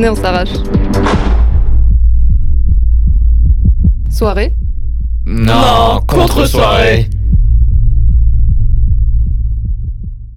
Venez, 0.00 0.08
on 0.08 0.14
s'arrache. 0.14 0.48
Soirée 4.10 4.54
Non, 5.26 6.00
contre-soirée. 6.08 7.10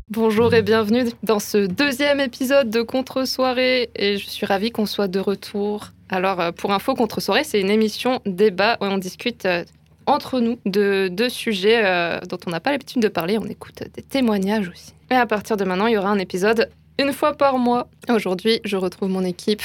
Bonjour 0.09 0.53
et 0.53 0.63
bienvenue 0.63 1.05
dans 1.23 1.39
ce 1.39 1.65
deuxième 1.65 2.19
épisode 2.19 2.69
de 2.71 2.81
Contre-soirée 2.81 3.89
et 3.95 4.17
je 4.17 4.27
suis 4.27 4.45
ravie 4.45 4.71
qu'on 4.71 4.85
soit 4.85 5.07
de 5.07 5.21
retour. 5.21 5.91
Alors 6.09 6.41
euh, 6.41 6.51
pour 6.51 6.73
info, 6.73 6.93
Contre-soirée, 6.93 7.45
c'est 7.45 7.61
une 7.61 7.69
émission 7.69 8.19
débat 8.25 8.75
où 8.81 8.83
on 8.83 8.97
discute 8.97 9.45
euh, 9.45 9.63
entre 10.07 10.41
nous 10.41 10.59
de 10.65 11.07
deux 11.09 11.29
sujets 11.29 11.85
euh, 11.85 12.19
dont 12.27 12.39
on 12.47 12.49
n'a 12.49 12.59
pas 12.59 12.71
l'habitude 12.71 13.01
de 13.01 13.07
parler, 13.07 13.37
on 13.37 13.45
écoute 13.45 13.81
des 13.93 14.01
témoignages 14.01 14.67
aussi. 14.67 14.93
Et 15.09 15.15
à 15.15 15.25
partir 15.25 15.55
de 15.55 15.63
maintenant, 15.63 15.87
il 15.87 15.93
y 15.93 15.97
aura 15.97 16.09
un 16.09 16.19
épisode 16.19 16.69
une 16.99 17.13
fois 17.13 17.33
par 17.33 17.57
mois. 17.57 17.87
Aujourd'hui, 18.09 18.59
je 18.63 18.77
retrouve 18.77 19.09
mon 19.09 19.23
équipe. 19.23 19.63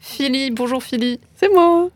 Philly, 0.00 0.52
bonjour 0.52 0.82
Philly. 0.82 1.18
C'est 1.34 1.52
moi. 1.52 1.88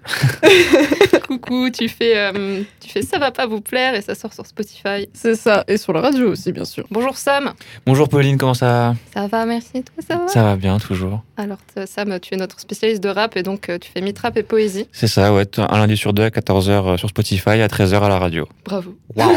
Coucou, 1.29 1.71
tu 1.71 1.89
fais, 1.89 2.19
euh, 2.19 2.63
tu 2.81 2.91
fais 2.91 3.03
Ça 3.03 3.19
va 3.19 3.31
pas 3.31 3.47
vous 3.47 3.61
plaire 3.61 3.95
et 3.95 4.03
ça 4.03 4.17
sort 4.17 4.33
sur 4.33 4.45
Spotify. 4.45 5.09
C'est 5.13 5.37
ça, 5.37 5.63
et 5.69 5.77
sur 5.77 5.93
la 5.93 6.01
radio 6.01 6.33
aussi, 6.33 6.51
bien 6.51 6.65
sûr. 6.65 6.85
Bonjour 6.91 7.17
Sam. 7.17 7.53
Bonjour 7.87 8.09
Pauline, 8.09 8.39
comment 8.39 8.55
ça 8.55 8.67
va? 8.67 8.95
Ça 9.15 9.29
va, 9.29 9.47
merci. 9.47 9.71
Et 9.75 9.83
toi, 9.83 10.03
ça 10.07 10.17
va? 10.17 10.29
Ça 10.29 10.43
va 10.43 10.57
bien, 10.57 10.79
toujours. 10.79 11.23
Alors 11.37 11.59
Sam, 11.87 12.19
tu 12.19 12.35
es 12.35 12.37
notre 12.37 12.59
spécialiste 12.59 13.03
de 13.03 13.09
rap 13.09 13.37
et 13.37 13.45
donc 13.45 13.69
euh, 13.69 13.79
tu 13.79 13.91
fais 13.91 14.01
mi-trap 14.01 14.37
et 14.37 14.43
poésie. 14.43 14.89
C'est 14.91 15.07
ça, 15.07 15.33
ouais, 15.33 15.47
un 15.59 15.79
lundi 15.79 15.97
sur 15.97 16.13
deux 16.13 16.25
à 16.25 16.31
14h 16.31 16.99
sur 16.99 17.09
Spotify, 17.09 17.51
à 17.51 17.69
13h 17.69 18.03
à 18.03 18.09
la 18.09 18.19
radio. 18.19 18.49
Bravo. 18.65 18.97
Waouh 19.15 19.31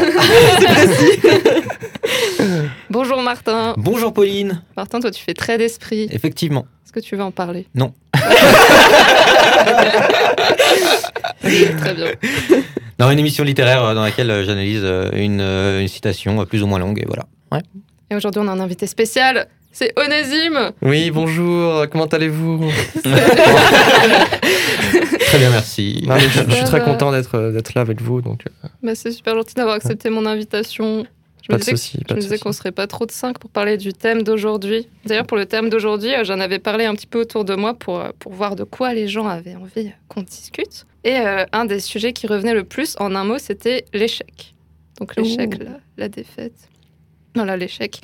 Bonjour 2.90 3.20
Martin. 3.22 3.74
Bonjour 3.76 4.12
Pauline. 4.12 4.62
Martin, 4.76 5.00
toi 5.00 5.10
tu 5.10 5.22
fais 5.22 5.34
très 5.34 5.58
d'esprit. 5.58 6.08
Effectivement. 6.12 6.66
Est-ce 6.84 6.92
que 6.92 7.00
tu 7.00 7.16
veux 7.16 7.22
en 7.22 7.30
parler? 7.32 7.66
Non. 7.74 7.92
Très 11.42 11.94
bien. 11.94 12.12
Dans 12.98 13.10
une 13.10 13.18
émission 13.18 13.44
littéraire 13.44 13.84
euh, 13.84 13.94
dans 13.94 14.02
laquelle 14.02 14.30
euh, 14.30 14.44
j'analyse 14.44 14.80
euh, 14.82 15.10
une, 15.14 15.40
une 15.40 15.88
citation 15.88 16.44
plus 16.46 16.62
ou 16.62 16.66
moins 16.66 16.78
longue 16.78 16.98
et 17.00 17.04
voilà. 17.06 17.24
Et 18.10 18.14
aujourd'hui, 18.14 18.40
on 18.42 18.48
a 18.48 18.52
un 18.52 18.60
invité 18.60 18.86
spécial. 18.86 19.48
C'est 19.72 19.92
Onésime. 19.98 20.70
Oui, 20.80 21.10
bonjour, 21.10 21.86
comment 21.90 22.06
allez-vous? 22.06 22.70
Très 23.02 23.10
bien, 25.38 25.50
merci. 25.50 26.02
Non, 26.06 26.14
mais 26.14 26.20
je, 26.20 26.40
je 26.48 26.54
suis 26.54 26.64
très 26.64 26.80
content 26.82 27.10
d'être 27.12 27.50
d'être 27.50 27.74
là 27.74 27.82
avec 27.82 28.00
vous, 28.00 28.22
donc 28.22 28.44
Bah, 28.82 28.94
c'est 28.94 29.10
super 29.10 29.34
gentil 29.34 29.54
d'avoir 29.54 29.74
accepté 29.74 30.08
mon 30.08 30.24
invitation. 30.24 31.04
Je 31.48 31.52
pas 31.52 31.58
me 31.58 31.62
disais, 31.62 31.76
je 31.76 31.98
me 32.12 32.16
de 32.16 32.20
disais 32.22 32.34
souci. 32.34 32.42
qu'on 32.42 32.52
serait 32.52 32.72
pas 32.72 32.88
trop 32.88 33.06
de 33.06 33.12
cinq 33.12 33.38
pour 33.38 33.50
parler 33.50 33.76
du 33.76 33.92
thème 33.92 34.24
d'aujourd'hui. 34.24 34.88
D'ailleurs, 35.04 35.26
pour 35.26 35.36
le 35.36 35.46
thème 35.46 35.70
d'aujourd'hui, 35.70 36.12
euh, 36.12 36.24
j'en 36.24 36.40
avais 36.40 36.58
parlé 36.58 36.86
un 36.86 36.94
petit 36.96 37.06
peu 37.06 37.20
autour 37.20 37.44
de 37.44 37.54
moi 37.54 37.74
pour, 37.74 38.00
euh, 38.00 38.10
pour 38.18 38.32
voir 38.32 38.56
de 38.56 38.64
quoi 38.64 38.92
les 38.94 39.06
gens 39.06 39.28
avaient 39.28 39.54
envie 39.54 39.92
qu'on 40.08 40.22
discute. 40.22 40.86
Et 41.04 41.18
euh, 41.18 41.44
un 41.52 41.64
des 41.64 41.78
sujets 41.78 42.12
qui 42.12 42.26
revenait 42.26 42.52
le 42.54 42.64
plus 42.64 42.96
en 42.98 43.14
un 43.14 43.22
mot, 43.22 43.38
c'était 43.38 43.84
l'échec. 43.94 44.54
Donc 44.98 45.14
l'échec, 45.14 45.62
la, 45.62 45.78
la 45.96 46.08
défaite. 46.08 46.68
Voilà, 47.36 47.56
l'échec. 47.56 48.00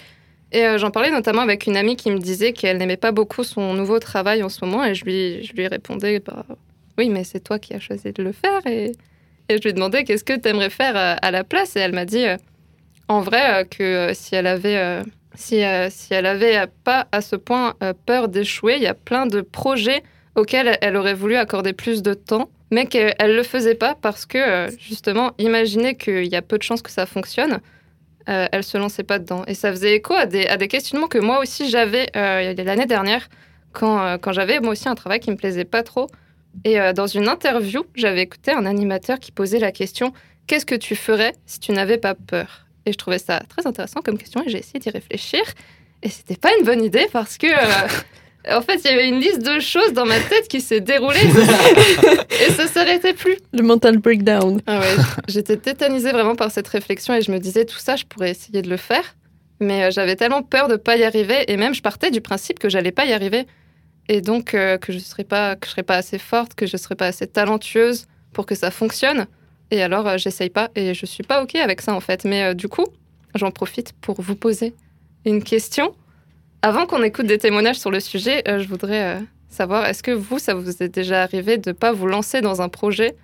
Et 0.52 0.64
euh, 0.66 0.78
j'en 0.78 0.92
parlais 0.92 1.10
notamment 1.10 1.42
avec 1.42 1.66
une 1.66 1.76
amie 1.76 1.96
qui 1.96 2.10
me 2.12 2.18
disait 2.18 2.52
qu'elle 2.52 2.76
n'aimait 2.76 2.96
pas 2.96 3.10
beaucoup 3.10 3.42
son 3.42 3.74
nouveau 3.74 3.98
travail 3.98 4.44
en 4.44 4.48
ce 4.50 4.64
moment. 4.64 4.84
Et 4.84 4.94
je 4.94 5.04
lui, 5.04 5.42
je 5.42 5.52
lui 5.54 5.66
répondais, 5.66 6.20
bah, 6.20 6.44
oui, 6.96 7.08
mais 7.08 7.24
c'est 7.24 7.40
toi 7.40 7.58
qui 7.58 7.74
as 7.74 7.80
choisi 7.80 8.12
de 8.12 8.22
le 8.22 8.30
faire. 8.32 8.64
Et, 8.66 8.92
et 9.48 9.56
je 9.56 9.62
lui 9.62 9.72
demandais, 9.72 10.04
qu'est-ce 10.04 10.22
que 10.22 10.38
tu 10.38 10.48
aimerais 10.48 10.70
faire 10.70 11.18
à 11.20 11.30
la 11.32 11.42
place? 11.42 11.74
Et 11.74 11.80
elle 11.80 11.94
m'a 11.94 12.04
dit, 12.04 12.24
en 13.08 13.20
vrai, 13.20 13.62
euh, 13.62 13.64
que 13.64 13.82
euh, 13.82 14.14
si 14.14 14.34
elle 14.34 14.46
avait... 14.46 14.76
euh, 14.76 15.02
si, 15.34 15.62
si 15.88 16.12
elle 16.12 16.26
avait 16.26 16.66
pas 16.84 17.06
à 17.10 17.22
ce 17.22 17.36
point 17.36 17.74
peur 18.04 18.28
d'échouer, 18.28 18.74
il 18.76 18.82
y 18.82 18.86
a 18.86 18.92
plein 18.92 19.24
de 19.24 19.40
projets 19.40 20.02
auxquels 20.34 20.76
elle 20.82 20.94
aurait 20.94 21.14
voulu 21.14 21.36
accorder 21.36 21.72
plus 21.72 22.02
de 22.02 22.12
temps, 22.12 22.50
mais 22.70 22.84
qu'elle 22.84 23.14
ne 23.18 23.32
le 23.34 23.42
faisait 23.42 23.74
pas 23.74 23.94
parce 23.94 24.26
que, 24.26 24.68
justement, 24.78 25.32
imaginer 25.38 25.94
qu'il 25.94 26.26
y 26.26 26.36
a 26.36 26.42
peu 26.42 26.58
de 26.58 26.62
chances 26.62 26.82
que 26.82 26.90
ça 26.90 27.06
fonctionne, 27.06 27.60
euh, 28.28 28.46
elle 28.52 28.62
se 28.62 28.76
lançait 28.76 29.04
pas 29.04 29.18
dedans. 29.18 29.42
Et 29.46 29.54
ça 29.54 29.70
faisait 29.70 29.94
écho 29.94 30.12
à 30.12 30.26
des, 30.26 30.46
à 30.46 30.58
des 30.58 30.68
questionnements 30.68 31.08
que 31.08 31.18
moi 31.18 31.40
aussi 31.40 31.70
j'avais 31.70 32.10
l'année 32.14 32.86
dernière, 32.86 33.26
quand, 33.72 34.18
quand 34.18 34.32
j'avais 34.32 34.60
moi 34.60 34.72
aussi 34.72 34.86
un 34.90 34.94
travail 34.94 35.20
qui 35.20 35.30
me 35.30 35.36
plaisait 35.36 35.64
pas 35.64 35.82
trop. 35.82 36.08
Et 36.64 36.76
dans 36.92 37.06
une 37.06 37.26
interview, 37.26 37.84
j'avais 37.94 38.20
écouté 38.20 38.50
un 38.52 38.66
animateur 38.66 39.18
qui 39.18 39.32
posait 39.32 39.60
la 39.60 39.72
question 39.72 40.12
Qu'est-ce 40.46 40.66
que 40.66 40.74
tu 40.74 40.94
ferais 40.94 41.32
si 41.46 41.58
tu 41.58 41.72
n'avais 41.72 41.96
pas 41.96 42.14
peur? 42.14 42.61
Et 42.86 42.92
je 42.92 42.98
trouvais 42.98 43.18
ça 43.18 43.40
très 43.48 43.66
intéressant 43.66 44.00
comme 44.00 44.18
question 44.18 44.42
et 44.44 44.50
j'ai 44.50 44.58
essayé 44.58 44.78
d'y 44.80 44.90
réfléchir. 44.90 45.40
Et 46.02 46.08
c'était 46.08 46.36
pas 46.36 46.50
une 46.58 46.64
bonne 46.64 46.82
idée 46.82 47.06
parce 47.12 47.38
que. 47.38 47.46
euh, 47.46 47.88
en 48.50 48.60
fait, 48.60 48.80
il 48.84 48.90
y 48.90 48.94
avait 48.94 49.08
une 49.08 49.20
liste 49.20 49.42
de 49.42 49.60
choses 49.60 49.92
dans 49.92 50.04
ma 50.04 50.18
tête 50.18 50.48
qui 50.48 50.60
s'est 50.60 50.80
déroulée 50.80 51.20
et 52.40 52.50
ça 52.52 52.66
s'arrêtait 52.66 53.14
plus. 53.14 53.36
Le 53.52 53.62
mental 53.62 53.98
breakdown. 53.98 54.60
Ah 54.66 54.80
ouais, 54.80 54.96
j'étais 55.28 55.56
tétanisée 55.56 56.10
vraiment 56.10 56.34
par 56.34 56.50
cette 56.50 56.66
réflexion 56.66 57.14
et 57.14 57.22
je 57.22 57.30
me 57.30 57.38
disais 57.38 57.64
tout 57.64 57.78
ça, 57.78 57.94
je 57.94 58.04
pourrais 58.04 58.30
essayer 58.30 58.62
de 58.62 58.68
le 58.68 58.76
faire. 58.76 59.14
Mais 59.60 59.84
euh, 59.84 59.90
j'avais 59.92 60.16
tellement 60.16 60.42
peur 60.42 60.66
de 60.66 60.74
pas 60.74 60.96
y 60.96 61.04
arriver 61.04 61.44
et 61.46 61.56
même 61.56 61.72
je 61.72 61.82
partais 61.82 62.10
du 62.10 62.20
principe 62.20 62.58
que 62.58 62.68
j'allais 62.68 62.90
pas 62.90 63.04
y 63.06 63.12
arriver 63.12 63.46
et 64.08 64.20
donc 64.20 64.54
euh, 64.54 64.76
que 64.76 64.92
je 64.92 64.98
serais 64.98 65.22
pas 65.22 65.54
que 65.54 65.66
je 65.66 65.70
serais 65.70 65.84
pas 65.84 65.96
assez 65.96 66.18
forte, 66.18 66.54
que 66.54 66.66
je 66.66 66.76
serais 66.76 66.96
pas 66.96 67.06
assez 67.06 67.28
talentueuse 67.28 68.06
pour 68.32 68.46
que 68.46 68.56
ça 68.56 68.72
fonctionne. 68.72 69.26
Et 69.72 69.82
alors 69.82 70.06
euh, 70.06 70.18
j'essaye 70.18 70.50
pas 70.50 70.68
et 70.76 70.92
je 70.94 71.06
suis 71.06 71.22
pas 71.24 71.42
ok 71.42 71.56
avec 71.56 71.80
ça 71.80 71.94
en 71.94 72.00
fait. 72.00 72.24
Mais 72.24 72.42
euh, 72.44 72.54
du 72.54 72.68
coup, 72.68 72.86
j'en 73.34 73.50
profite 73.50 73.92
pour 74.00 74.20
vous 74.20 74.36
poser 74.36 74.74
une 75.24 75.42
question. 75.42 75.94
Avant 76.60 76.86
qu'on 76.86 77.02
écoute 77.02 77.26
des 77.26 77.38
témoignages 77.38 77.80
sur 77.80 77.90
le 77.90 77.98
sujet, 77.98 78.44
euh, 78.48 78.60
je 78.60 78.68
voudrais 78.68 79.16
euh, 79.16 79.20
savoir 79.48 79.86
est-ce 79.86 80.02
que 80.02 80.10
vous, 80.12 80.38
ça 80.38 80.54
vous 80.54 80.68
est 80.82 80.88
déjà 80.88 81.22
arrivé 81.22 81.56
de 81.56 81.72
pas 81.72 81.90
vous 81.92 82.06
lancer 82.06 82.40
dans 82.42 82.60
un 82.62 82.68
projet 82.68 83.16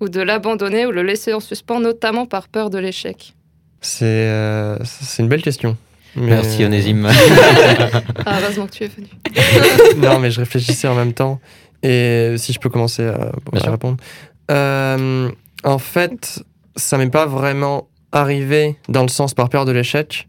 ou 0.00 0.08
de 0.08 0.20
l'abandonner 0.20 0.86
ou 0.86 0.90
le 0.90 1.02
laisser 1.02 1.32
en 1.34 1.40
suspens, 1.40 1.78
notamment 1.78 2.26
par 2.26 2.48
peur 2.48 2.70
de 2.70 2.78
l'échec? 2.78 3.34
C'est 3.82 4.04
euh, 4.06 4.78
c'est 4.84 5.22
une 5.22 5.28
belle 5.28 5.42
question. 5.42 5.76
Mais- 6.16 6.26
Merci 6.26 6.64
Onésime. 6.64 7.08
Ah, 8.26 8.38
heureusement 8.42 8.66
que 8.66 8.72
tu 8.72 8.84
es 8.84 8.88
venu. 8.88 9.08
non, 9.98 10.18
mais 10.20 10.30
je 10.30 10.40
réfléchissais 10.40 10.88
en 10.88 10.94
même 10.94 11.12
temps. 11.12 11.38
Et 11.82 12.34
si 12.38 12.52
je 12.52 12.58
peux 12.60 12.68
commencer 12.70 13.04
à, 13.06 13.32
à 13.52 13.70
répondre. 13.70 13.96
Euh, 14.50 15.30
en 15.64 15.78
fait, 15.78 16.42
ça 16.76 16.98
m'est 16.98 17.10
pas 17.10 17.26
vraiment 17.26 17.88
arrivé 18.12 18.76
dans 18.88 19.02
le 19.02 19.08
sens 19.08 19.34
par 19.34 19.48
peur 19.48 19.64
de 19.64 19.72
l'échec, 19.72 20.28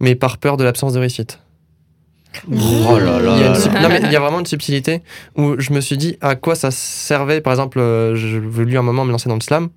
mais 0.00 0.14
par 0.14 0.38
peur 0.38 0.56
de 0.56 0.64
l'absence 0.64 0.92
de 0.92 0.98
réussite. 1.00 1.38
Oh 2.50 2.98
là 2.98 3.20
là 3.20 3.34
Il 3.36 3.40
y, 3.40 3.42
a 3.44 3.46
une 3.48 3.52
là 3.52 3.60
sub- 3.60 3.72
là. 3.74 3.80
non, 3.82 3.88
mais 3.90 4.00
il 4.04 4.10
y 4.12 4.16
a 4.16 4.20
vraiment 4.20 4.40
une 4.40 4.46
subtilité 4.46 5.02
où 5.36 5.58
je 5.58 5.72
me 5.72 5.80
suis 5.80 5.96
dit 5.98 6.16
à 6.20 6.34
quoi 6.34 6.54
ça 6.54 6.70
servait. 6.70 7.40
Par 7.40 7.52
exemple, 7.52 7.78
euh, 7.78 8.14
je 8.16 8.38
voulu 8.38 8.78
un 8.78 8.82
moment 8.82 9.04
me 9.04 9.12
lancer 9.12 9.28
dans 9.28 9.34
le 9.34 9.40
slam. 9.42 9.68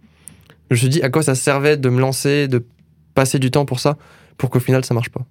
Je 0.69 0.75
me 0.75 0.77
suis 0.79 0.89
dit 0.89 1.01
à 1.03 1.09
quoi 1.09 1.21
ça 1.21 1.35
servait 1.35 1.75
de 1.77 1.89
me 1.89 1.99
lancer, 1.99 2.47
de 2.47 2.65
passer 3.13 3.39
du 3.39 3.51
temps 3.51 3.65
pour 3.65 3.79
ça, 3.79 3.97
pour 4.37 4.49
qu'au 4.49 4.59
final 4.59 4.83
ça 4.85 4.93
marche 4.93 5.09
pas. 5.09 5.21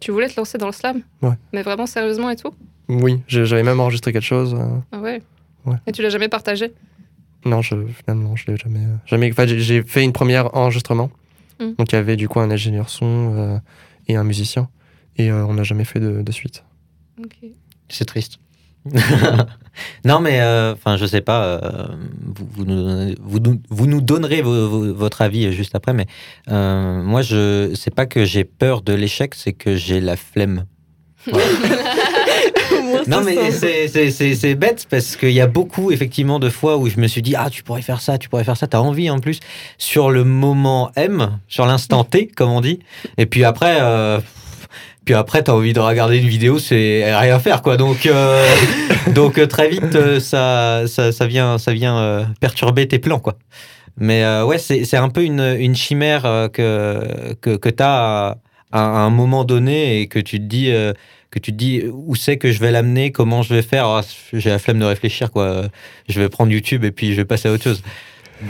Tu 0.00 0.10
voulais 0.12 0.28
te 0.28 0.38
lancer 0.38 0.58
dans 0.58 0.66
le 0.66 0.72
slam? 0.72 1.02
Ouais. 1.22 1.34
Mais 1.52 1.62
vraiment 1.62 1.86
sérieusement 1.86 2.30
et 2.30 2.36
tout? 2.36 2.52
Oui, 2.88 3.20
j'avais 3.28 3.62
même 3.62 3.80
enregistré 3.80 4.12
quelque 4.12 4.22
chose. 4.24 4.54
euh, 4.54 4.78
Ah 4.92 4.98
ouais 5.00 5.22
Ouais. 5.66 5.76
Et 5.86 5.92
tu 5.92 6.00
l'as 6.02 6.10
jamais 6.10 6.28
partagé? 6.28 6.72
Non, 7.46 7.62
je, 7.62 7.74
finalement, 8.04 8.36
je 8.36 8.44
l'ai 8.50 8.56
jamais. 8.56 8.80
euh, 8.80 8.96
jamais 9.06 9.30
enfin, 9.30 9.46
j'ai- 9.46 9.82
fait 9.82 10.02
une 10.04 10.12
première 10.12 10.54
enregistrement. 10.56 11.10
Mm. 11.60 11.72
Donc 11.78 11.92
il 11.92 11.94
y 11.94 11.98
avait 11.98 12.16
du 12.16 12.28
coup 12.28 12.40
un 12.40 12.50
ingénieur 12.50 12.90
son 12.90 13.34
euh, 13.36 13.58
et 14.08 14.16
un 14.16 14.24
musicien. 14.24 14.68
Et 15.16 15.30
euh, 15.30 15.46
on 15.46 15.54
n'a 15.54 15.62
jamais 15.62 15.84
fait 15.84 16.00
de, 16.00 16.20
de 16.22 16.32
suite. 16.32 16.64
Ok. 17.22 17.36
C'est 17.88 18.04
triste. 18.04 18.38
non 20.04 20.20
mais 20.20 20.40
euh, 20.40 20.72
enfin 20.74 20.96
je 20.96 21.06
sais 21.06 21.20
pas. 21.20 21.44
euh, 21.44 21.86
vous, 22.22 22.46
vous, 22.52 22.64
nous, 22.64 23.14
vous, 23.20 23.40
vous 23.68 23.86
nous 23.86 24.00
donnerez 24.00 24.42
vo- 24.42 24.68
vo- 24.68 24.94
votre 24.94 25.22
avis 25.22 25.52
juste 25.52 25.74
après, 25.74 25.92
mais 25.92 26.06
euh, 26.50 27.02
moi 27.02 27.22
je 27.22 27.72
c'est 27.74 27.94
pas 27.94 28.06
que 28.06 28.24
j'ai 28.24 28.44
peur 28.44 28.82
de 28.82 28.92
l'échec, 28.92 29.34
c'est 29.34 29.52
que 29.52 29.74
j'ai 29.76 30.00
la 30.00 30.16
flemme. 30.16 30.66
Moins, 31.32 31.40
Non, 33.06 33.22
mais 33.24 33.50
c'est- 33.52 33.88
c'est 33.88 34.10
c'est- 34.10 34.34
c'est 34.34 34.54
bête 34.54 34.86
parce 34.90 35.16
qu'il 35.16 35.30
y 35.32 35.40
a 35.40 35.46
beaucoup, 35.46 35.90
effectivement, 35.92 36.38
de 36.38 36.48
fois 36.48 36.76
où 36.76 36.88
je 36.88 36.98
me 36.98 37.06
suis 37.06 37.22
dit, 37.22 37.34
ah, 37.36 37.48
tu 37.50 37.62
pourrais 37.62 37.82
faire 37.82 38.00
ça, 38.00 38.18
tu 38.18 38.28
pourrais 38.28 38.44
faire 38.44 38.56
ça, 38.56 38.66
t'as 38.66 38.78
envie 38.80 39.08
en 39.10 39.18
plus, 39.18 39.40
sur 39.78 40.10
le 40.10 40.24
moment 40.24 40.90
M, 40.96 41.38
sur 41.48 41.66
l'instant 41.66 42.04
T, 42.04 42.26
comme 42.28 42.50
on 42.50 42.60
dit. 42.60 42.80
Et 43.18 43.26
puis 43.26 43.44
après, 43.44 43.78
euh, 43.80 44.18
puis 45.04 45.14
après, 45.14 45.42
t'as 45.42 45.52
envie 45.52 45.72
de 45.72 45.78
regarder 45.80 46.18
une 46.18 46.28
vidéo, 46.28 46.58
c'est 46.58 47.04
rien 47.16 47.38
faire, 47.38 47.62
quoi. 47.62 47.76
Donc, 47.76 48.06
euh, 48.06 48.44
donc 49.14 49.38
euh, 49.38 49.46
très 49.46 49.68
vite, 49.68 49.94
euh, 49.94 50.18
ça, 50.20 50.82
ça, 50.88 51.12
ça 51.12 51.26
vient, 51.26 51.58
ça 51.58 51.72
vient 51.72 51.96
euh, 51.98 52.24
perturber 52.40 52.88
tes 52.88 52.98
plans, 52.98 53.20
quoi. 53.20 53.36
Mais 53.98 54.24
euh, 54.24 54.44
ouais, 54.44 54.58
c'est 54.58 54.84
c'est 54.84 54.96
un 54.98 55.08
peu 55.08 55.22
une, 55.22 55.56
une 55.58 55.74
chimère 55.76 56.22
que, 56.52 57.34
que, 57.40 57.56
que 57.56 57.68
t'as 57.70 58.30
à, 58.30 58.36
à 58.72 58.80
un 58.80 59.10
moment 59.10 59.44
donné 59.44 60.00
et 60.00 60.06
que 60.08 60.18
tu 60.18 60.38
te 60.38 60.44
dis. 60.44 60.70
Que 61.36 61.40
tu 61.40 61.52
te 61.52 61.56
dis 61.56 61.82
où 61.92 62.14
c'est 62.14 62.38
que 62.38 62.50
je 62.50 62.58
vais 62.60 62.70
l'amener, 62.72 63.12
comment 63.12 63.42
je 63.42 63.54
vais 63.54 63.60
faire. 63.62 63.86
Ah, 63.86 64.00
J'ai 64.32 64.48
la 64.50 64.58
flemme 64.58 64.78
de 64.78 64.84
réfléchir, 64.86 65.30
quoi. 65.30 65.66
Je 66.08 66.18
vais 66.20 66.28
prendre 66.30 66.50
YouTube 66.50 66.82
et 66.84 66.90
puis 66.92 67.10
je 67.12 67.16
vais 67.16 67.24
passer 67.26 67.48
à 67.48 67.52
autre 67.52 67.64
chose. 67.64 67.82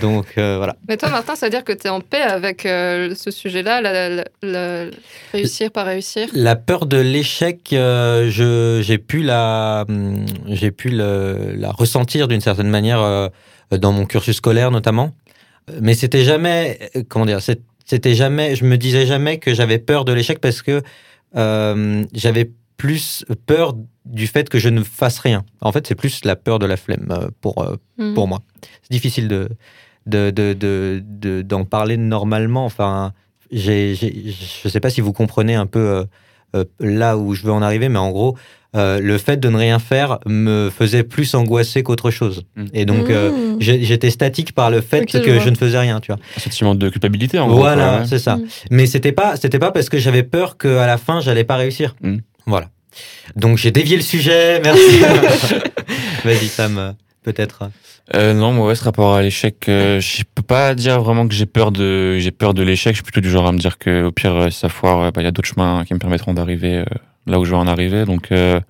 Donc 0.01 0.27
euh, 0.39 0.57
voilà. 0.57 0.77
Mais 0.89 0.97
toi, 0.97 1.09
Martin, 1.11 1.35
ça 1.37 1.47
veut 1.47 1.51
dire 1.51 1.63
que 1.65 1.73
tu 1.73 1.87
es 1.87 1.91
en 1.91 2.01
paix 2.01 2.21
avec 2.23 2.65
euh, 2.67 3.15
ce 3.15 3.31
sujet-là, 3.31 3.81
la- 3.81 4.09
la- 4.09 4.25
la- 4.43 4.91
réussir, 5.33 5.71
pas 5.71 5.85
réussir? 5.85 6.29
La 6.33 6.57
peur 6.57 6.87
de 6.87 6.97
l'échec, 6.97 7.73
euh, 7.73 8.29
je- 8.31 8.81
j'ai 8.83 8.99
pu 8.99 9.23
la, 9.23 9.85
hum, 9.89 10.25
j'ai 10.49 10.71
pu 10.73 10.89
le- 10.91 11.55
la 11.57 11.71
ressentir 11.73 12.27
d'une 12.29 12.41
certaine 12.41 12.69
manière 12.69 13.31
dans 13.71 13.93
mon 13.93 14.07
cursus 14.07 14.37
scolaire 14.37 14.71
notamment. 14.71 15.13
Mais 15.81 15.95
c'était 15.95 16.23
jamais, 16.25 16.79
comment 17.09 17.27
dire, 17.27 17.41
c'était 17.85 18.15
jamais, 18.15 18.55
je 18.57 18.65
me 18.65 18.77
disais 18.79 19.07
jamais 19.07 19.39
que 19.39 19.55
j'avais 19.55 19.79
peur 19.79 20.05
de 20.05 20.13
l'échec 20.13 20.41
parce 20.41 20.63
que 20.63 20.83
j'avais 22.13 22.51
plus 22.77 23.25
peur 23.47 23.75
du 24.05 24.27
fait 24.27 24.49
que 24.49 24.59
je 24.59 24.69
ne 24.69 24.83
fasse 24.83 25.19
rien. 25.19 25.45
En 25.61 25.73
fait, 25.73 25.87
c'est 25.87 25.95
plus 25.95 26.25
la 26.25 26.37
peur 26.37 26.59
de 26.59 26.67
la 26.67 26.77
flemme 26.77 27.09
euh, 27.11 27.29
pour 27.41 27.63
euh, 27.63 27.77
Hmm. 27.99 28.15
pour 28.15 28.29
moi. 28.29 28.41
C'est 28.83 28.93
difficile 28.93 29.29
de 29.29 29.49
de- 30.07 30.31
de- 30.31 30.53
de- 30.53 31.03
de- 31.05 31.43
d'en 31.43 31.65
parler 31.65 31.97
normalement. 31.97 32.65
Enfin, 32.65 33.13
j'ai, 33.51 33.95
j'ai- 33.95 34.15
je 34.27 34.69
ne 34.69 34.71
sais 34.71 34.79
pas 34.81 34.91
si 34.91 35.01
vous 35.01 35.13
comprenez 35.13 35.55
un 35.55 35.67
peu 35.67 35.81
euh, 35.81 36.05
euh, 36.55 36.65
là 36.79 37.17
où 37.19 37.35
je 37.35 37.43
veux 37.43 37.51
en 37.53 37.61
arriver, 37.63 37.89
mais 37.89 37.99
en 37.99 38.11
gros, 38.11 38.37
euh, 38.77 39.01
le 39.01 39.19
fait 39.19 39.37
de 39.39 39.49
ne 39.49 39.57
rien 39.57 39.79
faire 39.81 40.19
me 40.27 40.71
faisait 40.71 41.03
plus 41.03 41.35
angoisser 41.35 41.83
qu'autre 41.83 42.11
chose. 42.13 42.45
Mm. 42.57 42.65
Et 42.75 42.85
donc, 42.85 43.09
Mmh. 43.09 43.57
j'ai- 43.59 43.83
j'étais 43.83 44.11
statique 44.11 44.53
par 44.53 44.71
le 44.71 44.81
fait 44.81 45.07
que 45.07 45.41
je 45.41 45.49
ne 45.49 45.57
faisais 45.57 45.79
rien, 45.79 45.99
tu 46.01 46.13
vois. 46.13 46.21
Un 46.37 46.41
sentiment 46.41 46.75
de 46.77 46.89
culpabilité, 46.89 47.39
en 47.41 47.49
gros. 47.49 47.59
Voilà, 47.59 47.89
quoi, 47.89 47.99
ouais. 48.01 48.07
c'est 48.07 48.19
ça. 48.21 48.39
Mais 48.71 48.87
c'était 48.87 49.13
pas, 49.13 49.37
c'était 49.37 49.59
pas 49.59 49.73
parce 49.73 49.89
que 49.89 49.99
j'avais 49.99 50.23
peur 50.23 50.57
qu'à 50.57 50.87
la 50.87 50.99
fin, 50.99 51.21
j'allais 51.21 51.45
pas 51.45 51.57
réussir. 51.57 51.97
Voilà. 52.47 52.71
Donc, 53.35 53.59
j'ai 53.59 53.71
dévié 53.71 53.97
le 53.97 54.03
sujet. 54.03 54.61
Merci. 54.61 55.01
Vas-y, 56.25 56.49
Sam, 56.49 56.79
euh, 56.79 56.93
peut-être. 57.23 57.71
Euh, 58.15 58.35
non, 58.35 58.53
moi, 58.53 58.69
ouais, 58.69 58.75
ce 58.75 58.85
rapport 58.85 59.15
à 59.15 59.23
l'échec, 59.23 59.69
euh, 59.69 60.01
je 60.01 60.23
peux 60.35 60.43
pas 60.43 60.75
dire 60.75 61.01
vraiment 61.01 61.27
que 61.27 61.35
j'ai 61.35 61.47
peur 61.47 61.73
de, 61.73 62.19
j'ai 62.19 62.31
peur 62.31 62.55
de 62.55 62.63
l'échec. 62.63 62.93
Je 62.93 62.99
suis 62.99 63.03
plutôt 63.03 63.21
du 63.21 63.31
genre 63.31 63.47
à 63.49 63.53
me 63.53 63.59
dire 63.59 63.79
que, 63.79 64.05
au 64.05 64.13
pire, 64.13 64.35
euh, 64.35 64.51
si 64.51 64.61
ça 64.61 64.69
foire, 64.69 65.01
euh, 65.01 65.11
bah, 65.11 65.23
il 65.23 65.25
y 65.25 65.29
a 65.29 65.33
d'autres 65.33 65.49
chemins 65.49 65.85
qui 65.85 65.93
me 65.93 65.99
permettront 65.99 66.33
d'arriver 66.33 66.77
euh, 66.77 66.85
là 67.27 67.41
où 67.41 67.45
je 67.45 67.51
veux 67.51 67.57
en 67.57 67.67
arriver. 67.67 68.05
Donc, 68.05 68.31
euh, 68.31 68.61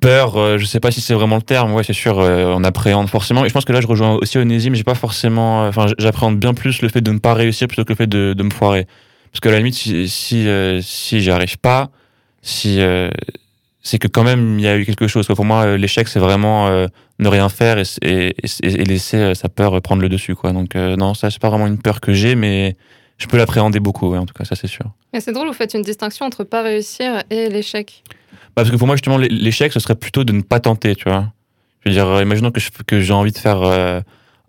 peur, 0.00 0.36
euh, 0.36 0.58
je 0.58 0.64
sais 0.64 0.80
pas 0.80 0.90
si 0.90 1.00
c'est 1.00 1.14
vraiment 1.14 1.36
le 1.36 1.42
terme. 1.42 1.72
Ouais, 1.74 1.84
c'est 1.84 1.92
sûr, 1.92 2.18
euh, 2.18 2.52
on 2.56 2.64
appréhende 2.64 3.08
forcément. 3.08 3.44
Et 3.44 3.48
je 3.48 3.54
pense 3.54 3.64
que 3.64 3.72
là, 3.72 3.80
je 3.80 3.86
rejoins 3.86 4.14
aussi 4.14 4.38
Onésime. 4.38 4.74
J'ai 4.74 4.84
pas 4.84 4.96
forcément, 4.96 5.64
euh, 5.64 5.68
enfin, 5.68 5.86
j'appréhende 5.98 6.38
bien 6.40 6.54
plus 6.54 6.82
le 6.82 6.88
fait 6.88 7.00
de 7.00 7.12
ne 7.12 7.18
pas 7.18 7.34
réussir 7.34 7.68
plutôt 7.68 7.84
que 7.84 7.90
le 7.90 7.96
fait 7.96 8.08
de, 8.08 8.34
de 8.36 8.42
me 8.42 8.50
foirer. 8.50 8.86
Parce 9.30 9.40
que 9.40 9.48
à 9.48 9.52
la 9.52 9.58
limite, 9.58 9.74
si, 9.74 10.08
si, 10.08 10.48
euh, 10.48 10.80
si 10.82 11.20
j'y 11.20 11.30
arrive 11.30 11.56
pas, 11.58 11.90
si, 12.42 12.80
euh, 12.80 13.10
c'est 13.82 13.98
que 13.98 14.08
quand 14.08 14.24
même 14.24 14.58
il 14.58 14.64
y 14.64 14.68
a 14.68 14.76
eu 14.78 14.84
quelque 14.84 15.06
chose. 15.08 15.26
quoi. 15.26 15.34
Pour 15.36 15.44
moi, 15.44 15.64
euh, 15.64 15.76
l'échec, 15.76 16.08
c'est 16.08 16.18
vraiment 16.20 16.68
euh, 16.68 16.86
ne 17.18 17.28
rien 17.28 17.48
faire 17.48 17.78
et, 17.78 17.84
et, 18.02 18.34
laisser 18.84 19.16
euh, 19.16 19.34
sa 19.34 19.48
peur 19.48 19.80
prendre 19.82 20.02
le 20.02 20.08
dessus. 20.08 20.34
Quoi. 20.34 20.52
Donc 20.52 20.76
euh, 20.76 20.96
non, 20.96 21.14
ça, 21.14 21.30
c'est 21.30 21.40
pas 21.40 21.48
vraiment 21.50 21.66
une 21.66 21.78
peur 21.78 22.00
que 22.00 22.12
j'ai, 22.12 22.34
mais 22.34 22.76
je 23.18 23.26
peux 23.26 23.36
l'appréhender 23.36 23.80
beaucoup, 23.80 24.08
ouais, 24.10 24.18
en 24.18 24.26
tout 24.26 24.34
cas, 24.34 24.44
ça 24.44 24.56
c'est 24.56 24.66
sûr. 24.66 24.86
Mais 25.12 25.20
c'est 25.20 25.32
drôle, 25.32 25.46
vous 25.48 25.52
faites 25.52 25.74
une 25.74 25.82
distinction 25.82 26.26
entre 26.26 26.44
pas 26.44 26.62
réussir 26.62 27.22
et 27.30 27.48
l'échec. 27.48 28.02
Bah, 28.32 28.62
parce 28.62 28.70
que 28.70 28.76
pour 28.76 28.86
moi, 28.86 28.96
justement, 28.96 29.16
l'é- 29.18 29.28
l'échec, 29.28 29.72
ce 29.72 29.80
serait 29.80 29.94
plutôt 29.94 30.24
de 30.24 30.32
ne 30.32 30.42
pas 30.42 30.60
tenter, 30.60 30.94
tu 30.96 31.04
vois. 31.08 31.32
Je 31.84 31.90
veux 31.90 31.94
dire, 31.94 32.22
imaginons 32.22 32.50
que 32.50 32.60
je- 32.60 32.70
que 32.86 33.00
j'ai 33.00 33.12
envie 33.12 33.32
de 33.32 33.38
faire 33.38 33.62
euh, 33.62 34.00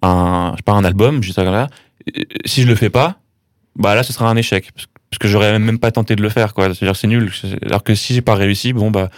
un, 0.02 0.52
je 0.54 0.58
sais 0.58 0.64
pas, 0.64 0.74
un 0.74 0.84
album, 0.84 1.24
juste 1.24 1.36
comme 1.38 1.46
là. 1.52 1.68
Si 2.46 2.62
je 2.64 2.68
le 2.68 2.76
fais 2.76 2.90
pas, 2.90 3.18
bah 3.76 3.96
là, 3.96 4.04
ce 4.04 4.12
sera 4.14 4.30
un 4.30 4.36
échec. 4.36 4.70
Parce 4.74 4.88
parce 5.14 5.20
que 5.20 5.28
j'aurais 5.28 5.60
même 5.60 5.78
pas 5.78 5.92
tenté 5.92 6.16
de 6.16 6.24
le 6.24 6.30
faire, 6.30 6.56
quoi. 6.56 6.74
C'est-à-dire, 6.74 6.96
c'est 6.96 7.06
nul. 7.08 7.32
Alors 7.68 7.84
que 7.84 7.94
si 7.94 8.16
j'ai 8.16 8.22
pas 8.22 8.34
réussi, 8.34 8.74
bon, 8.74 8.90
bah, 8.90 9.10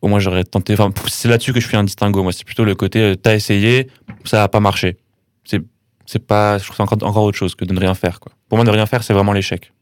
au 0.00 0.06
moins 0.06 0.20
j'aurais 0.20 0.44
tenté. 0.44 0.74
Enfin, 0.74 0.90
c'est 1.08 1.26
là-dessus 1.28 1.52
que 1.52 1.58
je 1.60 1.66
fais 1.66 1.76
un 1.76 1.82
distinguo. 1.82 2.22
Moi, 2.22 2.30
c'est 2.32 2.44
plutôt 2.44 2.64
le 2.64 2.76
côté, 2.76 3.00
euh, 3.00 3.14
t'as 3.16 3.34
essayé, 3.34 3.88
ça 4.24 4.44
a 4.44 4.48
pas 4.48 4.60
marché. 4.60 4.96
C'est, 5.44 5.60
c'est 6.06 6.24
pas, 6.24 6.58
je 6.58 6.62
trouve 6.64 6.70
que 6.70 6.76
c'est 6.76 6.82
encore, 6.94 7.08
encore 7.08 7.24
autre 7.24 7.36
chose 7.36 7.56
que 7.56 7.64
de 7.64 7.72
ne 7.72 7.80
rien 7.80 7.94
faire, 7.94 8.20
quoi. 8.20 8.30
Pour 8.48 8.58
moi, 8.58 8.64
ne 8.64 8.70
rien 8.70 8.86
faire, 8.86 9.02
c'est 9.02 9.12
vraiment 9.12 9.32
l'échec. 9.32 9.72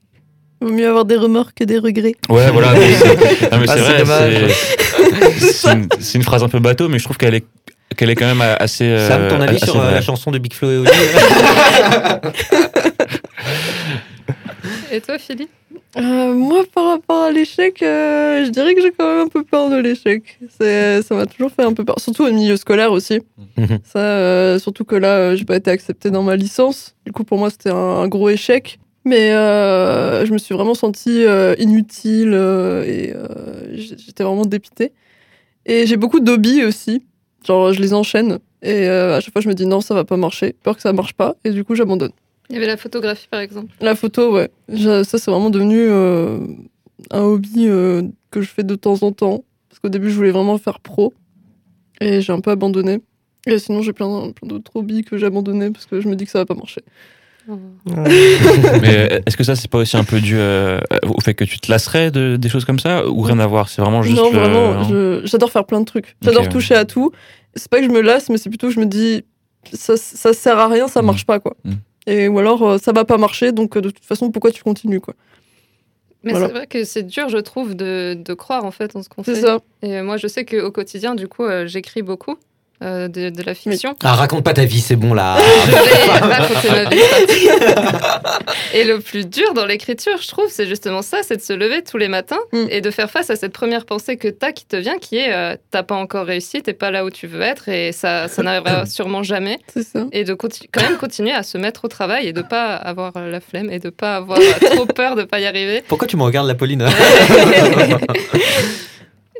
Vaut 0.62 0.72
mieux 0.72 0.88
avoir 0.88 1.04
des 1.04 1.16
remords 1.16 1.52
que 1.54 1.64
des 1.64 1.78
regrets. 1.78 2.14
Ouais, 2.30 2.50
voilà. 2.50 2.72
mais 2.72 2.94
c'est, 2.94 3.06
non, 3.52 3.58
mais 3.58 3.66
Ah, 3.68 3.74
c'est 3.74 3.80
vrai. 3.80 4.04
c'est- 4.06 5.52
C'est 5.52 5.72
une, 5.72 5.88
c'est 6.00 6.16
une 6.18 6.24
phrase 6.24 6.42
un 6.42 6.48
peu 6.48 6.58
bateau, 6.60 6.88
mais 6.88 6.98
je 6.98 7.04
trouve 7.04 7.18
qu'elle 7.18 7.34
est, 7.34 7.44
qu'elle 7.96 8.08
est 8.10 8.14
quand 8.16 8.26
même 8.26 8.40
assez. 8.58 8.84
euh, 8.84 9.06
Sam, 9.06 9.28
ton 9.28 9.40
avis 9.40 9.56
assez 9.56 9.66
sur 9.66 9.78
euh, 9.80 9.90
la 9.92 10.00
chanson 10.00 10.30
de 10.30 10.38
Big 10.38 10.54
Flo 10.54 10.70
et 10.70 10.78
Oli? 10.78 10.90
Et 14.92 15.00
toi, 15.00 15.18
Philippe 15.18 15.50
Euh, 15.96 16.32
moi, 16.34 16.64
par 16.74 16.86
rapport 16.86 17.24
à 17.24 17.30
l'échec, 17.30 17.82
euh, 17.82 18.44
je 18.44 18.50
dirais 18.50 18.74
que 18.74 18.80
j'ai 18.80 18.90
quand 18.90 19.06
même 19.06 19.26
un 19.26 19.28
peu 19.28 19.42
peur 19.44 19.68
de 19.70 19.76
l'échec. 19.76 20.38
C'est- 20.58 21.02
Ça 21.02 21.14
m'a 21.14 21.26
toujours 21.26 21.50
fait 21.50 21.62
un 21.62 21.72
peu 21.72 21.84
peur, 21.84 21.98
surtout 22.00 22.24
au 22.24 22.30
milieu 22.32 22.56
scolaire 22.56 22.92
aussi. 22.92 23.20
Mhm. 23.56 23.78
Ça, 23.84 23.98
euh, 23.98 24.58
surtout 24.58 24.84
que 24.84 24.94
là, 24.96 25.16
euh, 25.18 25.36
j'ai 25.36 25.44
pas 25.44 25.56
été 25.56 25.70
acceptée 25.70 26.10
dans 26.10 26.22
ma 26.22 26.36
licence. 26.36 26.94
Du 27.04 27.12
coup, 27.12 27.24
pour 27.24 27.38
moi, 27.38 27.50
c'était 27.50 27.70
un, 27.70 27.74
un 27.76 28.08
gros 28.08 28.28
échec. 28.30 28.78
Mais 29.04 29.32
euh, 29.32 30.26
je 30.26 30.32
me 30.32 30.38
suis 30.38 30.54
vraiment 30.54 30.74
sentie 30.74 31.24
euh, 31.24 31.54
inutile 31.58 32.32
euh, 32.34 32.84
et 32.84 33.12
euh, 33.14 33.74
j'étais 33.74 34.22
vraiment 34.24 34.44
dépitée. 34.44 34.92
Et 35.66 35.86
j'ai 35.86 35.96
beaucoup 35.96 36.20
d'hobbies 36.20 36.64
aussi. 36.64 37.02
Genre, 37.46 37.72
je 37.72 37.80
les 37.80 37.94
enchaîne. 37.94 38.38
Et 38.62 38.88
euh, 38.88 39.16
à 39.16 39.20
chaque 39.20 39.32
fois, 39.32 39.40
je 39.40 39.48
me 39.48 39.54
dis 39.54 39.66
non, 39.66 39.80
ça 39.80 39.94
va 39.94 40.04
pas 40.04 40.16
marcher. 40.16 40.54
Peur 40.62 40.76
que 40.76 40.82
ça 40.82 40.92
marche 40.92 41.14
pas. 41.14 41.36
Et 41.44 41.50
du 41.50 41.64
coup, 41.64 41.74
j'abandonne. 41.74 42.10
Il 42.50 42.54
y 42.54 42.56
avait 42.58 42.66
la 42.66 42.76
photographie, 42.76 43.28
par 43.30 43.40
exemple. 43.40 43.74
La 43.80 43.94
photo, 43.94 44.32
ouais. 44.32 44.50
Je- 44.68 45.02
ça, 45.04 45.18
c'est 45.18 45.30
vraiment 45.30 45.50
devenu 45.50 45.76
euh, 45.80 46.38
un 47.10 47.20
hobby 47.22 47.66
euh, 47.68 48.02
que 48.30 48.40
je 48.40 48.48
fais 48.48 48.62
de 48.64 48.74
temps 48.74 49.02
en 49.02 49.12
temps. 49.12 49.44
Parce 49.68 49.80
qu'au 49.80 49.88
début, 49.90 50.10
je 50.10 50.16
voulais 50.16 50.30
vraiment 50.30 50.56
faire 50.58 50.80
pro. 50.80 51.12
Et 52.00 52.20
j'ai 52.22 52.32
un 52.32 52.40
peu 52.40 52.50
abandonné. 52.50 53.00
Et 53.46 53.58
sinon, 53.58 53.82
j'ai 53.82 53.92
plein, 53.92 54.30
plein 54.32 54.48
d'autres 54.48 54.72
hobbies 54.76 55.02
que 55.04 55.16
j'ai 55.18 55.26
abandonnés 55.26 55.70
parce 55.70 55.86
que 55.86 56.00
je 56.00 56.08
me 56.08 56.16
dis 56.16 56.24
que 56.24 56.30
ça 56.30 56.38
va 56.38 56.46
pas 56.46 56.54
marcher. 56.54 56.82
Mais 58.82 59.12
euh, 59.12 59.20
est-ce 59.26 59.36
que 59.36 59.44
ça, 59.44 59.56
c'est 59.56 59.70
pas 59.70 59.78
aussi 59.78 59.96
un 59.96 60.04
peu 60.04 60.20
dû 60.20 60.36
euh, 60.36 60.78
au 61.06 61.20
fait 61.20 61.34
que 61.34 61.44
tu 61.44 61.58
te 61.58 61.70
lasserais 61.70 62.10
de, 62.10 62.36
des 62.36 62.48
choses 62.48 62.64
comme 62.64 62.78
ça? 62.78 63.06
Ou 63.08 63.22
rien 63.22 63.38
à 63.38 63.46
voir? 63.46 63.68
C'est 63.68 63.80
vraiment 63.82 64.02
juste. 64.02 64.16
non, 64.18 64.30
vraiment, 64.30 64.82
j'adore 65.24 65.50
faire 65.50 65.64
plein 65.64 65.80
de 65.80 65.84
trucs. 65.86 66.16
J'adore 66.22 66.42
ouais. 66.44 66.48
toucher 66.48 66.74
à 66.74 66.84
tout. 66.84 67.10
C'est 67.54 67.68
pas 67.70 67.78
que 67.80 67.86
je 67.86 67.90
me 67.90 68.00
lasse, 68.02 68.28
mais 68.28 68.36
c'est 68.38 68.50
plutôt 68.50 68.68
que 68.68 68.74
je 68.74 68.80
me 68.80 68.86
dis 68.86 69.24
ça, 69.72 69.96
ça 69.96 70.32
sert 70.34 70.58
à 70.58 70.68
rien, 70.68 70.88
ça 70.88 71.02
Mm. 71.02 71.06
marche 71.06 71.24
pas, 71.26 71.40
quoi. 71.40 71.56
Mm. 71.64 71.72
Et 72.10 72.26
ou 72.28 72.38
alors, 72.38 72.62
euh, 72.66 72.78
ça 72.78 72.92
va 72.92 73.04
pas 73.04 73.18
marcher, 73.18 73.52
donc 73.52 73.76
euh, 73.76 73.80
de 73.80 73.90
toute 73.90 74.04
façon, 74.04 74.30
pourquoi 74.30 74.50
tu 74.50 74.62
continues, 74.62 75.00
quoi? 75.00 75.14
Mais 76.24 76.32
Voilà. 76.32 76.46
c'est 76.46 76.52
vrai 76.52 76.66
que 76.66 76.84
c'est 76.84 77.04
dur, 77.04 77.28
je 77.28 77.38
trouve, 77.38 77.74
de, 77.76 78.14
de 78.18 78.34
croire 78.34 78.64
en 78.64 78.70
fait 78.72 78.96
en 78.96 79.02
ce 79.02 79.08
qu'on 79.08 79.22
C'est 79.22 79.36
fait. 79.36 79.40
ça. 79.42 79.58
Et 79.82 80.02
moi, 80.02 80.16
je 80.16 80.26
sais 80.26 80.44
qu'au 80.44 80.72
quotidien, 80.72 81.14
du 81.14 81.28
coup, 81.28 81.44
euh, 81.44 81.66
j'écris 81.66 82.02
beaucoup 82.02 82.36
euh, 82.82 83.08
de, 83.08 83.30
de 83.30 83.42
la 83.42 83.54
fiction. 83.54 83.94
Ah, 84.02 84.14
raconte 84.14 84.44
pas 84.44 84.54
ta 84.54 84.64
vie, 84.64 84.80
c'est 84.80 84.96
bon 84.96 85.14
là. 85.14 85.36
Je 85.66 85.70
vais 86.26 86.34
raconter 86.34 86.70
ma 86.70 86.84
vie. 86.84 87.48
Et 88.74 88.84
le 88.84 89.00
plus 89.00 89.26
dur 89.26 89.54
dans 89.54 89.66
l'écriture, 89.66 90.18
je 90.20 90.28
trouve, 90.28 90.46
c'est 90.50 90.66
justement 90.66 91.02
ça, 91.02 91.18
c'est 91.22 91.36
de 91.36 91.42
se 91.42 91.52
lever 91.52 91.82
tous 91.82 91.98
les 91.98 92.08
matins 92.08 92.38
Mm. 92.52 92.66
et 92.70 92.80
de 92.80 92.90
faire 92.90 93.10
face 93.10 93.30
à 93.30 93.36
cette 93.36 93.52
première 93.52 93.84
pensée 93.84 94.16
que 94.16 94.28
t'as 94.28 94.52
qui 94.52 94.64
te 94.66 94.76
vient, 94.76 94.98
qui 94.98 95.16
est 95.16 95.32
euh, 95.32 95.56
t'as 95.70 95.82
pas 95.82 95.94
encore 95.96 96.26
réussi, 96.26 96.62
t'es 96.62 96.72
pas 96.72 96.90
là 96.90 97.04
où 97.04 97.10
tu 97.10 97.26
veux 97.26 97.42
être 97.42 97.68
et 97.68 97.92
ça, 97.92 98.28
ça 98.28 98.42
n'arrivera 98.42 98.86
sûrement 98.98 99.22
jamais. 99.22 99.58
C'est 99.72 99.82
ça. 99.82 100.06
Et 100.12 100.24
de 100.24 100.34
quand 100.34 100.82
même 100.82 100.96
continuer 100.96 101.32
à 101.32 101.42
se 101.42 101.58
mettre 101.58 101.84
au 101.84 101.88
travail 101.88 102.28
et 102.28 102.32
de 102.32 102.42
pas 102.42 102.74
avoir 102.74 103.12
euh, 103.16 103.30
la 103.30 103.40
flemme 103.40 103.70
et 103.70 103.78
de 103.78 103.90
pas 103.90 104.16
avoir 104.16 104.38
trop 104.70 104.86
peur 104.86 105.16
de 105.16 105.24
pas 105.24 105.40
y 105.40 105.46
arriver. 105.46 105.82
Pourquoi 105.86 106.06
tu 106.08 106.16
me 106.16 106.22
regardes, 106.22 106.46
la 106.48 106.54
Pauline? 106.54 106.86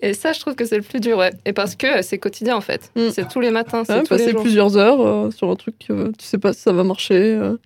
Et 0.02 0.14
ça, 0.14 0.32
je 0.32 0.40
trouve 0.40 0.54
que 0.54 0.64
c'est 0.64 0.76
le 0.76 0.82
plus 0.82 1.00
dur, 1.00 1.18
ouais. 1.18 1.32
Et 1.44 1.52
parce 1.52 1.74
que 1.76 1.98
euh, 1.98 2.02
c'est 2.02 2.18
quotidien, 2.18 2.56
en 2.56 2.60
fait. 2.60 2.90
Mm. 2.96 3.10
C'est 3.12 3.28
tous 3.28 3.40
les 3.40 3.50
matins, 3.50 3.82
c'est 3.84 3.92
Ouais, 3.94 4.02
tous 4.04 4.14
les 4.14 4.18
passer 4.18 4.30
jours. 4.32 4.42
plusieurs 4.42 4.76
heures 4.76 5.00
euh, 5.00 5.30
sur 5.30 5.50
un 5.50 5.56
truc, 5.56 5.86
euh, 5.90 6.12
tu 6.18 6.24
sais 6.24 6.38
pas 6.38 6.52
si 6.52 6.60
ça 6.60 6.72
va 6.72 6.84
marcher. 6.84 7.14
euh. 7.34 7.56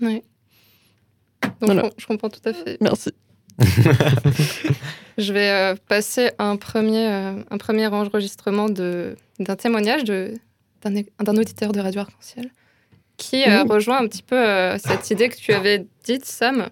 Donc, 0.00 0.22
Voilà. 1.60 1.82
je 1.82 1.88
com- 1.88 1.94
je 1.98 2.06
comprends 2.06 2.28
tout 2.30 2.40
à 2.44 2.52
fait. 2.52 2.76
Merci. 2.80 3.10
Je 5.18 5.32
vais 5.32 5.50
euh, 5.50 5.74
passer 5.88 6.30
un 6.38 6.56
premier, 6.56 7.06
un 7.06 7.58
premier 7.58 7.86
enregistrement 7.88 8.68
d'un 8.68 9.56
témoignage 9.56 10.04
d'un 10.04 11.36
auditeur 11.36 11.72
de 11.72 11.80
Radio 11.80 12.02
Arc-en-Ciel 12.02 12.50
qui 13.16 13.44
rejoint 13.68 13.98
un 14.00 14.06
petit 14.06 14.22
peu 14.22 14.36
cette 14.78 15.10
idée 15.10 15.28
que 15.28 15.34
tu 15.36 15.52
avais 15.52 15.84
dite, 16.04 16.24
Sam. 16.24 16.68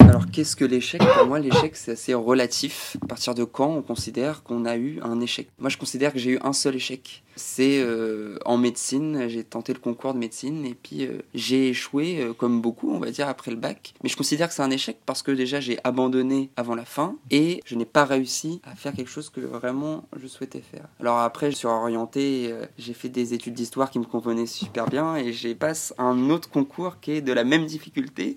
Alors 0.00 0.26
qu'est-ce 0.30 0.56
que 0.56 0.64
l'échec? 0.64 1.00
Pour 1.00 1.26
moi, 1.26 1.38
l'échec, 1.38 1.76
c'est 1.76 1.92
assez 1.92 2.14
relatif. 2.14 2.96
À 3.02 3.06
partir 3.06 3.34
de 3.34 3.44
quand 3.44 3.68
on 3.68 3.82
considère 3.82 4.42
qu'on 4.42 4.64
a 4.64 4.76
eu 4.76 5.00
un 5.02 5.20
échec? 5.20 5.48
Moi, 5.58 5.70
je 5.70 5.76
considère 5.76 6.12
que 6.12 6.18
j'ai 6.18 6.32
eu 6.32 6.38
un 6.42 6.52
seul 6.52 6.76
échec. 6.76 7.22
C'est 7.36 7.80
euh, 7.80 8.36
en 8.44 8.58
médecine, 8.58 9.28
j'ai 9.28 9.44
tenté 9.44 9.72
le 9.72 9.78
concours 9.78 10.12
de 10.12 10.18
médecine 10.18 10.66
et 10.66 10.74
puis 10.74 11.06
euh, 11.06 11.22
j'ai 11.32 11.68
échoué, 11.68 12.20
euh, 12.20 12.32
comme 12.34 12.60
beaucoup, 12.60 12.92
on 12.92 12.98
va 12.98 13.10
dire, 13.10 13.28
après 13.28 13.50
le 13.50 13.56
bac. 13.56 13.94
Mais 14.02 14.10
je 14.10 14.16
considère 14.16 14.48
que 14.48 14.54
c'est 14.54 14.62
un 14.62 14.70
échec 14.70 14.98
parce 15.06 15.22
que 15.22 15.30
déjà, 15.30 15.58
j'ai 15.60 15.78
abandonné 15.84 16.50
avant 16.56 16.74
la 16.74 16.84
fin 16.84 17.16
et 17.30 17.60
je 17.64 17.76
n'ai 17.76 17.86
pas 17.86 18.04
réussi 18.04 18.60
à 18.64 18.74
faire 18.74 18.92
quelque 18.92 19.10
chose 19.10 19.30
que 19.30 19.40
vraiment 19.40 20.04
je 20.20 20.26
souhaitais 20.26 20.60
faire. 20.60 20.86
Alors 21.00 21.18
après, 21.18 21.50
je 21.50 21.56
suis 21.56 21.66
orienté, 21.66 22.52
j'ai 22.78 22.92
fait 22.92 23.08
des 23.08 23.32
études 23.32 23.54
d'histoire 23.54 23.90
qui 23.90 23.98
me 24.00 24.04
convenaient 24.04 24.46
super 24.46 24.86
bien 24.86 25.16
et 25.16 25.32
j'ai 25.32 25.54
passé 25.54 25.94
un 25.98 26.30
autre 26.30 26.50
concours 26.50 27.00
qui 27.00 27.12
est 27.12 27.20
de 27.22 27.32
la 27.32 27.44
même 27.44 27.64
difficulté 27.64 28.36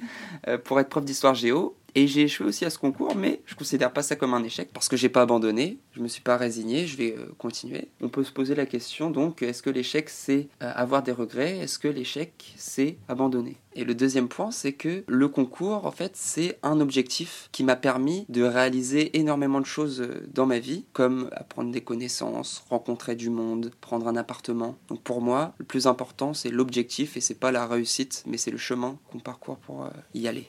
pour 0.63 0.79
être 0.79 0.89
prof 0.89 1.03
d'histoire 1.03 1.35
géo. 1.35 1.52
Et 1.95 2.07
j'ai 2.07 2.23
échoué 2.23 2.47
aussi 2.47 2.65
à 2.65 2.71
ce 2.71 2.79
concours, 2.79 3.15
mais 3.15 3.41
je 3.45 3.53
considère 3.53 3.93
pas 3.93 4.01
ça 4.01 4.15
comme 4.15 4.33
un 4.33 4.43
échec 4.43 4.69
parce 4.73 4.89
que 4.89 4.97
j'ai 4.97 5.09
pas 5.09 5.21
abandonné, 5.21 5.77
je 5.91 5.99
me 5.99 6.07
suis 6.07 6.23
pas 6.23 6.37
résigné, 6.37 6.87
je 6.87 6.97
vais 6.97 7.15
euh, 7.15 7.27
continuer. 7.37 7.89
On 8.01 8.09
peut 8.09 8.23
se 8.23 8.31
poser 8.31 8.55
la 8.55 8.65
question 8.65 9.11
donc 9.11 9.43
est-ce 9.43 9.61
que 9.61 9.69
l'échec 9.69 10.09
c'est 10.09 10.47
euh, 10.63 10.71
avoir 10.73 11.03
des 11.03 11.11
regrets? 11.11 11.59
Est-ce 11.59 11.77
que 11.77 11.87
l'échec 11.87 12.53
c'est 12.57 12.97
abandonner? 13.07 13.57
Et 13.75 13.83
le 13.83 13.93
deuxième 13.93 14.27
point 14.27 14.49
c'est 14.49 14.73
que 14.73 15.03
le 15.07 15.27
concours 15.27 15.85
en 15.85 15.91
fait 15.91 16.13
c'est 16.15 16.57
un 16.63 16.79
objectif 16.79 17.49
qui 17.51 17.63
m'a 17.63 17.75
permis 17.75 18.25
de 18.27 18.41
réaliser 18.41 19.15
énormément 19.19 19.61
de 19.61 19.67
choses 19.67 20.01
euh, 20.01 20.27
dans 20.33 20.47
ma 20.47 20.57
vie, 20.57 20.85
comme 20.93 21.29
apprendre 21.33 21.71
des 21.71 21.81
connaissances, 21.81 22.63
rencontrer 22.71 23.15
du 23.15 23.29
monde, 23.29 23.71
prendre 23.81 24.07
un 24.07 24.15
appartement. 24.15 24.77
Donc 24.87 25.03
pour 25.03 25.21
moi, 25.21 25.53
le 25.59 25.65
plus 25.65 25.85
important 25.85 26.33
c'est 26.33 26.49
l'objectif 26.49 27.17
et 27.17 27.21
c'est 27.21 27.39
pas 27.39 27.51
la 27.51 27.67
réussite, 27.67 28.23
mais 28.25 28.37
c'est 28.37 28.51
le 28.51 28.57
chemin 28.57 28.97
qu'on 29.11 29.19
parcourt 29.19 29.57
pour 29.57 29.87
y 30.15 30.27
aller. 30.27 30.47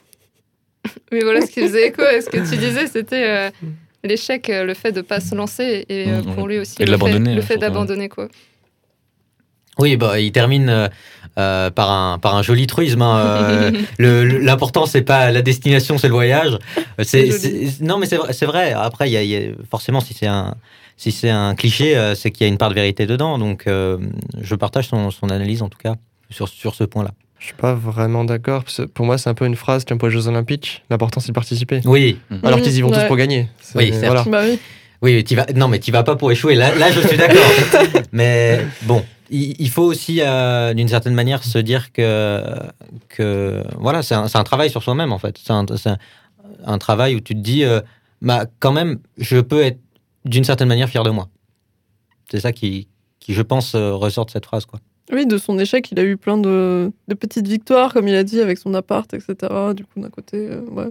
Mais 1.13 1.23
voilà 1.23 1.41
ce 1.41 1.51
qui 1.51 1.61
faisait 1.61 1.89
écho 1.89 2.03
à 2.03 2.21
ce 2.21 2.29
que 2.29 2.39
tu 2.49 2.57
disais, 2.59 2.87
c'était 2.87 3.27
euh, 3.29 3.51
l'échec, 4.03 4.49
euh, 4.51 4.65
le 4.65 4.75
fait 4.75 4.93
de 4.93 5.01
pas 5.01 5.21
se 5.21 5.35
lancer 5.35 5.85
et 5.89 6.11
euh, 6.11 6.23
Mmh, 6.23 6.35
pour 6.35 6.47
lui 6.49 6.59
aussi 6.59 6.77
Et 6.79 6.85
le 6.85 6.87
fait, 6.87 6.91
l'abandonner, 6.93 7.35
le 7.35 7.41
hein, 7.41 7.45
fait 7.45 7.59
d'abandonner 7.59 8.09
quoi. 8.09 8.29
Oui, 9.79 9.97
bah, 9.97 10.21
il 10.21 10.31
termine 10.31 10.89
euh, 11.37 11.71
par, 11.71 11.91
un, 11.91 12.19
par 12.21 12.37
un 12.37 12.43
joli 12.43 12.67
truisme. 12.69 13.03
hein, 13.03 13.19
euh, 13.19 13.73
L'important, 14.41 14.87
c'est 14.87 15.03
pas 15.03 15.33
la 15.33 15.43
destination, 15.43 15.99
c'est 15.99 16.07
le 16.07 16.15
voyage. 16.15 16.59
C'est, 17.03 17.29
non, 17.81 17.99
mais 17.99 18.07
c'est 18.07 18.17
vrai, 18.17 18.33
c'est 18.33 18.47
vrai. 18.47 18.73
Après, 18.73 19.09
il 19.09 19.13
y 19.13 19.17
a, 19.17 19.23
y 19.25 19.35
a- 19.37 19.51
forcément, 19.69 19.99
si 20.01 20.15
c'est 20.15 20.29
un, 20.29 20.55
si 20.97 21.11
c'est 21.11 21.31
un 21.31 21.57
cliché, 21.57 22.13
c'est 22.15 22.31
qu'il 22.31 22.47
y 22.47 22.49
a 22.49 22.53
une 22.53 22.57
part 22.59 22.69
de 22.69 22.75
vérité 22.77 23.05
dedans. 23.07 23.37
Donc, 23.37 23.67
euh, 23.67 23.99
je 24.41 24.55
partage 24.55 24.87
son, 24.87 25.11
son 25.11 25.29
analyse, 25.29 25.61
en 25.63 25.69
tout 25.69 25.79
cas, 25.79 25.97
sur, 26.31 26.47
sur 26.49 26.77
ce 26.77 26.85
point-là. 26.85 27.11
Je 27.45 27.49
suis 27.49 27.57
pas 27.57 27.75
vraiment 27.75 28.25
d'accord. 28.25 28.65
parce 28.65 28.79
que 28.79 28.83
Pour 28.85 29.05
moi, 29.05 29.19
c'est 29.19 29.29
un 29.29 29.35
peu 29.35 29.45
une 29.45 29.55
phrase 29.55 29.85
comme 29.85 29.99
pour 29.99 30.09
les 30.09 30.15
Jeux 30.15 30.29
Olympiques. 30.29 30.83
L'important, 30.89 31.21
c'est 31.21 31.29
de 31.29 31.35
participer. 31.35 31.83
Oui, 31.85 32.19
Alors 32.43 32.57
Mhm, 32.59 32.65
qu'ils 32.65 32.77
y 32.77 32.81
vont 32.81 32.89
tous 32.91 32.97
ouais. 32.97 33.07
pour 33.07 33.17
gagner. 33.17 33.51
C'est- 33.61 33.77
Oui, 33.79 33.91
certes. 33.93 34.07
voilà. 34.07 34.25
Bah 34.25 34.41
oui. 34.49 34.59
oui, 35.03 35.23
tu 35.25 35.37
vas, 35.37 35.45
non, 35.55 35.69
mais 35.69 35.79
tu 35.79 35.93
vas 35.93 36.03
pas 36.05 36.17
pour 36.17 36.33
échouer. 36.33 36.55
Là, 36.55 36.75
là 36.75 36.91
je 36.91 37.01
suis 37.07 37.19
d'accord. 37.19 37.43
mais 38.13 38.65
bon, 38.85 39.05
il, 39.29 39.55
il 39.61 39.69
faut 39.69 39.83
aussi, 39.83 40.23
euh, 40.23 40.73
d'une 40.73 40.89
certaine 40.89 41.13
manière, 41.13 41.45
se 41.45 41.59
dire 41.59 41.93
que, 41.93 42.43
que 43.11 43.63
voilà, 43.79 44.03
c'est 44.03 44.15
un, 44.15 44.27
c'est 44.27 44.39
un 44.39 44.45
travail 44.45 44.71
sur 44.71 44.83
soi-même, 44.83 45.13
en 45.13 45.19
fait. 45.19 45.37
C'est 45.37 45.53
un, 45.53 45.67
c'est 45.77 45.91
un- 45.91 45.99
un 46.65 46.79
travail 46.79 47.15
où 47.15 47.21
tu 47.21 47.35
te 47.35 47.41
dis, 47.41 47.63
euh, 47.65 47.83
bah, 48.23 48.47
quand 48.59 48.73
même, 48.73 49.01
je 49.19 49.37
peux 49.39 49.63
être 49.63 49.81
d'une 50.25 50.45
certaine 50.45 50.69
manière 50.69 50.89
fier 50.89 51.03
de 51.03 51.11
moi. 51.11 51.29
C'est 52.31 52.41
ça 52.41 52.53
qui, 52.53 52.89
qui, 53.21 53.35
je 53.35 53.43
pense, 53.43 53.75
euh, 53.75 53.93
ressort 53.93 54.25
de 54.25 54.31
cette 54.31 54.47
phrase, 54.47 54.65
quoi. 54.65 54.81
Oui, 55.13 55.27
de 55.27 55.37
son 55.37 55.59
échec, 55.59 55.91
il 55.93 56.01
a 56.01 56.03
eu 56.03 56.17
plein 56.17 56.39
de, 56.39 56.91
de 57.09 57.15
petites 57.15 57.47
victoires, 57.47 57.93
comme 57.93 58.09
il 58.09 58.15
a 58.15 58.25
dit, 58.25 58.41
avec 58.41 58.57
son 58.59 58.73
appart, 58.75 59.13
etc. 59.13 59.35
Du 59.75 59.85
coup, 59.85 60.01
d'un 60.01 60.09
côté, 60.11 60.49
euh, 60.51 60.61
ouais. 60.71 60.87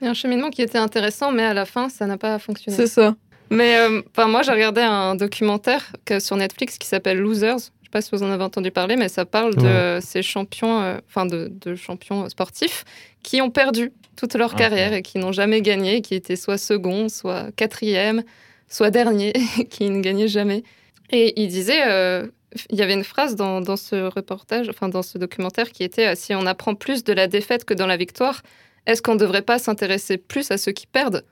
Il 0.00 0.04
y 0.04 0.08
a 0.08 0.10
un 0.10 0.14
cheminement 0.14 0.50
qui 0.50 0.60
était 0.60 0.76
intéressant, 0.78 1.32
mais 1.32 1.44
à 1.44 1.54
la 1.54 1.64
fin, 1.64 1.88
ça 1.88 2.06
n'a 2.06 2.18
pas 2.18 2.38
fonctionné. 2.38 2.76
c'est 2.76 2.86
ça. 2.86 3.14
Mais 3.50 3.76
euh, 3.78 4.02
enfin, 4.10 4.28
moi, 4.28 4.42
j'ai 4.42 4.52
regardé 4.52 4.80
un 4.82 5.14
documentaire 5.14 5.92
que, 6.04 6.18
sur 6.20 6.36
Netflix 6.36 6.76
qui 6.78 6.86
s'appelle 6.86 7.18
Losers. 7.18 7.58
Je 7.58 7.86
sais 7.86 7.90
pas 7.90 8.02
si 8.02 8.10
vous 8.12 8.22
en 8.22 8.30
avez 8.30 8.42
entendu 8.44 8.70
parler, 8.70 8.96
mais 8.96 9.08
ça 9.08 9.24
parle 9.24 9.54
de 9.54 9.62
Ouais. 9.62 10.00
ces 10.02 10.22
champions, 10.22 10.80
euh, 10.82 10.98
enfin 11.08 11.24
de, 11.26 11.50
de 11.64 11.74
champions 11.74 12.28
sportifs 12.28 12.84
qui 13.22 13.40
ont 13.40 13.50
perdu 13.50 13.92
toute 14.16 14.34
leur 14.34 14.52
Ah, 14.54 14.58
carrière 14.58 14.90
ouais. 14.90 14.98
et 14.98 15.02
qui 15.02 15.18
n'ont 15.18 15.32
jamais 15.32 15.62
gagné, 15.62 16.02
qui 16.02 16.14
étaient 16.14 16.36
soit 16.36 16.58
second, 16.58 17.08
soit 17.08 17.46
quatrième, 17.56 18.24
soit 18.68 18.90
dernier, 18.90 19.32
qui 19.70 19.88
ne 19.88 20.00
gagnaient 20.00 20.28
jamais. 20.28 20.64
Et 21.10 21.40
il 21.40 21.48
disait, 21.48 21.82
euh, 21.86 22.26
il 22.70 22.78
y 22.78 22.82
avait 22.82 22.94
une 22.94 23.04
phrase 23.04 23.36
dans, 23.36 23.60
dans 23.60 23.76
ce 23.76 23.96
reportage, 24.08 24.68
enfin 24.68 24.88
dans 24.88 25.02
ce 25.02 25.18
documentaire 25.18 25.70
qui 25.70 25.82
était 25.82 26.08
euh, 26.08 26.14
si 26.16 26.34
on 26.34 26.46
apprend 26.46 26.74
plus 26.74 27.04
de 27.04 27.12
la 27.12 27.26
défaite 27.26 27.64
que 27.64 27.74
dans 27.74 27.86
la 27.86 27.96
victoire, 27.96 28.42
est-ce 28.86 29.02
qu'on 29.02 29.14
ne 29.14 29.18
devrait 29.18 29.42
pas 29.42 29.58
s'intéresser 29.58 30.18
plus 30.18 30.50
à 30.50 30.58
ceux 30.58 30.72
qui 30.72 30.86
perdent? 30.86 31.24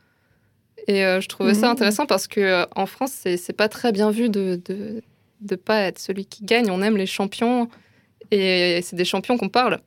Et 0.89 1.05
euh, 1.05 1.21
je 1.21 1.29
trouvais 1.29 1.55
ça 1.55 1.67
Mhm. 1.67 1.73
intéressant 1.73 2.07
parce 2.07 2.27
que 2.27 2.41
euh, 2.41 2.67
en 2.75 2.87
France, 2.87 3.13
c'est 3.13 3.37
c'est 3.37 3.53
pas 3.53 3.69
très 3.69 3.93
bien 3.93 4.11
vu 4.11 4.29
de, 4.29 4.61
de 4.65 5.03
de 5.41 5.57
pas 5.57 5.81
être 5.81 5.99
celui 5.99 6.25
qui 6.27 6.45
gagne. 6.45 6.71
On 6.71 6.83
aime 6.83 6.97
les 6.97 7.07
champions 7.07 7.69
et 8.31 8.81
c'est 8.83 8.97
des 8.97 9.05
champions 9.05 9.37
qu'on 9.39 9.49
parle. 9.49 9.81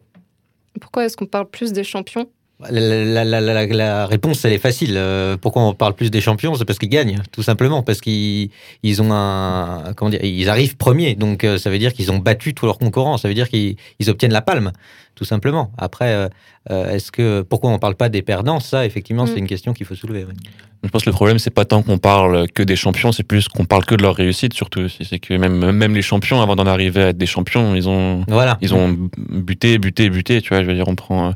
Pourquoi 0.81 1.05
est-ce 1.05 1.15
qu'on 1.17 1.25
parle 1.25 1.49
plus 1.49 1.71
des 1.71 1.83
champions? 1.85 2.29
La, 2.61 2.71
la- 2.71 3.23
la- 3.25 3.41
la- 3.41 3.41
la- 3.41 3.65
la 3.67 4.05
réponse, 4.07 4.45
elle 4.45 4.53
est 4.53 4.57
facile. 4.57 4.93
Euh, 4.95 5.35
pourquoi 5.35 5.63
on 5.63 5.73
parle 5.73 5.93
plus 5.93 6.09
des 6.09 6.21
champions? 6.21 6.55
C'est 6.55 6.63
parce 6.63 6.79
qu'ils 6.79 6.87
gagnent, 6.89 7.19
tout 7.33 7.43
simplement. 7.43 7.83
Parce 7.83 7.99
qu'ils 7.99 8.49
ils 8.81 9.01
ont 9.01 9.11
un. 9.11 9.91
Comment 9.97 10.09
dire 10.09 10.23
Ils 10.23 10.47
arrivent 10.49 10.77
premiers. 10.77 11.15
Donc, 11.15 11.43
euh, 11.43 11.57
ça 11.57 11.69
veut 11.69 11.79
dire 11.79 11.91
qu'ils 11.93 12.13
ont 12.13 12.17
battu 12.17 12.53
tous 12.53 12.65
leurs 12.65 12.77
concurrents. 12.77 13.17
Ça 13.17 13.27
veut 13.27 13.33
dire 13.33 13.49
qu'ils 13.49 13.75
ils 13.99 14.09
obtiennent 14.09 14.31
la 14.31 14.41
palme, 14.41 14.71
tout 15.15 15.25
simplement. 15.25 15.71
Après, 15.77 16.29
euh, 16.71 16.93
est-ce 16.93 17.11
que. 17.11 17.41
Pourquoi 17.41 17.71
on 17.71 17.77
parle 17.77 17.95
pas 17.95 18.07
des 18.07 18.21
perdants? 18.21 18.61
Ça, 18.61 18.85
effectivement, 18.85 19.25
Mm. 19.25 19.27
c'est 19.33 19.39
une 19.39 19.47
question 19.47 19.73
qu'il 19.73 19.85
faut 19.85 19.95
soulever. 19.95 20.23
oui. 20.25 20.33
Je 20.83 20.89
pense 20.89 21.03
que 21.03 21.09
le 21.09 21.15
problème, 21.15 21.39
c'est 21.39 21.49
pas 21.53 21.65
tant 21.65 21.81
qu'on 21.83 21.97
parle 21.97 22.47
que 22.51 22.63
des 22.63 22.75
champions, 22.77 23.11
c'est 23.11 23.23
plus 23.23 23.47
qu'on 23.49 23.65
parle 23.65 23.83
que 23.85 23.95
de 23.95 24.03
leur 24.03 24.15
réussite, 24.15 24.53
surtout. 24.53 24.87
C'est 24.87 25.19
que 25.19 25.33
même, 25.33 25.71
même 25.71 25.93
les 25.95 26.03
champions, 26.03 26.41
avant 26.41 26.55
d'en 26.55 26.67
arriver 26.67 27.01
à 27.03 27.07
être 27.09 27.17
des 27.17 27.25
champions, 27.25 27.75
ils 27.75 27.89
ont, 27.89 28.23
Voilà. 28.29 28.57
ils 28.61 28.73
ont 28.73 28.95
buté, 29.17 29.77
buté, 29.79 30.09
buté. 30.09 30.41
Tu 30.41 30.49
vois, 30.49 30.61
je 30.61 30.67
veux 30.67 30.75
dire, 30.75 30.87
on 30.87 30.93
prend, 30.95 31.29
euh, 31.29 31.31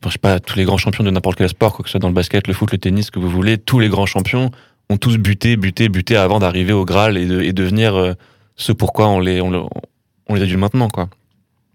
enfin, 0.00 0.08
je 0.10 0.12
sais 0.12 0.18
pas, 0.18 0.40
tous 0.40 0.56
les 0.58 0.64
grands 0.64 0.78
champions 0.78 1.04
de 1.04 1.10
n'importe 1.10 1.38
quel 1.38 1.48
sport, 1.48 1.72
quoi 1.74 1.82
que 1.82 1.88
ce 1.88 1.92
soit 1.92 2.00
dans 2.00 2.08
le 2.08 2.14
basket, 2.14 2.46
le 2.46 2.54
foot, 2.54 2.70
le 2.72 2.78
tennis, 2.78 3.10
que 3.10 3.18
vous 3.18 3.28
voulez, 3.28 3.58
tous 3.58 3.78
les 3.80 3.88
grands 3.88 4.06
champions 4.06 4.50
ont 4.90 4.96
tous 4.96 5.18
buté, 5.18 5.56
buté, 5.56 5.88
buté 5.88 6.16
avant 6.16 6.38
d'arriver 6.38 6.72
au 6.72 6.84
Graal 6.84 7.18
et, 7.18 7.26
de, 7.26 7.50
devenir 7.52 7.94
euh, 7.94 8.12
ce 8.56 8.72
pourquoi 8.72 9.08
on 9.08 9.20
les, 9.20 9.40
on, 9.40 9.50
le- 9.50 10.56
maintenant, 10.56 10.88
quoi. 10.88 11.08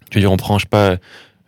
Je 0.10 0.16
veux 0.16 0.22
dire, 0.22 0.32
on 0.32 0.38
prend, 0.38 0.58
je 0.58 0.64
sais 0.66 0.70
pas, 0.70 0.98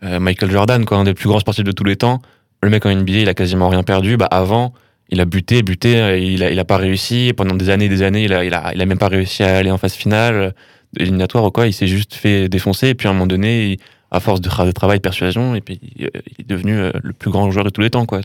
euh, 0.02 0.20
Michael 0.20 0.50
Jordan, 0.50 0.84
quoi, 0.84 0.98
un 0.98 1.04
des 1.04 1.14
plus 1.14 1.28
grands 1.28 1.40
sportifs 1.40 1.64
de 1.64 1.72
tous 1.72 1.84
les 1.84 1.96
temps. 1.96 2.20
Le 2.62 2.70
mec 2.70 2.86
en 2.86 2.94
NBA, 2.94 3.12
il 3.12 3.28
a 3.28 3.34
quasiment 3.34 3.68
rien 3.68 3.82
perdu. 3.82 4.16
Bah, 4.16 4.28
avant, 4.30 4.72
il 5.08 5.20
a 5.20 5.24
buté, 5.24 5.62
buté, 5.62 5.96
euh, 6.00 6.18
il 6.18 6.42
a, 6.42 6.50
il 6.50 6.58
a 6.58 6.64
pas 6.64 6.76
réussi. 6.76 7.32
Pendant 7.36 7.54
des 7.54 7.70
années 7.70 7.84
et 7.86 7.88
des 7.88 8.02
années, 8.02 8.24
il 8.24 8.32
a, 8.32 8.44
il 8.44 8.54
a, 8.54 8.72
il 8.74 8.80
a 8.80 8.86
même 8.86 8.98
pas 8.98 9.08
réussi 9.08 9.42
à 9.42 9.56
aller 9.56 9.70
en 9.70 9.78
phase 9.78 9.94
finale, 9.94 10.54
éliminatoire 10.98 11.44
ou 11.44 11.50
quoi. 11.50 11.66
Il 11.66 11.72
s'est 11.72 11.86
juste 11.86 12.14
fait 12.14 12.48
défoncer. 12.48 12.88
Et 12.88 12.94
puis 12.94 13.06
à 13.08 13.10
un 13.10 13.14
moment 13.14 13.26
donné, 13.26 13.72
il- 13.72 13.78
à 14.10 14.20
force 14.20 14.40
de, 14.40 14.48
tra- 14.48 14.66
de 14.66 14.72
travail, 14.72 14.98
de 14.98 15.02
persuasion, 15.02 15.54
et 15.54 15.60
puis 15.60 15.80
il, 15.96 16.10
il 16.38 16.40
est 16.40 16.48
devenu 16.48 16.74
euh, 16.78 16.92
le 17.02 17.12
plus 17.12 17.30
grand 17.30 17.50
joueur 17.50 17.64
de 17.64 17.70
tous 17.70 17.80
les 17.80 17.90
temps, 17.90 18.06
quoi. 18.06 18.20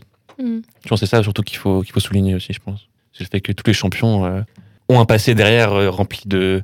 Je 0.84 0.88
pense 0.88 1.00
que 1.00 1.06
c'est 1.06 1.10
ça 1.16 1.22
surtout 1.22 1.42
qu'il 1.42 1.58
faut, 1.58 1.82
qu'il 1.82 1.92
faut 1.92 2.00
souligner 2.00 2.34
aussi, 2.34 2.52
je 2.52 2.60
pense. 2.60 2.88
C'est 3.12 3.24
le 3.24 3.28
fait 3.28 3.40
que 3.40 3.52
tous 3.52 3.64
les 3.66 3.74
champions 3.74 4.24
euh, 4.24 4.40
ont 4.88 4.98
un 5.00 5.04
passé 5.04 5.34
derrière 5.34 5.72
euh, 5.72 5.90
rempli 5.90 6.22
de, 6.26 6.62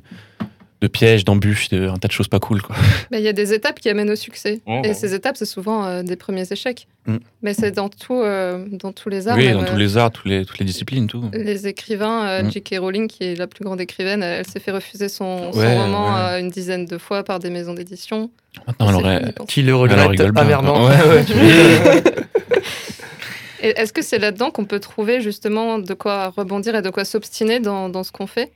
de 0.81 0.87
pièges, 0.87 1.25
d'embûches, 1.25 1.67
de, 1.69 1.89
un 1.89 1.97
tas 1.97 2.07
de 2.07 2.13
choses 2.13 2.29
pas 2.29 2.39
cool, 2.39 2.61
quoi. 2.61 2.75
Mais 3.11 3.19
Il 3.19 3.23
y 3.23 3.27
a 3.27 3.33
des 3.33 3.53
étapes 3.53 3.79
qui 3.81 3.89
amènent 3.89 4.09
au 4.11 4.15
succès. 4.15 4.61
Ouais, 4.65 4.81
et 4.83 4.87
ouais. 4.89 4.93
ces 4.93 5.13
étapes, 5.13 5.35
c'est 5.35 5.45
souvent 5.45 5.85
euh, 5.85 6.03
des 6.03 6.15
premiers 6.15 6.49
échecs. 6.49 6.87
Mm. 7.05 7.17
Mais 7.41 7.53
c'est 7.53 7.71
dans, 7.71 7.89
tout, 7.89 8.13
euh, 8.21 8.65
dans 8.71 8.93
tous 8.93 9.09
les 9.09 9.27
arts. 9.27 9.35
oui, 9.35 9.47
même, 9.47 9.57
dans 9.57 9.63
euh, 9.63 9.71
tous 9.71 9.75
les 9.75 9.97
arts, 9.97 10.11
tous 10.11 10.27
les, 10.27 10.45
toutes 10.45 10.59
les 10.59 10.65
disciplines, 10.65 11.07
tout. 11.07 11.23
Les 11.33 11.67
écrivains, 11.67 12.25
euh, 12.27 12.43
Mm. 12.43 12.51
J.K. 12.51 12.75
Rowling, 12.79 13.07
qui 13.09 13.25
est 13.25 13.35
la 13.35 13.47
plus 13.47 13.65
grande 13.65 13.81
écrivaine, 13.81 14.23
elle, 14.23 14.39
elle 14.39 14.47
s'est 14.47 14.61
fait 14.61 14.71
refuser 14.71 15.09
son, 15.09 15.51
son 15.51 15.59
Ouais, 15.59 15.77
roman 15.77 16.13
ouais. 16.13 16.19
euh, 16.21 16.39
une 16.39 16.49
dizaine 16.49 16.85
de 16.85 16.97
fois 16.97 17.23
par 17.25 17.39
des 17.39 17.49
maisons 17.49 17.73
d'édition. 17.73 18.29
Maintenant, 18.65 18.89
elle 18.89 18.95
aurait. 18.95 19.33
Qui 19.49 19.61
le 19.63 19.75
regrette 19.75 20.19
amèrement. 20.37 20.85
Ouais, 20.85 20.95
Est-ce 23.61 23.91
que 23.91 24.01
c'est 24.01 24.19
là-dedans 24.19 24.51
qu'on 24.51 24.63
peut 24.63 24.79
trouver 24.79 25.19
justement 25.19 25.79
de 25.79 25.93
quoi 25.93 26.29
rebondir 26.29 26.75
et 26.75 26.81
de 26.81 26.89
quoi 26.89 27.03
s'obstiner 27.03 27.59
dans, 27.59 27.89
dans 27.89 28.03
ce 28.05 28.11
qu'on 28.13 28.27
fait? 28.27 28.51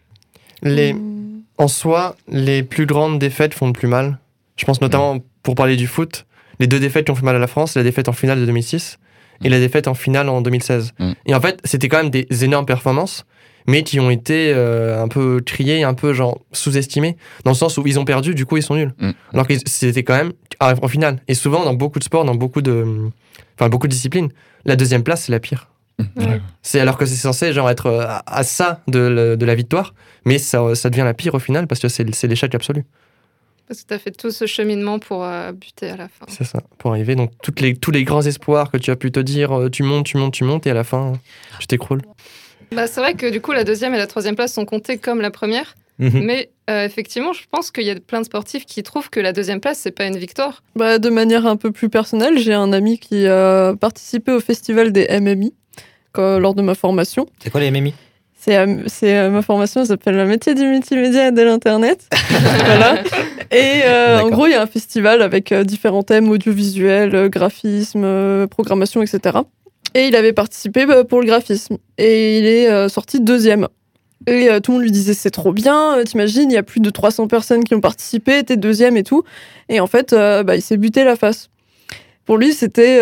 Les, 0.62 0.94
Mm. 0.94 1.23
En 1.58 1.68
soi, 1.68 2.16
les 2.28 2.64
plus 2.64 2.86
grandes 2.86 3.20
défaites 3.20 3.54
font 3.54 3.68
le 3.68 3.74
plus 3.74 3.88
mal. 3.88 4.20
Je 4.56 4.66
pense 4.66 4.82
notamment, 4.82 5.20
pour 5.44 5.56
parler 5.56 5.76
du 5.76 5.88
foot, 5.88 6.26
les 6.60 6.68
deux 6.68 6.80
défaites 6.80 7.06
qui 7.06 7.12
ont 7.12 7.16
fait 7.16 7.26
mal 7.26 7.36
à 7.36 7.40
la 7.40 7.48
France, 7.48 7.76
la 7.76 7.84
défaite 7.84 8.10
en 8.10 8.14
finale 8.14 8.40
de 8.40 8.46
2006 8.46 9.00
et 9.44 9.50
la 9.50 9.60
défaite 9.60 9.88
en 9.88 9.94
finale 9.94 10.30
en 10.30 10.42
2016. 10.42 10.94
Mm. 11.00 11.12
Et 11.26 11.36
en 11.36 11.42
fait, 11.42 11.60
c'était 11.64 11.90
quand 11.90 11.98
même 11.98 12.10
des 12.10 12.28
énormes 12.44 12.66
performances, 12.66 13.26
mais 13.68 13.84
qui 13.84 14.00
ont 14.00 14.10
été 14.10 14.52
euh, 14.54 15.02
un 15.02 15.08
peu 15.08 15.42
triées, 15.46 15.84
un 15.84 15.94
peu 15.94 16.14
genre 16.14 16.40
sous-estimées, 16.52 17.18
dans 17.44 17.52
le 17.52 17.56
sens 17.56 17.78
où 17.78 17.84
ils 17.86 18.00
ont 18.00 18.06
perdu, 18.06 18.36
du 18.36 18.46
coup 18.46 18.58
ils 18.58 18.64
sont 18.64 18.76
nuls. 18.76 18.94
Mm. 19.00 19.12
Alors 19.34 19.48
que 19.48 19.54
c'était 19.66 20.04
quand 20.04 20.16
même 20.16 20.34
en 20.60 20.88
finale. 20.88 21.22
Et 21.28 21.34
souvent, 21.34 21.66
dans 21.66 21.74
beaucoup 21.74 22.00
de 22.00 22.04
sports, 22.04 22.26
dans 22.26 22.36
beaucoup 22.36 22.62
de, 22.62 23.10
enfin, 23.60 23.70
beaucoup 23.70 23.88
de 23.88 23.94
disciplines, 23.94 24.30
la 24.66 24.76
deuxième 24.76 25.04
place, 25.04 25.24
c'est 25.24 25.32
la 25.32 25.40
pire. 25.40 25.68
Ouais. 26.16 26.42
C'est 26.62 26.80
alors 26.80 26.98
que 26.98 27.06
c'est 27.06 27.16
censé 27.16 27.54
genre 27.54 27.70
être 27.70 27.88
euh, 27.88 28.02
à, 28.08 28.24
à 28.26 28.44
ça 28.44 28.82
de, 28.88 29.00
le- 29.00 29.38
de 29.38 29.46
la 29.46 29.56
victoire, 29.56 29.94
mais 30.26 30.38
ça, 30.38 30.76
ça 30.76 30.90
devient 30.90 31.04
la 31.04 31.14
pire 31.14 31.34
au 31.36 31.40
final 31.40 31.68
parce 31.68 31.82
que 31.82 31.88
c'est 31.88 32.04
l'échec 32.28 32.54
absolu. 32.56 32.84
Parce 33.68 33.82
que 33.84 33.88
tu 33.88 33.94
as 33.94 34.00
fait 34.00 34.12
tout 34.12 34.30
ce 34.32 34.46
cheminement 34.46 35.00
pour 35.00 35.24
euh, 35.24 35.52
buter 35.54 35.90
à 35.90 35.96
la 35.96 36.08
fin. 36.10 36.26
C'est 36.28 36.44
ça, 36.44 36.60
pour 36.78 36.92
arriver. 36.92 37.16
Donc 37.16 37.32
toutes 37.42 37.62
les, 37.62 37.76
tous 37.76 37.92
les 37.92 38.04
grands 38.04 38.22
espoirs 38.22 38.70
que 38.72 38.78
tu 38.78 38.92
as 38.92 38.96
pu 38.98 39.12
te 39.12 39.20
dire, 39.22 39.58
euh, 39.58 39.70
tu 39.70 39.84
montes, 39.84 40.06
tu 40.06 40.18
montes, 40.18 40.34
tu 40.34 40.44
montes, 40.44 40.68
et 40.68 40.72
à 40.72 40.74
la 40.74 40.84
fin, 40.84 41.14
tu 41.60 41.68
t'écroules. 41.68 42.02
Bah, 42.74 42.88
c'est 42.88 43.00
vrai 43.00 43.14
que 43.14 43.30
du 43.30 43.40
coup, 43.40 43.52
la 43.54 43.64
deuxième 43.64 43.94
et 43.94 43.98
la 43.98 44.08
troisième 44.08 44.36
place 44.36 44.54
sont 44.54 44.66
comptées 44.66 44.98
comme 44.98 45.22
la 45.22 45.32
première. 45.32 45.76
Mhm. 46.00 46.24
Mais 46.24 46.50
euh, 46.72 46.84
effectivement, 46.86 47.34
je 47.34 47.44
pense 47.52 47.70
qu'il 47.70 47.84
y 47.84 47.90
a 47.92 47.96
plein 48.00 48.20
de 48.20 48.26
sportifs 48.26 48.66
qui 48.66 48.82
trouvent 48.82 49.10
que 49.12 49.20
la 49.20 49.32
deuxième 49.32 49.60
place, 49.62 49.78
c'est 49.78 49.92
pas 49.92 50.08
une 50.08 50.18
victoire. 50.18 50.64
Bah, 50.76 50.98
de 50.98 51.10
manière 51.10 51.46
un 51.46 51.56
peu 51.56 51.72
plus 51.72 51.88
personnelle, 51.90 52.40
j'ai 52.40 52.54
un 52.54 52.74
ami 52.74 52.98
qui 52.98 53.28
a 53.28 53.76
participé 53.76 54.32
au 54.32 54.40
festival 54.40 54.92
des 54.92 55.08
MMI 55.22 55.54
lors 56.22 56.54
de 56.54 56.62
ma 56.62 56.76
formation. 56.76 57.28
C'est 57.42 57.50
quoi 57.50 57.62
les 57.62 57.72
MMI 57.72 57.94
C'est, 58.38 58.58
euh, 58.58 58.78
euh, 59.04 59.30
ma 59.30 59.42
formation, 59.42 59.82
elle 59.82 59.88
s'appelle 59.88 60.16
le 60.16 60.26
métier 60.26 60.54
du 60.54 60.64
multimédia 60.66 61.30
et 61.30 61.32
de 61.32 61.42
l'internet. 61.42 62.08
voilà. 62.66 62.96
Et 63.52 63.82
euh, 63.86 64.22
en 64.22 64.30
gros, 64.30 64.48
il 64.48 64.52
y 64.52 64.56
a 64.56 64.62
un 64.62 64.68
festival 64.68 65.22
avec 65.22 65.52
euh, 65.52 65.64
différents 65.64 66.04
thèmes 66.04 66.30
audiovisuels, 66.30 67.30
graphisme, 67.30 68.48
programmation, 68.48 69.02
etc. 69.02 69.40
Et 69.94 70.08
il 70.08 70.16
avait 70.16 70.34
participé 70.34 70.86
bah, 70.86 71.04
pour 71.04 71.22
le 71.22 71.28
graphisme. 71.28 71.78
Et 71.98 72.40
il 72.40 72.46
est 72.46 72.90
sorti 72.90 73.20
deuxième. 73.20 73.68
Et 74.26 74.48
tout 74.62 74.72
le 74.72 74.78
monde 74.78 74.84
lui 74.84 74.92
disait 74.92 75.14
c'est 75.14 75.32
trop 75.32 75.52
bien, 75.52 76.02
t'imagines, 76.06 76.50
il 76.50 76.54
y 76.54 76.58
a 76.58 76.64
plus 76.64 76.80
de 76.80 76.90
300 76.90 77.28
personnes 77.28 77.66
qui 77.66 77.76
ont 77.76 77.82
participé, 77.82 78.42
t'es 78.44 78.56
deuxième 78.56 78.96
et 78.96 79.04
tout. 79.04 79.24
Et 79.68 79.82
en 79.82 79.88
fait, 79.88 80.14
bah, 80.14 80.56
il 80.56 80.62
s'est 80.62 80.78
buté 80.78 81.04
la 81.04 81.18
face. 81.18 81.50
Pour 82.26 82.38
lui, 82.38 82.54
c'était 82.54 83.02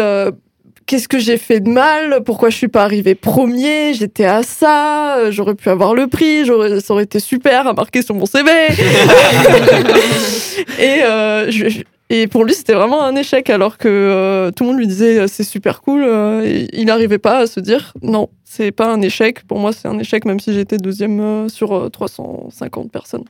qu'est-ce 0.86 1.08
que 1.08 1.20
j'ai 1.20 1.38
fait 1.38 1.60
de 1.60 1.70
mal? 1.70 2.22
Pourquoi 2.26 2.50
je 2.50 2.58
suis 2.58 2.68
pas 2.68 2.84
arrivé 2.84 3.16
premier? 3.16 3.94
J'étais 3.94 4.26
à 4.26 4.44
ça, 4.44 5.18
euh, 5.18 5.32
j'aurais 5.32 5.56
pu 5.56 5.70
avoir 5.70 5.94
le 5.96 6.08
prix, 6.08 6.46
j'aurais- 6.46 6.80
ça 6.80 6.94
aurait 6.94 7.04
été 7.04 7.20
super 7.20 7.68
à 7.68 7.74
marquer 7.74 8.02
sur 8.02 8.16
mon 8.16 8.26
CV. 8.26 8.50
et, 10.80 11.04
euh, 11.04 11.50
je- 11.52 11.82
et 12.10 12.28
pour 12.28 12.44
lui, 12.44 12.54
c'était 12.54 12.74
vraiment 12.74 13.04
un 13.04 13.16
échec, 13.16 13.50
alors 13.50 13.78
que 13.78 13.88
euh, 13.88 14.52
tout 14.52 14.64
le 14.66 14.72
monde 14.72 14.80
lui 14.80 14.88
disait 14.88 15.28
c'est 15.28 15.44
super 15.46 15.82
cool. 15.82 16.04
euh, 16.04 16.44
et 16.46 16.68
il 16.74 16.86
n'arrivait 16.86 17.20
pas 17.20 17.40
à 17.40 17.48
se 17.48 17.60
dire 17.62 17.94
non, 18.02 18.30
c'est 18.44 18.72
pas 18.72 18.92
un 18.92 19.02
échec. 19.02 19.44
Pour 19.48 19.60
moi, 19.60 19.72
c'est 19.72 19.88
un 19.88 19.98
échec, 19.98 20.26
même 20.26 20.40
si 20.42 20.54
j'étais 20.54 20.78
deuxième 20.78 21.20
euh, 21.22 21.48
sur 21.50 21.74
euh, 21.74 21.90
350 21.90 22.92
personnes. 22.92 23.24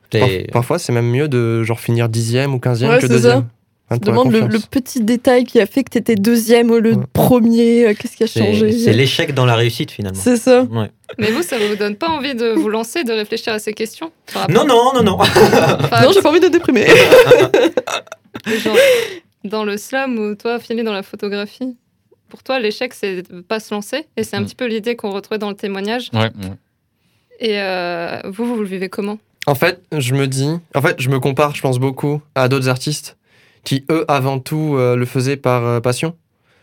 Parfois, 0.51 0.79
c'est 0.79 0.93
même 0.93 1.09
mieux 1.09 1.27
de 1.27 1.61
genre 1.63 1.79
finir 1.79 2.09
dixième 2.09 2.55
ou 2.55 2.59
quinzième 2.59 2.91
Ouais, 2.91 2.99
que 2.99 3.05
deuxième. 3.07 3.45
Je 3.95 3.99
pour 3.99 4.13
la 4.13 4.23
demande 4.23 4.51
le, 4.51 4.59
petit 4.69 5.01
détail 5.01 5.43
qui 5.43 5.59
a 5.59 5.65
fait 5.65 5.83
que 5.83 5.89
t'étais 5.89 6.15
deuxième 6.15 6.71
au 6.71 6.79
lieu 6.79 6.95
de 6.95 7.03
premier. 7.13 7.87
euh, 7.87 7.93
Qu'est-ce 7.93 8.15
qui 8.17 8.23
a 8.23 8.27
changé 8.27 8.71
C'est 8.71 8.93
l'échec 8.93 9.33
dans 9.33 9.45
la 9.45 9.55
réussite 9.55 9.91
finalement. 9.91 10.19
C'est 10.21 10.37
ça. 10.37 10.63
Ouais. 10.63 10.89
Mais 11.17 11.31
vous, 11.31 11.43
ça 11.43 11.57
vous 11.59 11.75
donne 11.75 11.95
pas 11.95 12.09
envie 12.09 12.33
de 12.35 12.51
vous 12.51 12.69
lancer, 12.69 13.03
de 13.03 13.11
réfléchir 13.11 13.53
à 13.53 13.59
ces 13.59 13.73
questions 13.73 14.11
Non, 14.49 14.65
non, 14.65 14.93
non, 14.95 15.03
non. 15.03 15.17
Enfin, 15.19 16.03
non, 16.05 16.11
j'ai 16.13 16.21
pas 16.21 16.29
envie 16.29 16.39
de 16.39 16.47
déprimer. 16.47 16.87
genre, 18.63 18.77
dans 19.43 19.65
le 19.65 19.77
slam 19.77 20.17
ou 20.19 20.35
toi, 20.35 20.59
Philippe, 20.59 20.85
dans 20.85 20.93
la 20.93 21.03
photographie 21.03 21.75
Pour 22.29 22.43
toi, 22.43 22.59
l'échec, 22.59 22.93
c'est 22.93 23.23
de 23.29 23.41
pas 23.41 23.59
se 23.59 23.73
lancer. 23.73 24.05
Et 24.17 24.23
c'est 24.23 24.35
un 24.37 24.41
Mm. 24.41 24.45
petit 24.45 24.55
peu 24.55 24.67
l'idée 24.67 24.95
qu'on 24.95 25.11
retrouvait 25.11 25.37
dans 25.39 25.49
le 25.49 25.55
témoignage. 25.55 26.09
Ouais, 26.13 26.19
ouais. 26.21 26.29
Et 27.39 27.59
euh, 27.59 28.19
vous, 28.25 28.45
vous 28.45 28.61
le 28.61 28.67
vivez 28.67 28.87
comment? 28.89 29.17
En 29.47 29.55
fait, 29.55 29.81
je 29.97 30.13
me 30.13 30.27
dis, 30.27 30.49
en 30.75 30.81
fait, 30.81 31.01
je 31.01 31.09
me 31.09 31.19
compare, 31.19 31.55
je 31.55 31.61
pense 31.61 31.79
beaucoup 31.79 32.21
à 32.35 32.47
d'autres 32.47 32.69
artistes 32.69 33.17
qui, 33.63 33.85
eux, 33.91 34.05
avant 34.07 34.39
tout, 34.39 34.75
euh, 34.75 34.95
le 34.95 35.05
faisaient 35.05 35.37
par 35.37 35.65
euh, 35.65 35.79
passion. 35.79 36.09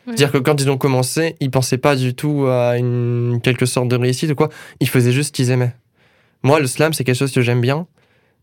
Ouais. 0.06 0.14
C'est-à-dire 0.16 0.32
que 0.32 0.38
quand 0.38 0.60
ils 0.60 0.70
ont 0.70 0.78
commencé, 0.78 1.36
ils 1.40 1.50
pensaient 1.50 1.78
pas 1.78 1.96
du 1.96 2.14
tout 2.14 2.46
à 2.46 2.78
une 2.78 3.40
quelque 3.42 3.66
sorte 3.66 3.88
de 3.88 3.96
réussite 3.96 4.30
ou 4.30 4.34
quoi. 4.34 4.48
Ils 4.80 4.88
faisaient 4.88 5.12
juste 5.12 5.28
ce 5.28 5.32
qu'ils 5.32 5.50
aimaient. 5.50 5.74
Moi, 6.42 6.60
le 6.60 6.66
slam, 6.66 6.92
c'est 6.92 7.04
quelque 7.04 7.18
chose 7.18 7.32
que 7.32 7.42
j'aime 7.42 7.60
bien, 7.60 7.86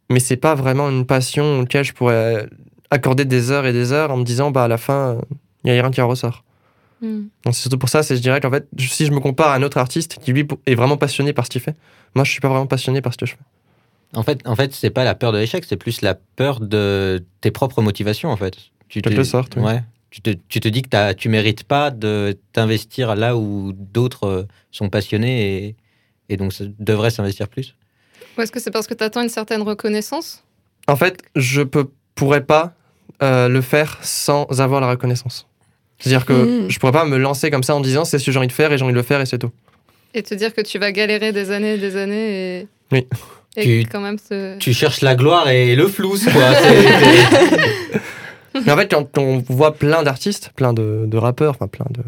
mais 0.09 0.19
c'est 0.19 0.38
pas 0.38 0.53
vraiment 0.53 0.89
une 0.89 1.05
passion 1.05 1.62
auquel 1.62 1.83
je 1.83 1.93
pourrais 1.93 2.47
accorder 2.91 3.25
des 3.25 3.51
heures 3.51 3.65
et 3.65 3.74
des 3.74 3.93
heures 3.93 4.12
en 4.12 4.17
me 4.17 4.24
disant, 4.24 4.51
bah, 4.51 4.65
à 4.65 4.67
la 4.67 4.77
fin, 4.77 5.17
il 5.63 5.74
y 5.74 5.77
a 5.77 5.81
rien 5.81 5.91
qui 5.91 6.01
en 6.01 6.07
ressort. 6.07 6.43
Mm. 7.01 7.27
Donc 7.43 7.55
c'est 7.55 7.62
surtout 7.62 7.77
pour 7.77 7.89
ça, 7.89 8.03
c'est 8.03 8.15
je 8.15 8.21
dirais 8.21 8.39
qu'en 8.39 8.51
fait, 8.51 8.67
si 8.77 9.05
je 9.05 9.12
me 9.12 9.19
compare 9.19 9.50
à 9.50 9.55
un 9.55 9.63
autre 9.63 9.77
artiste 9.77 10.17
qui 10.21 10.33
lui 10.33 10.47
est 10.65 10.75
vraiment 10.75 10.97
passionné 10.97 11.33
par 11.33 11.45
ce 11.45 11.50
qu'il 11.50 11.62
fait, 11.62 11.75
moi 12.13 12.24
je 12.24 12.31
suis 12.31 12.41
pas 12.41 12.50
vraiment 12.50 12.67
passionné 12.67 13.01
par 13.01 13.13
ce 13.13 13.17
que 13.17 13.25
je 13.25 13.31
fais. 13.33 13.39
En 14.15 14.24
fait, 14.24 14.39
en 14.48 14.55
fait, 14.55 14.74
c'est 14.74 14.89
pas 14.89 15.03
la 15.03 15.13
peur 15.15 15.31
de 15.31 15.38
l'échec, 15.38 15.65
c'est 15.67 15.77
plus 15.77 16.01
la 16.01 16.15
peur 16.15 16.60
de 16.60 17.24
tes 17.41 17.51
propres 17.51 17.81
motivations 17.81 18.29
en 18.29 18.38
fait. 18.38 18.55
Tu 18.88 19.01
Quelque 19.01 19.17
te, 19.17 19.24
sorte, 19.24 19.55
oui. 19.57 19.63
ouais. 19.63 19.84
Tu 20.10 20.22
te, 20.22 20.29
tu 20.48 20.60
te 20.62 20.67
dis 20.69 20.81
que 20.81 20.88
t'as- 20.89 21.13
tu 21.13 21.27
mérites 21.27 21.63
pas 21.65 21.91
de 21.91 22.38
t'investir 22.53 23.15
là 23.15 23.36
où 23.36 23.74
d'autres 23.74 24.24
euh, 24.27 24.43
sont 24.72 24.88
passionnés 24.89 25.65
et, 25.67 25.75
et 26.29 26.38
donc 26.38 26.53
ça 26.53 26.63
devrait 26.79 27.10
s'investir 27.10 27.50
plus. 27.50 27.75
Ou 28.38 28.41
est-ce 28.41 28.51
que 28.51 28.60
c'est 28.62 28.72
parce 28.72 28.88
que 28.88 28.93
tu 28.93 29.03
attends 29.03 29.22
une 29.22 29.29
certaine 29.29 29.62
reconnaissance? 29.62 30.43
En 30.88 30.95
fait, 30.95 31.22
je 31.36 31.62
peux, 31.63 31.89
pourrais 32.15 32.45
pas 32.45 32.74
euh, 33.22 33.50
le 33.50 33.62
faire 33.62 33.98
sans 34.03 34.45
avoir 34.62 34.79
la 34.79 34.89
reconnaissance. 34.89 35.48
C'est-à-dire 36.00 36.25
que 36.25 36.34
Mhm. 36.63 36.69
je 36.69 36.79
pourrais 36.79 36.91
pas 36.93 37.05
me 37.05 37.17
lancer 37.17 37.50
comme 37.51 37.63
ça 37.63 37.75
en 37.75 37.81
disant 37.81 38.05
c'est 38.05 38.19
ce 38.19 38.25
que 38.25 38.31
j'ai 38.31 38.38
envie 38.38 38.48
de 38.48 38.51
faire 38.53 38.72
et 38.72 38.77
j'ai 38.77 38.84
envie 38.84 38.93
de 38.93 38.98
le 38.98 39.03
faire 39.03 39.19
et 39.19 39.25
c'est 39.25 39.39
tout. 39.39 39.51
et 40.13 40.24
te 40.24 40.34
dire 40.34 40.53
que 40.53 40.62
tu 40.62 40.79
vas 40.79 40.93
galérer 40.93 41.34
des 41.34 41.51
années 41.51 41.74
et 41.74 41.77
des 41.77 41.98
années 41.98 42.60
et, 42.62 42.67
Oui. 42.93 43.07
Et 43.57 43.63
Tu- 43.83 43.89
quand 43.91 44.01
même 44.01 44.17
se... 44.17 44.57
Tu 44.57 44.74
cherches 44.74 45.01
la 45.01 45.15
gloire 45.15 45.50
et 45.50 45.75
le 45.75 45.88
flou, 45.88 46.15
quoi. 46.31 46.43
Mais 48.65 48.71
en 48.71 48.77
fait, 48.77 48.89
quand 48.89 49.17
on 49.17 49.43
voit 49.50 49.74
plein 49.74 50.03
d'artistes, 50.03 50.51
plein 50.55 50.74
de, 50.74 51.03
de 51.07 51.17
rappeurs, 51.17 51.51
enfin 51.51 51.67
plein 51.67 51.85
de, 51.89 52.01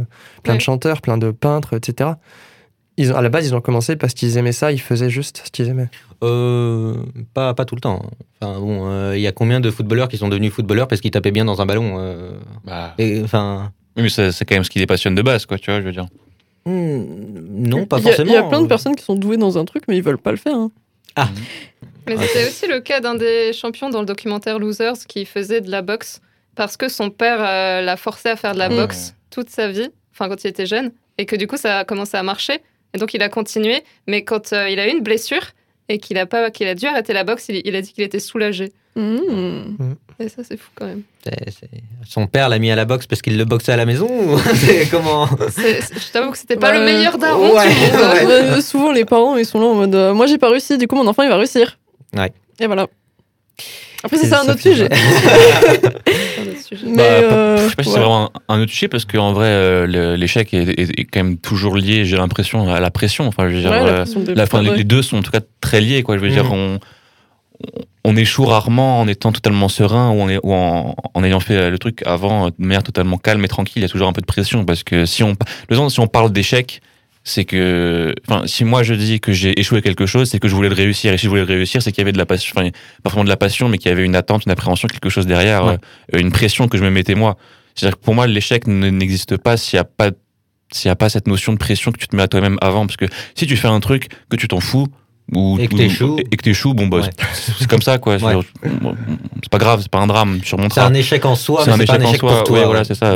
plein 0.43 0.53
Ouais. 0.53 0.57
de 0.57 0.61
chanteurs, 0.63 1.01
plein 1.01 1.17
de 1.17 1.31
peintres, 1.31 1.73
etc. 1.75 2.11
Ils 2.95 3.11
ont, 3.11 3.15
à 3.15 3.21
la 3.21 3.29
base, 3.29 3.45
ils 3.45 3.53
ont 3.53 3.59
commencé 3.61 3.95
parce 3.97 4.13
qu'ils 4.13 4.37
aimaient 4.37 4.53
ça, 4.53 4.71
ils 4.71 4.79
faisaient 4.81 5.09
juste 5.09 5.43
ce 5.45 5.51
qu'ils 5.51 5.67
aimaient. 5.67 5.89
Euh, 6.23 6.95
pas, 7.33 7.53
pas 7.53 7.65
tout 7.65 7.75
le 7.75 7.81
temps. 7.81 8.01
Enfin 8.41 8.60
bon, 8.60 8.89
euh, 8.89 9.17
il 9.17 9.21
y 9.21 9.27
a 9.27 9.31
combien 9.33 9.60
de 9.60 9.69
footballeurs 9.69 10.07
qui 10.07 10.17
sont 10.17 10.29
devenus 10.29 10.51
footballeurs 10.53 10.88
parce 10.88 11.01
qu'ils 11.01 11.12
tapaient 11.12 11.31
bien 11.31 11.45
dans 11.45 11.62
un 11.62 11.65
ballon 11.65 11.97
euh, 11.99 12.31
Bah, 12.65 12.93
et, 12.97 13.21
Enfin, 13.23 13.71
oui, 13.97 14.03
mais 14.03 14.10
c'est 14.31 14.45
quand 14.45 14.55
même 14.55 14.63
ce 14.63 14.69
qui 14.69 14.79
les 14.79 14.88
passionne 14.88 15.15
de 15.15 15.21
base, 15.21 15.45
quoi, 15.45 15.60
tu 15.60 15.69
vois, 15.69 15.79
je 15.81 15.86
veux 15.86 15.91
dire. 15.91 16.05
hmm, 16.65 17.03
non, 17.51 17.86
pas 17.86 17.97
Il 17.99 18.05
y, 18.05 18.07
a, 18.07 18.12
forcément. 18.13 18.31
il 18.31 18.33
y 18.33 18.38
a 18.38 18.43
plein 18.43 18.62
de 18.62 18.67
personnes 18.67 18.95
qui 18.95 19.03
sont 19.03 19.15
douées 19.15 19.38
dans 19.38 19.57
un 19.57 19.65
truc, 19.65 19.83
mais 19.89 19.97
ils 19.97 20.03
veulent 20.03 20.17
pas 20.17 20.31
le 20.31 20.38
faire. 20.38 20.55
hein. 20.55 20.71
Mais 22.08 22.15
Ouais, 22.15 22.27
c'était 22.27 22.47
aussi 22.47 22.67
le 22.67 22.80
cas 22.80 22.99
d'un 23.01 23.15
des 23.15 23.51
champions 23.53 23.89
dans 23.89 23.99
le 23.99 24.06
documentaire 24.06 24.60
Losers 24.60 25.06
qui 25.08 25.25
faisait 25.25 25.62
de 25.62 25.69
la 25.69 25.82
boxe 25.82 26.21
parce 26.56 26.77
que 26.77 26.88
son 26.89 27.10
père 27.10 27.39
euh, 27.41 27.82
l'a 27.82 27.97
forcé 27.97 28.30
à 28.30 28.36
faire 28.36 28.53
de 28.53 28.60
la 28.60 28.69
Mmh. 28.69 28.75
boxe 28.75 29.13
toute 29.30 29.49
sa 29.49 29.67
vie, 29.67 29.89
enfin 30.13 30.30
quand 30.30 30.43
il 30.43 30.47
était 30.47 30.65
jeune, 30.65 30.91
et 31.17 31.25
que 31.25 31.36
du 31.36 31.45
coup 31.47 31.58
ça 31.58 31.80
a 31.80 31.86
commencé 31.86 32.15
à 32.17 32.23
marcher. 32.23 32.62
Et 32.93 32.97
donc 32.97 33.13
il 33.13 33.21
a 33.21 33.30
continué, 33.30 33.84
mais 34.08 34.23
quand 34.23 34.53
euh, 34.53 34.69
il 34.69 34.80
a 34.80 34.88
eu 34.88 34.91
une 34.91 35.01
blessure 35.03 35.43
et 35.89 35.97
qu'il 35.99 36.17
a, 36.17 36.25
pas, 36.25 36.49
qu'il 36.49 36.67
a 36.67 36.75
dû 36.75 36.86
arrêter 36.86 37.13
la 37.13 37.23
boxe, 37.25 37.47
il, 37.49 37.62
il 37.65 37.75
a 37.75 37.82
dit 37.82 37.91
qu'il 37.93 38.03
était 38.03 38.19
soulagé. 38.19 38.71
Mmh. 38.99 39.93
Et 40.19 40.27
ça 40.29 40.41
c'est 40.43 40.57
fou 40.57 40.69
quand 40.73 40.86
même. 40.88 41.03
C'est- 41.23 41.51
c'est- 41.51 41.69
Son 42.07 42.25
père 42.25 42.49
l'a 42.49 42.57
mis 42.57 42.71
à 42.71 42.75
la 42.75 42.86
boxe 42.86 43.05
parce 43.05 43.21
qu'il 43.21 43.38
le 43.38 43.45
boxait 43.45 43.71
à 43.71 43.77
la 43.77 43.86
maison 43.86 44.07
ou 44.10 44.38
c'est 44.55 44.88
comment? 44.89 45.27
C'est- 45.51 45.81
c'est- 45.81 45.99
je 46.07 46.12
t'avoue 46.12 46.31
que 46.31 46.38
c'était 46.38 46.55
pas 46.57 46.73
le 46.73 46.83
meilleur 46.83 47.17
daron 47.19 47.55
Ouais. 47.55 47.67
Euh, 48.25 48.60
souvent, 48.62 48.91
les 48.91 49.05
parents, 49.05 49.38
ils 49.38 49.45
sont 49.45 49.60
là 49.60 49.67
en 49.67 49.75
mode 49.75 49.93
euh, 49.93 50.13
Moi, 50.15 50.25
j'ai 50.25 50.39
pas 50.39 50.49
réussi, 50.49 50.77
du 50.79 50.88
coup, 50.88 50.95
mon 50.95 51.05
enfant, 51.07 51.21
il 51.21 51.29
va 51.29 51.38
réussir. 51.38 51.77
Ouais. 52.15 52.31
Et 52.60 52.65
voilà. 52.65 52.88
Après, 54.03 54.17
C'est 54.17 54.27
ça, 54.27 54.41
autre 54.43 54.53
c'est 54.60 54.69
sujet. 54.73 54.89
C'est 54.91 55.86
un 56.39 56.49
autre 56.51 56.62
sujet. 56.63 56.86
Mais, 56.88 56.95
Bah, 56.97 57.03
euh, 57.03 57.57
Je 57.57 57.69
sais 57.69 57.75
pas 57.75 57.83
si 57.83 57.89
c'est 57.91 57.99
vraiment 57.99 58.31
un, 58.49 58.55
un 58.55 58.62
autre 58.62 58.71
sujet 58.71 58.88
parce 58.88 59.05
qu'en 59.05 59.33
vrai, 59.33 59.47
euh, 59.47 60.15
l'échec 60.17 60.53
est, 60.53 60.69
est- 60.79 60.99
est 60.99 61.03
quand 61.05 61.23
même 61.23 61.38
toujours 61.38 61.75
lié, 61.75 62.05
j'ai 62.05 62.17
l'impression, 62.17 62.71
à 62.73 62.79
la 62.79 62.91
pression. 62.91 63.27
Enfin, 63.27 63.49
je 63.49 63.55
veux 63.55 63.62
dire, 63.62 63.71
Ouais, 63.71 63.77
euh, 63.81 64.05
la 64.36 64.47
pression 64.47 64.62
la 64.71 64.75
les 64.77 64.83
deux 64.83 65.01
sont 65.01 65.17
en 65.17 65.21
tout 65.23 65.31
cas 65.31 65.41
très 65.62 65.81
liés, 65.81 66.03
quoi. 66.03 66.17
Je 66.17 66.21
veux 66.23 66.29
dire, 66.29 66.51
on, 66.51 66.79
on 68.04 68.15
échoue 68.15 68.46
rarement 68.46 69.00
en 69.02 69.08
étant 69.08 69.32
totalement 69.32 69.67
serein 69.70 70.12
ou 70.12 70.22
en, 70.22 70.30
ou 70.43 70.54
en, 70.54 70.96
en 71.13 71.24
ayant 71.24 71.39
fait 71.39 71.70
le 71.70 71.78
truc 71.78 72.02
avant 72.06 72.48
de 72.50 72.54
manière 72.60 72.84
totalement 72.84 73.17
calme 73.17 73.43
et 73.43 73.48
tranquille. 73.48 73.82
Il 73.82 73.82
y 73.82 73.86
a 73.86 73.89
toujours 73.89 74.08
un 74.08 74.13
peu 74.13 74.22
de 74.22 74.26
pression 74.26 74.63
parce 74.65 74.84
que 74.84 75.06
si 75.06 75.24
on, 75.24 75.36
le 75.70 75.76
temps, 75.76 75.89
si 75.89 76.00
on 76.00 76.08
parle 76.08 76.32
d'échec, 76.32 76.82
c'est 77.24 77.43
que, 77.43 78.15
enfin, 78.28 78.43
si 78.48 78.63
moi 78.63 78.84
je 78.84 78.93
dis 78.93 79.20
que 79.20 79.34
j'ai 79.34 79.60
échoué 79.60 79.80
à 79.80 79.82
quelque 79.82 80.06
chose, 80.06 80.30
c'est 80.30 80.39
que 80.39 80.48
je 80.48 80.56
voulais 80.56 80.70
le 80.70 80.76
réussir. 80.76 81.12
Et 81.13 81.17
si 81.17 81.26
je 81.26 81.30
voulais 81.30 81.41
le 81.41 81.48
réussir, 81.48 81.82
c'est 81.82 81.91
qu'il 81.91 82.02
y 82.02 82.04
avait 82.04 82.13
de 82.13 82.17
la 82.17 82.26
passion, 82.26 82.54
enfin, 82.56 82.70
pas 83.04 83.10
vraiment 83.10 83.26
de 83.26 83.30
la 83.30 83.36
passion, 83.36 83.67
mais 83.67 83.78
qu'il 83.78 83.89
y 83.89 83.91
avait 83.91 84.06
une 84.06 84.15
attente, 84.15 84.46
une 84.46 84.52
appréhension, 84.54 84.88
quelque 84.88 85.10
chose 85.10 85.26
derrière, 85.28 85.65
Ouais. 85.65 85.78
euh, 86.15 86.20
une 86.20 86.32
pression 86.32 86.70
que 86.70 86.78
je 86.78 86.84
me 86.84 86.89
mettais 86.89 87.15
moi. 87.15 87.36
C'est-à-dire 87.76 87.98
que 88.00 88.04
pour 88.04 88.15
moi, 88.15 88.28
l'échec 88.28 88.65
ne- 88.67 88.89
n'existe 88.89 89.36
pas 89.36 89.58
s'il 89.58 89.76
n'y 89.78 89.82
a 89.82 89.84
pas 89.84 90.12
s'il 90.72 90.89
n'y 90.89 90.91
a 90.91 90.96
pas 90.98 91.08
cette 91.10 91.28
notion 91.28 91.54
de 91.54 91.58
pression 91.58 91.91
que 91.93 91.98
tu 91.98 92.08
te 92.10 92.15
mets 92.15 92.24
à 92.24 92.28
toi-même 92.28 92.58
avant. 92.62 92.86
Parce 92.88 92.98
que 92.98 93.06
si 93.36 93.46
tu 93.48 93.56
fais 93.58 93.67
un 93.70 93.80
truc 93.80 94.08
que 94.30 94.36
tu 94.36 94.48
t'en 94.50 94.60
fous, 94.60 94.88
ou, 95.33 95.57
Et 95.59 95.67
que 95.67 95.73
ou- 95.73 95.77
t'échoues. 95.77 96.17
et 96.19 96.35
que 96.37 96.43
t'échoues, 96.43 96.73
bon, 96.73 96.87
bah, 96.87 96.99
Ouais. 96.99 97.09
c'est- 97.33 97.51
c'est 97.59 97.67
comme 97.67 97.81
ça, 97.81 97.97
quoi. 97.97 98.15
Ouais. 98.23 98.35
C'est 99.43 99.49
pas 99.51 99.57
grave, 99.57 99.79
c'est 99.81 99.91
pas 99.91 99.99
un 99.99 100.07
drame, 100.07 100.39
tu 100.41 100.49
C'est 100.49 100.55
remonteras. 100.55 100.85
un 100.85 100.93
échec 100.93 101.25
en 101.25 101.35
soi, 101.35 101.61
C'est 101.63 101.69
mais 101.71 101.73
un 101.75 101.77
c'est 101.79 101.85
pas 101.85 101.93
un 101.95 102.01
échec 102.01 102.23
en 102.23 102.27
soi, 102.29 102.37
pour 102.37 102.43
toi. 102.45 102.59
ouais, 102.59 102.65
voilà, 102.65 102.83
c'est 102.83 102.95
ça. 102.95 103.15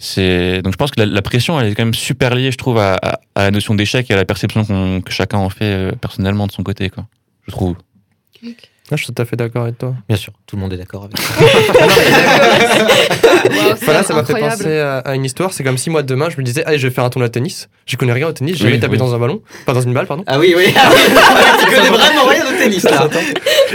C'est 0.00 0.62
donc 0.62 0.72
je 0.72 0.76
pense 0.76 0.92
que 0.92 1.00
la, 1.00 1.06
la 1.06 1.22
pression 1.22 1.58
elle 1.60 1.72
est 1.72 1.74
quand 1.74 1.84
même 1.84 1.92
super 1.94 2.34
liée, 2.36 2.52
je 2.52 2.56
trouve, 2.56 2.78
à, 2.78 2.94
à- 3.02 3.20
à 3.34 3.42
la 3.42 3.50
notion 3.50 3.74
d'échec 3.74 4.08
et 4.10 4.14
à 4.14 4.16
la 4.16 4.24
perception 4.24 4.64
qu'on- 4.64 5.00
que 5.00 5.10
chacun 5.12 5.38
en 5.38 5.50
fait 5.50 5.64
euh, 5.64 5.92
personnellement 6.00 6.46
de 6.46 6.52
son 6.52 6.62
côté, 6.62 6.88
quoi. 6.88 7.06
Je 7.46 7.50
trouve. 7.52 7.74
Là, 8.90 8.96
je 8.96 9.04
suis 9.04 9.12
tout 9.12 9.20
à 9.20 9.26
fait 9.26 9.36
d'accord 9.36 9.64
avec 9.64 9.76
toi. 9.78 9.94
Bien 10.08 10.16
sûr, 10.16 10.32
tout 10.46 10.56
le 10.56 10.62
monde 10.62 10.72
est 10.72 10.78
d'accord 10.78 11.04
avec 11.04 11.16
c'est 13.48 13.84
Voilà, 13.84 14.02
ça 14.02 14.14
m'a 14.14 14.24
fait 14.24 14.34
penser 14.38 14.78
à, 14.78 14.98
à 14.98 15.14
une 15.14 15.24
histoire. 15.24 15.52
C'est 15.52 15.62
comme 15.64 15.76
si 15.78 15.90
moi 15.90 16.02
demain 16.02 16.28
je 16.30 16.36
me 16.38 16.42
disais, 16.42 16.64
allez, 16.64 16.78
je 16.78 16.86
vais 16.88 16.94
faire 16.94 17.04
un 17.04 17.10
tournoi 17.10 17.28
de 17.28 17.32
tennis. 17.32 17.68
Je 17.86 17.96
connais 17.96 18.12
rien 18.12 18.28
au 18.28 18.32
tennis, 18.32 18.56
j'ai 18.56 18.64
Oui, 18.64 18.70
jamais 18.70 18.80
tapé 18.80 18.92
oui. 18.92 18.98
dans 18.98 19.14
un 19.14 19.18
ballon, 19.18 19.42
pas 19.66 19.74
dans 19.74 19.80
une 19.80 19.92
balle, 19.92 20.06
pardon. 20.06 20.24
Ah 20.26 20.38
oui, 20.38 20.54
oui. 20.56 20.72
Ah 20.76 20.90
oui. 20.94 21.00
tu 21.60 21.66
connais 21.74 21.88
vraiment 21.90 22.24
rien 22.26 22.44
au 22.46 22.58
tennis 22.58 22.82
là. 22.84 23.08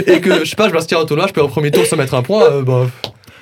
Et 0.06 0.20
que 0.20 0.40
je 0.44 0.50
sais 0.50 0.56
pas, 0.56 0.68
je 0.68 0.74
m'inscris 0.74 0.96
au 0.96 1.04
tournoi, 1.04 1.26
je 1.28 1.32
peux 1.32 1.40
au 1.40 1.48
premier 1.48 1.70
tour 1.70 1.86
se 1.86 1.94
mettre 1.94 2.14
un 2.14 2.22
point. 2.22 2.42
euh, 2.44 2.62
bah, 2.62 2.86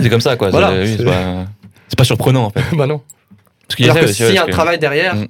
C'est 0.00 0.10
comme 0.10 0.20
ça, 0.20 0.36
quoi. 0.36 0.50
Voilà, 0.50 0.70
c'est 0.72 0.80
oui, 0.82 0.86
c'est- 0.92 0.96
c'est 0.98 1.04
pas, 1.04 1.44
c'est 1.88 1.98
pas 1.98 2.04
surprenant 2.04 2.44
en 2.46 2.50
fait. 2.50 2.62
bah 2.76 2.86
non. 2.86 3.00
Parce 3.66 3.76
qu'il 3.76 3.86
y 3.86 3.88
a 3.88 3.92
Alors 3.92 4.02
ça 4.04 4.08
que 4.08 4.12
s'il 4.14 4.34
y 4.34 4.38
a 4.38 4.42
un 4.42 4.46
que- 4.46 4.50
travail 4.52 4.78
derrière, 4.78 5.14
Mm. 5.14 5.26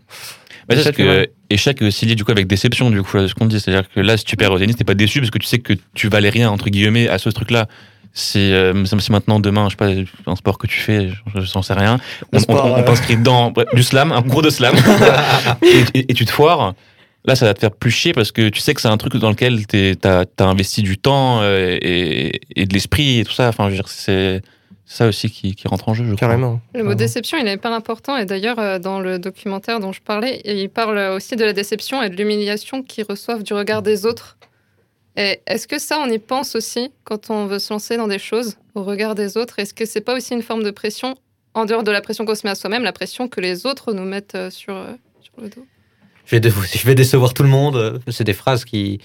Ouais. 0.70 0.92
que 0.92 1.28
échec 1.52 1.80
est 1.82 1.86
aussi 1.86 2.06
lié 2.06 2.14
du 2.14 2.24
coup 2.24 2.30
avec 2.32 2.46
déception 2.46 2.90
du 2.90 3.02
coup 3.02 3.18
ce 3.26 3.34
qu'on 3.34 3.46
dit. 3.46 3.60
C'est 3.60 3.70
à 3.74 3.80
dire 3.82 3.90
que 3.94 4.00
là 4.00 4.16
si 4.16 4.24
tu 4.24 4.36
perds 4.36 4.52
au 4.52 4.58
tennis 4.58 4.76
t'es 4.76 4.84
pas 4.84 4.94
déçu 4.94 5.20
parce 5.20 5.30
que 5.30 5.38
tu 5.38 5.46
sais 5.46 5.58
que 5.58 5.74
tu 5.94 6.08
valais 6.08 6.30
rien 6.30 6.50
entre 6.50 6.68
guillemets 6.70 7.08
à 7.08 7.18
ce 7.18 7.28
truc 7.30 7.50
là 7.50 7.66
c'est 8.14 8.52
euh, 8.52 8.84
c'est 8.84 9.08
maintenant 9.10 9.40
demain 9.40 9.68
je 9.70 9.70
sais 9.70 10.04
pas 10.24 10.30
un 10.30 10.36
sport 10.36 10.58
que 10.58 10.66
tu 10.66 10.78
fais 10.78 11.08
je, 11.08 11.40
je 11.40 11.52
n'en 11.54 11.62
sais 11.62 11.72
rien. 11.74 11.98
On, 12.32 12.38
sport, 12.38 12.66
on- 12.66 12.74
on 12.74 12.78
euh. 12.78 12.82
t'inscrit 12.82 13.16
dans 13.16 13.52
du 13.72 13.82
slam 13.82 14.12
un 14.12 14.22
cours 14.22 14.42
de 14.42 14.50
slam. 14.50 14.74
Et, 15.62 15.98
et- 15.98 16.10
et 16.10 16.14
tu 16.14 16.24
te 16.24 16.30
foires. 16.30 16.74
Là 17.24 17.36
ça 17.36 17.46
va 17.46 17.54
te 17.54 17.60
faire 17.60 17.70
plus 17.70 17.90
chier 17.92 18.12
parce 18.12 18.32
que 18.32 18.48
tu 18.48 18.60
sais 18.60 18.74
que 18.74 18.80
c'est 18.80 18.88
un 18.88 18.96
truc 18.96 19.16
dans 19.16 19.30
lequel 19.30 19.64
t'as 19.66 20.24
as 20.38 20.44
investi 20.44 20.82
du 20.82 20.98
temps 20.98 21.38
euh, 21.40 21.78
et, 21.80 22.40
et 22.56 22.66
de 22.66 22.74
l'esprit 22.74 23.20
et 23.20 23.24
tout 23.24 23.32
ça. 23.32 23.48
Enfin 23.48 23.64
je 23.66 23.70
veux 23.70 23.76
dire 23.76 23.88
c'est 23.88 24.42
ça 24.92 25.07
aussi 25.09 25.31
qui, 25.31 25.55
qui 25.55 25.68
rentre 25.68 25.88
en 25.88 25.94
jeu, 25.94 26.05
je 26.05 26.11
crois. 26.14 26.18
Carrément. 26.28 26.61
Le 26.74 26.83
mot 26.85 26.94
déception, 26.94 27.38
il 27.38 27.46
est 27.48 27.55
hyper 27.55 27.72
important. 27.72 28.16
Et 28.16 28.24
d'ailleurs, 28.26 28.59
euh, 28.59 28.78
dans 28.78 29.00
le 29.00 29.18
documentaire 29.18 29.81
dont 29.81 29.92
je 29.92 30.00
parlais, 30.00 30.40
il 30.44 30.68
parle 30.68 30.98
aussi 31.16 31.37
de 31.37 31.44
la 31.44 31.52
déception 31.52 32.02
et 32.02 32.11
de 32.11 32.16
l'humiliation 32.16 32.83
qu'ils 32.83 33.05
reçoivent 33.09 33.42
du 33.42 33.52
regard 33.55 33.83
des 33.83 34.07
autres. 34.07 34.37
Et 35.16 35.40
est-ce 35.46 35.68
que 35.68 35.78
ça, 35.78 35.98
on 36.00 36.09
y 36.11 36.18
pense 36.18 36.55
aussi 36.57 36.90
quand 37.05 37.28
on 37.31 37.46
veut 37.46 37.59
se 37.59 37.72
lancer 37.72 37.96
dans 37.96 38.09
des 38.09 38.18
choses, 38.18 38.57
au 38.74 38.83
regard 38.83 39.14
des 39.14 39.37
autres? 39.37 39.59
Est-ce 39.59 39.74
que 39.74 39.85
c'est 39.85 40.00
pas 40.00 40.16
aussi 40.16 40.33
une 40.35 40.42
forme 40.42 40.62
de 40.62 40.70
pression, 40.70 41.14
en 41.55 41.64
dehors 41.66 41.83
de 41.83 41.90
la 41.90 42.00
pression 42.00 42.24
qu'on 42.24 42.35
se 42.35 42.46
met 42.46 42.50
à 42.50 42.55
soi-même, 42.55 42.83
la 42.83 42.92
pression 42.94 43.28
que 43.28 43.40
les 43.40 43.66
autres 43.66 43.92
nous 43.92 44.05
mettent 44.05 44.35
euh, 44.37 44.50
sur, 44.50 44.74
euh, 44.74 44.92
sur 45.20 45.33
le 45.42 45.48
dos? 45.50 45.66
Je 46.24 46.37
vais, 46.37 46.40
de- 46.40 46.50
je 46.74 46.87
vais 46.87 46.94
décevoir 46.94 47.35
tout 47.35 47.42
le 47.42 47.50
monde. 47.50 48.00
C'est 48.09 48.24
des 48.24 48.33
phrases 48.33 48.64
qui- 48.64 49.00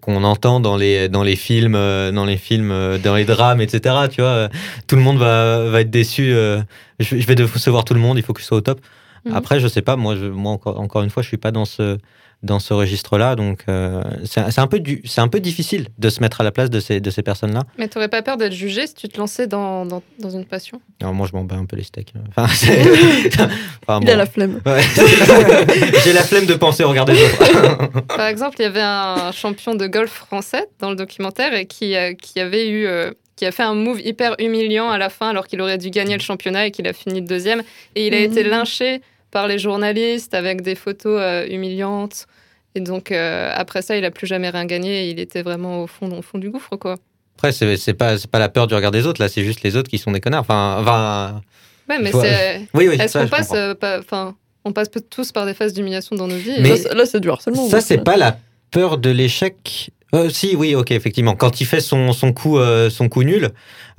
qu'on 0.00 0.24
entend 0.24 0.60
dans 0.60 0.76
les 0.76 1.08
dans 1.08 1.22
les 1.22 1.36
films, 1.36 1.74
euh, 1.74 2.10
dans 2.12 2.24
les 2.24 2.36
films, 2.36 2.70
euh, 2.70 2.98
dans 2.98 3.14
les 3.14 3.24
drames, 3.24 3.60
etc. 3.60 3.94
Tu 4.10 4.20
vois, 4.22 4.48
tout 4.86 4.96
le 4.96 5.02
monde 5.02 5.18
va, 5.18 5.68
va 5.68 5.80
être 5.82 5.90
déçu. 5.90 6.32
euh, 6.32 6.60
Je, 6.98 7.16
je 7.18 7.26
vais 7.26 7.34
décevoir 7.34 7.84
tout 7.84 7.94
le 7.94 8.00
monde. 8.00 8.16
Il 8.18 8.22
faut 8.24 8.32
que 8.32 8.40
je 8.40 8.46
sois 8.46 8.58
au 8.58 8.62
top. 8.62 8.80
Mhm. 9.26 9.34
Après, 9.34 9.60
je 9.60 9.68
sais 9.68 9.82
pas. 9.82 9.96
Moi, 9.96 10.16
je, 10.16 10.26
moi 10.26 10.52
encore, 10.52 10.80
encore 10.80 11.02
une 11.02 11.10
fois, 11.10 11.22
je 11.22 11.28
suis 11.28 11.36
pas 11.36 11.50
dans 11.50 11.66
ce 11.66 11.98
dans 12.42 12.58
ce 12.58 12.72
registre-là. 12.72 13.36
Donc, 13.36 13.60
euh, 13.68 14.02
c'est 14.24 14.58
un 14.58 14.66
peu 14.66 14.80
du, 14.80 15.02
c'est 15.04 15.20
un 15.20 15.28
peu 15.28 15.40
difficile 15.40 15.88
de 15.98 16.08
se 16.08 16.20
mettre 16.20 16.40
à 16.40 16.44
la 16.44 16.50
place 16.52 16.70
de 16.70 16.80
ces 16.80 17.00
de 17.00 17.10
ces 17.10 17.22
personnes-là. 17.22 17.64
Mais 17.78 17.88
t'aurais 17.88 18.08
pas 18.08 18.22
peur 18.22 18.36
d'être 18.38 18.52
jugé 18.54 18.86
si 18.86 18.94
tu 18.94 19.08
te 19.08 19.18
lançais 19.18 19.46
dans, 19.46 19.84
dans, 19.84 20.02
dans 20.18 20.30
une 20.30 20.44
passion? 20.46 20.80
Alors 21.00 21.12
moi, 21.14 21.26
je 21.30 21.36
m'en 21.36 21.44
bats 21.44 21.56
un 21.56 21.66
peu 21.66 21.76
les 21.76 21.82
steaks. 21.84 22.12
Enfin, 22.36 24.00
Il 24.02 24.10
a 24.10 24.16
la 24.16 24.26
flemme. 24.26 24.60
Ouais. 24.66 24.80
J'ai 26.04 26.12
la 26.12 26.22
flemme 26.22 26.46
de 26.46 26.54
penser 26.54 26.84
au 26.84 26.88
regard 26.90 27.04
des 27.04 27.14
autres. 27.22 28.00
Par 28.16 28.26
exemple, 28.26 28.56
il 28.58 28.62
y 28.62 28.66
avait 28.66 28.80
un 28.82 29.32
champion 29.32 29.74
de 29.74 29.86
golf 29.86 30.10
français 30.12 30.66
dans 30.78 30.90
le 30.90 30.96
documentaire 30.96 31.54
et 31.54 31.66
qui, 31.66 31.96
euh, 31.96 32.14
qui 32.14 32.40
avait 32.40 32.68
eu. 32.68 32.86
euh, 32.86 33.10
qui 33.36 33.46
a 33.46 33.52
fait 33.52 33.62
un 33.62 33.74
move 33.74 34.02
hyper 34.02 34.34
humiliant 34.38 34.90
à 34.90 34.98
la 34.98 35.08
fin 35.08 35.30
alors 35.30 35.46
qu'il 35.46 35.62
aurait 35.62 35.78
dû 35.78 35.88
gagner 35.88 36.12
le 36.14 36.20
championnat 36.20 36.66
et 36.66 36.70
qu'il 36.70 36.86
a 36.86 36.92
fini 36.92 37.22
deuxième. 37.22 37.62
Et 37.94 38.06
il 38.06 38.12
a 38.12 38.18
été 38.18 38.42
lynché 38.42 39.00
par 39.30 39.46
les 39.48 39.58
journalistes 39.58 40.34
avec 40.34 40.62
des 40.62 40.74
photos 40.74 41.18
euh, 41.20 41.46
humiliantes. 41.48 42.26
Et 42.74 42.80
donc, 42.80 43.10
euh, 43.10 43.50
après 43.54 43.82
ça, 43.82 43.96
il 43.96 44.04
a 44.04 44.10
plus 44.10 44.26
jamais 44.26 44.48
rien 44.50 44.64
gagné 44.64 45.06
et 45.06 45.10
il 45.10 45.18
était 45.20 45.42
vraiment 45.42 45.82
au 45.82 45.86
fond, 45.86 46.10
au 46.16 46.22
fond 46.22 46.38
du 46.38 46.50
gouffre, 46.50 46.76
quoi. 46.76 46.96
Après, 47.36 47.52
c'est 47.52 47.76
c'est 47.76 47.94
pas, 47.94 48.18
c'est 48.18 48.30
pas 48.30 48.38
la 48.38 48.48
peur 48.48 48.66
du 48.66 48.74
regard 48.74 48.90
des 48.90 49.06
autres, 49.06 49.20
là, 49.20 49.28
c'est 49.28 49.44
juste 49.44 49.62
les 49.62 49.76
autres 49.76 49.88
qui 49.90 49.98
sont 49.98 50.12
des 50.12 50.20
connards. 50.20 50.42
Enfin, 50.42 50.76
enfin 50.80 51.42
Ouais, 51.88 51.98
mais 52.00 52.12
c'est. 52.12 52.68
oui, 52.74 52.88
oui. 52.88 52.96
Est-ce 53.00 53.18
qu'on 53.18 53.26
passe. 53.28 53.50
euh, 53.54 53.74
pas- 53.74 53.98
Enfin, 53.98 54.36
on 54.64 54.72
passe 54.72 54.88
tous 55.10 55.32
par 55.32 55.46
des 55.46 55.54
phases 55.54 55.72
d'humiliation 55.72 56.14
dans 56.16 56.28
nos 56.28 56.36
vies. 56.36 56.60
Mais- 56.60 56.68
Là, 56.70 56.76
c'est- 56.76 56.94
Là, 56.94 57.06
c'est 57.06 57.20
du 57.20 57.30
harcèlement. 57.30 57.68
Ça, 57.68 57.80
c'est 57.80 57.98
pas 58.04 58.16
la 58.16 58.36
peur 58.70 58.98
de 58.98 59.10
l'échec. 59.10 59.90
Euh, 60.14 60.28
si, 60.28 60.56
oui, 60.56 60.74
ok, 60.74 60.90
effectivement. 60.90 61.34
Quand 61.36 61.60
il 61.60 61.66
fait 61.66 61.80
son, 61.80 62.12
son, 62.12 62.32
coup, 62.32 62.58
euh, 62.58 62.90
son 62.90 63.08
coup 63.08 63.22
nul, 63.22 63.50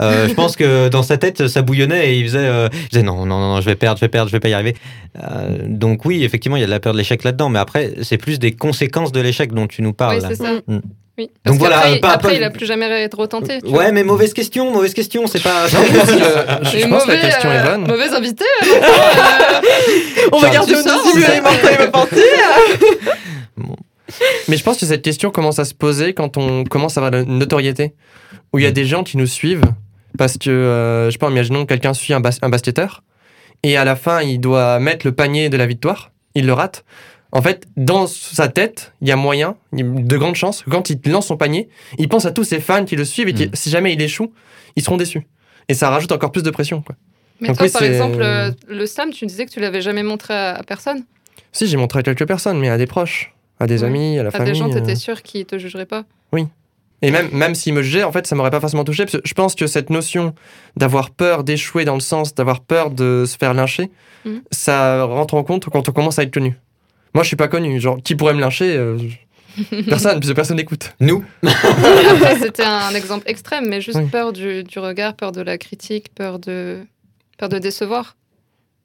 euh, 0.02 0.28
je 0.28 0.34
pense 0.34 0.56
que 0.56 0.88
dans 0.89 1.04
sa 1.04 1.17
tête, 1.17 1.47
ça 1.47 1.62
bouillonnait 1.62 2.13
et 2.13 2.17
il 2.19 2.26
faisait, 2.26 2.39
euh, 2.39 2.67
il 2.74 2.89
faisait 2.89 3.04
non, 3.04 3.26
non, 3.26 3.39
non, 3.39 3.56
non, 3.56 3.62
je 3.62 3.65
vais 3.65 3.76
perdre, 3.76 3.97
je 3.97 4.06
vais 4.06 4.10
perdre, 4.10 4.30
je 4.30 4.36
vais 4.36 4.39
pas 4.41 4.50
y 4.50 4.54
arriver. 4.54 4.76
Euh, 5.24 5.58
donc, 5.65 6.06
oui, 6.06 6.24
effectivement, 6.24 6.58
il 6.58 6.62
y 6.62 6.63
a 6.63 6.67
de 6.67 6.71
la 6.71 6.80
peur 6.80 6.93
de 6.93 6.97
l'échec 6.97 7.24
là-dedans. 7.24 7.50
Mais 7.50 7.60
après, 7.60 7.93
c'est 8.02 8.17
plus 8.17 8.39
des 8.39 8.52
conséquences 8.52 9.12
de 9.12 9.21
l'échec 9.21 9.54
dont 9.54 9.67
tu 9.67 9.82
nous 9.82 9.93
parles. 9.93 10.17
Oui, 10.17 10.21
là. 10.21 10.28
c'est 10.30 10.36
ça. 10.36 10.52
Mm. 10.67 10.80
Oui. 11.17 11.30
Donc 11.45 11.60
voilà, 11.60 11.82
pas- 12.02 12.12
après, 12.13 12.30
pas- 12.30 12.36
il 12.36 12.43
a 12.43 12.50
plus 12.50 12.65
jamais 12.65 13.04
été 13.06 13.15
retenté. 13.17 13.60
tu 13.62 13.69
vois. 13.69 13.80
Ouais, 13.80 13.91
mais 13.91 14.04
mauvaise 14.04 14.34
question, 14.34 14.71
mauvaise 14.71 14.93
question, 14.93 15.28
c'est 15.28 15.43
pas. 15.43 15.67
je 15.67 15.76
Et 15.78 16.88
pense 16.88 17.04
que 17.04 17.10
la 17.10 17.15
mauvais, 17.15 17.19
question 17.19 17.50
euh, 17.50 17.62
est 17.62 17.65
bonne. 17.69 17.88
Mauvais 17.88 18.10
invité. 18.10 18.45
alors, 18.62 18.84
euh, 18.84 20.30
On 20.32 20.38
regarde 20.38 20.67
tu 20.69 20.76
au 20.76 20.82
sors, 20.82 21.04
début, 21.13 21.26
c'est 21.26 21.41
Mais 24.47 24.58
je 24.58 24.63
pense 24.63 24.78
que 24.80 24.86
cette 24.86 25.02
question 25.02 25.32
commence 25.32 25.60
à 25.60 25.65
se 25.65 25.74
poser 25.74 26.13
quand 26.13 26.38
on 26.38 26.63
commence 26.63 26.97
à 26.97 27.06
avoir 27.06 27.21
une 27.21 27.38
notoriété? 27.38 27.93
Où 28.54 28.60
il 28.60 28.63
y 28.63 28.67
a 28.67 28.71
des 28.71 28.86
gens 28.86 29.04
qui 29.04 29.17
nous 29.17 29.28
suivent 29.28 29.63
parce 30.17 30.38
que, 30.38 30.50
euh, 30.50 31.06
je 31.08 31.12
sais 31.12 31.17
pas, 31.17 31.30
imaginons 31.30 31.63
que 31.63 31.69
quelqu'un 31.69 31.93
suit 31.93 32.13
un, 32.13 32.19
bas- 32.19 32.38
un 32.41 32.50
basketteur 32.50 33.04
et 33.63 33.78
à 33.78 33.86
la 33.86 33.95
fin, 33.95 34.21
il 34.21 34.39
doit 34.39 34.80
mettre 34.80 35.06
le 35.06 35.13
panier 35.13 35.50
de 35.50 35.56
la 35.58 35.65
victoire. 35.67 36.12
Il 36.36 36.45
le 36.45 36.54
rate. 36.54 36.84
En 37.32 37.41
fait, 37.41 37.65
dans 37.78 38.08
sa 38.08 38.50
tête, 38.50 38.93
il 39.02 39.08
y 39.08 39.12
a 39.12 39.15
moyen, 39.15 39.56
de 39.71 40.17
grandes 40.17 40.36
chances, 40.36 40.63
que 40.63 40.69
quand 40.69 40.89
il 40.89 41.00
lance 41.10 41.28
son 41.28 41.38
panier, 41.38 41.69
il 41.97 42.10
pense 42.10 42.26
à 42.26 42.32
tous 42.32 42.43
ses 42.43 42.60
fans 42.60 42.84
qui 42.84 42.95
le 42.97 43.06
suivent 43.06 43.30
et 43.30 43.34
qui, 43.34 43.47
Mm. 43.47 43.52
si 43.54 43.69
jamais 43.69 43.93
il 43.93 44.02
échoue, 44.02 44.34
ils 44.76 44.84
seront 44.84 44.97
déçus. 44.97 45.26
Et 45.69 45.74
ça 45.74 45.89
rajoute 45.89 46.12
encore 46.12 46.32
plus 46.34 46.43
de 46.43 46.50
pression. 46.50 46.82
Quoi. 46.82 46.95
Mais 47.39 47.47
Donc 47.50 47.58
toi, 47.58 47.67
oui, 47.67 47.71
par 47.71 47.84
exemple, 47.84 48.21
euh, 48.21 48.52
le 48.67 48.86
slam, 48.86 49.12
tu 49.12 49.26
disais 49.26 49.45
que 49.45 49.52
tu 49.52 49.62
l'avais 49.62 49.80
jamais 49.82 50.04
montré 50.04 50.34
à 50.34 50.62
personne? 50.67 51.04
Si, 51.54 51.67
j'ai 51.67 51.78
montré 51.78 52.00
à 52.00 52.04
quelques 52.04 52.28
personnes, 52.28 52.60
mais 52.60 52.69
à 52.69 52.78
des 52.78 52.88
proches, 52.88 53.34
à 53.62 53.67
des 53.67 53.82
Ouais. 53.82 53.88
amis, 53.88 54.17
à 54.19 54.24
la 54.24 54.30
À 54.30 54.32
famille. 54.32 54.54
des 54.54 54.58
gens, 54.60 54.69
euh. 54.69 54.74
t'étais 54.74 54.95
sûr 54.95 55.21
qu'ils 55.21 55.45
te 55.45 55.58
jugeraient 55.58 55.86
pas. 55.86 56.04
Et 57.04 57.10
même, 57.10 57.30
même 57.32 57.56
s'il 57.56 57.74
me 57.74 57.82
jugeait, 57.82 58.04
en 58.04 58.12
fait, 58.12 58.28
ça 58.28 58.36
m'aurait 58.36 58.52
pas 58.52 58.60
forcément 58.60 58.84
touché. 58.84 59.06
Parce 59.06 59.17
que 59.17 59.21
je 59.28 59.34
pense 59.34 59.56
que 59.56 59.65
cette 59.65 59.89
notion 59.89 60.36
d'avoir 60.78 61.10
peur 61.10 61.43
d'échouer 61.43 61.84
dans 61.84 61.95
le 61.95 62.00
sens 62.00 62.36
d'avoir 62.36 62.60
peur 62.62 62.91
de 62.91 63.24
se 63.28 63.38
faire 63.38 63.56
lyncher, 63.56 63.89
Mhm. 64.24 64.41
ça 64.52 65.04
rentre 65.06 65.34
en 65.34 65.43
compte 65.43 65.65
quand 65.65 65.89
on 65.89 65.91
commence 65.93 66.19
à 66.19 66.24
être 66.24 66.34
connu. 66.34 66.56
Moi, 67.15 67.24
je 67.24 67.28
suis 67.30 67.36
pas 67.36 67.47
connu. 67.47 67.80
Genre, 67.80 67.97
qui 68.04 68.15
pourrait 68.15 68.36
me 68.36 68.39
lyncher 68.39 68.76
euh, 68.78 69.00
je- 69.00 69.15
Personne, 69.89 70.13
parce 70.19 70.28
que 70.28 70.34
personne 70.34 70.58
n'écoute. 70.58 70.93
Nous 71.00 71.26
c'était 72.39 72.63
un 72.63 72.93
exemple 72.95 73.24
extrême, 73.30 73.65
mais 73.67 73.82
juste 73.82 73.97
Oui. 73.97 74.06
peur 74.10 74.32
du, 74.32 74.63
du 74.63 74.80
regard, 74.80 75.15
peur 75.15 75.32
de 75.32 75.41
la 75.41 75.58
critique, 75.58 76.13
peur 76.15 76.38
de, 76.39 76.80
peur 77.38 77.50
de 77.50 77.58
décevoir. 77.58 78.15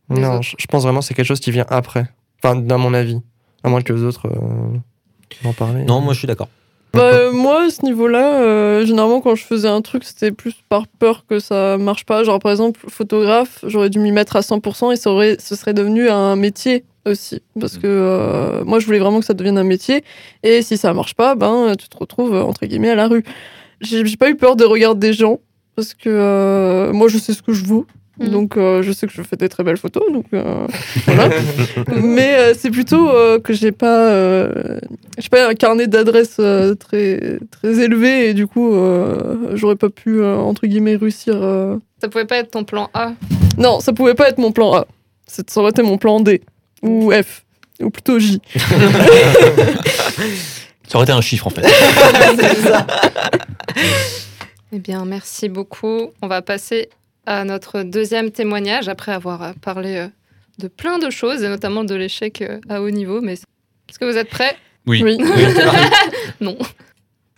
Non, 0.09 0.41
je, 0.43 0.55
je 0.59 0.67
pense 0.67 0.83
vraiment 0.85 1.01
que 1.01 1.05
c'est 1.07 1.15
quelque 1.15 1.27
chose 1.27 1.41
qui 1.41 1.51
vient 1.51 1.67
après. 1.69 2.07
Enfin, 2.43 2.57
dans 2.57 2.79
mon 2.79 2.95
avis. 2.95 3.21
À 3.67 3.69
moins 3.69 3.83
que 3.83 3.93
les 3.93 4.03
autres 4.03 4.27
euh, 4.27 5.49
en 5.49 5.53
parlent. 5.53 5.85
Non, 5.85 6.01
moi, 6.01 6.15
je 6.15 6.21
suis 6.21 6.29
d'accord. 6.29 6.49
Bah, 6.95 7.03
euh, 7.03 7.33
moi, 7.33 7.65
à 7.65 7.71
ce 7.71 7.85
niveau-là, 7.85 8.41
euh, 8.41 8.87
généralement, 8.87 9.21
quand 9.21 9.35
je 9.35 9.45
faisais 9.45 9.69
un 9.69 9.83
truc, 9.83 10.05
c'était 10.05 10.33
plus 10.33 10.55
par 10.69 10.87
peur 10.87 11.27
que 11.29 11.39
ça 11.39 11.77
marche 11.77 12.07
pas. 12.07 12.25
Genre, 12.25 12.39
par 12.39 12.53
exemple, 12.53 12.81
photographe, 12.89 13.65
j'aurais 13.67 13.91
dû 13.91 13.99
m'y 13.99 14.13
mettre 14.13 14.37
à 14.37 14.41
100% 14.41 14.93
et 14.93 14.97
ça 14.97 15.11
aurait, 15.11 15.37
ce 15.39 15.57
serait 15.57 15.75
devenu 15.75 16.09
un 16.09 16.37
métier 16.37 16.85
aussi. 17.05 17.43
Parce 17.61 17.77
que 17.77 17.87
euh, 17.87 18.65
moi, 18.65 18.81
je 18.81 18.87
voulais 18.87 18.99
vraiment 18.99 19.21
que 19.21 19.27
ça 19.27 19.35
devienne 19.35 19.59
un 19.59 19.65
métier. 19.65 20.05
Et 20.43 20.63
si 20.63 20.77
ça 20.77 20.95
marche 20.95 21.15
pas, 21.15 21.35
ben, 21.35 21.75
tu 21.79 21.89
te 21.89 21.97
retrouves, 21.97 22.35
euh, 22.35 22.43
entre 22.43 22.65
guillemets, 22.67 22.91
à 22.91 22.95
la 22.95 23.09
rue. 23.09 23.25
J'ai 23.81 24.17
pas 24.17 24.31
eu 24.31 24.37
peur 24.37 24.57
de 24.57 24.65
regarder 24.65 25.09
des 25.09 25.13
gens. 25.13 25.41
Parce 25.75 25.93
que 25.93 26.09
euh, 26.09 26.93
moi, 26.95 27.09
je 27.09 27.19
sais 27.19 27.35
ce 27.35 27.43
que 27.43 27.53
je 27.53 27.65
vaux. 27.65 27.87
Mhm. 28.19 28.29
Donc, 28.31 28.57
euh, 28.57 28.83
je 28.83 28.93
sais 28.93 29.07
que 29.07 29.13
je 29.13 29.23
fais 29.23 29.37
des 29.37 29.49
très 29.49 29.63
belles 29.63 29.77
photos. 29.77 30.03
Donc, 30.13 30.25
euh, 30.33 30.67
voilà. 31.07 31.29
Mais 31.95 32.35
euh, 32.35 32.55
c'est 32.59 32.71
plutôt 32.71 33.11
euh, 33.11 33.39
que 33.39 33.53
j'ai 33.53 33.73
pas, 33.73 34.09
euh, 34.11 34.79
j'ai 35.19 35.29
pas 35.29 35.49
un 35.49 35.55
carnet 35.55 35.87
d'adresses 35.87 36.37
euh, 36.41 36.75
très 36.75 37.39
très 37.51 37.79
élevé 37.81 38.31
et 38.31 38.35
du 38.35 38.47
coup 38.47 38.73
euh, 38.75 39.51
j'aurais 39.55 39.77
pas 39.77 39.91
pu 39.91 40.21
euh, 40.21 40.37
entre 40.37 40.67
guillemets 40.67 40.97
réussir. 40.97 41.35
euh. 41.37 41.77
Ça 42.01 42.09
pouvait 42.09 42.25
pas 42.25 42.37
être 42.39 42.51
ton 42.53 42.65
plan 42.65 42.89
A? 42.95 43.13
Non, 43.59 43.81
ça 43.81 43.93
pouvait 43.93 44.15
pas 44.15 44.29
être 44.31 44.39
mon 44.39 44.53
plan 44.53 44.75
A. 44.75 44.87
C'est- 45.27 45.51
Ça 45.51 45.61
aurait 45.61 45.71
été 45.71 45.83
mon 45.83 45.99
plan 45.99 46.19
D 46.21 46.41
ou 46.83 47.11
F 47.13 47.45
ou 47.83 47.91
plutôt 47.91 48.19
J. 48.19 48.41
Ça 50.89 50.95
aurait 50.99 51.05
été 51.05 51.13
un 51.13 51.21
chiffre 51.21 51.47
en 51.49 51.51
fait. 51.51 51.63
Eh 54.73 54.79
bien, 54.79 55.05
merci 55.05 55.49
beaucoup. 55.49 56.09
On 56.23 56.27
va 56.29 56.43
passer 56.43 56.89
à 57.27 57.45
notre 57.45 57.83
deuxième 57.83 58.31
témoignage 58.31 58.89
après 58.89 59.13
avoir 59.13 59.43
euh, 59.43 59.53
parlé 59.61 59.97
euh, 59.97 60.09
de 60.59 60.69
plein 60.69 60.99
de 60.99 61.11
choses 61.11 61.43
et 61.43 61.49
notamment 61.49 61.85
de 61.85 61.95
l'échec 61.95 62.41
euh, 62.41 62.61
à 62.69 62.81
haut 62.81 62.91
niveau. 62.91 63.21
Mais 63.21 63.35
est-ce 63.35 63.99
que 63.99 64.05
vous 64.05 64.17
êtes 64.17 64.31
prêts? 64.31 64.57
Oui. 64.87 65.03
Oui. 65.03 65.19
Non. 66.41 66.57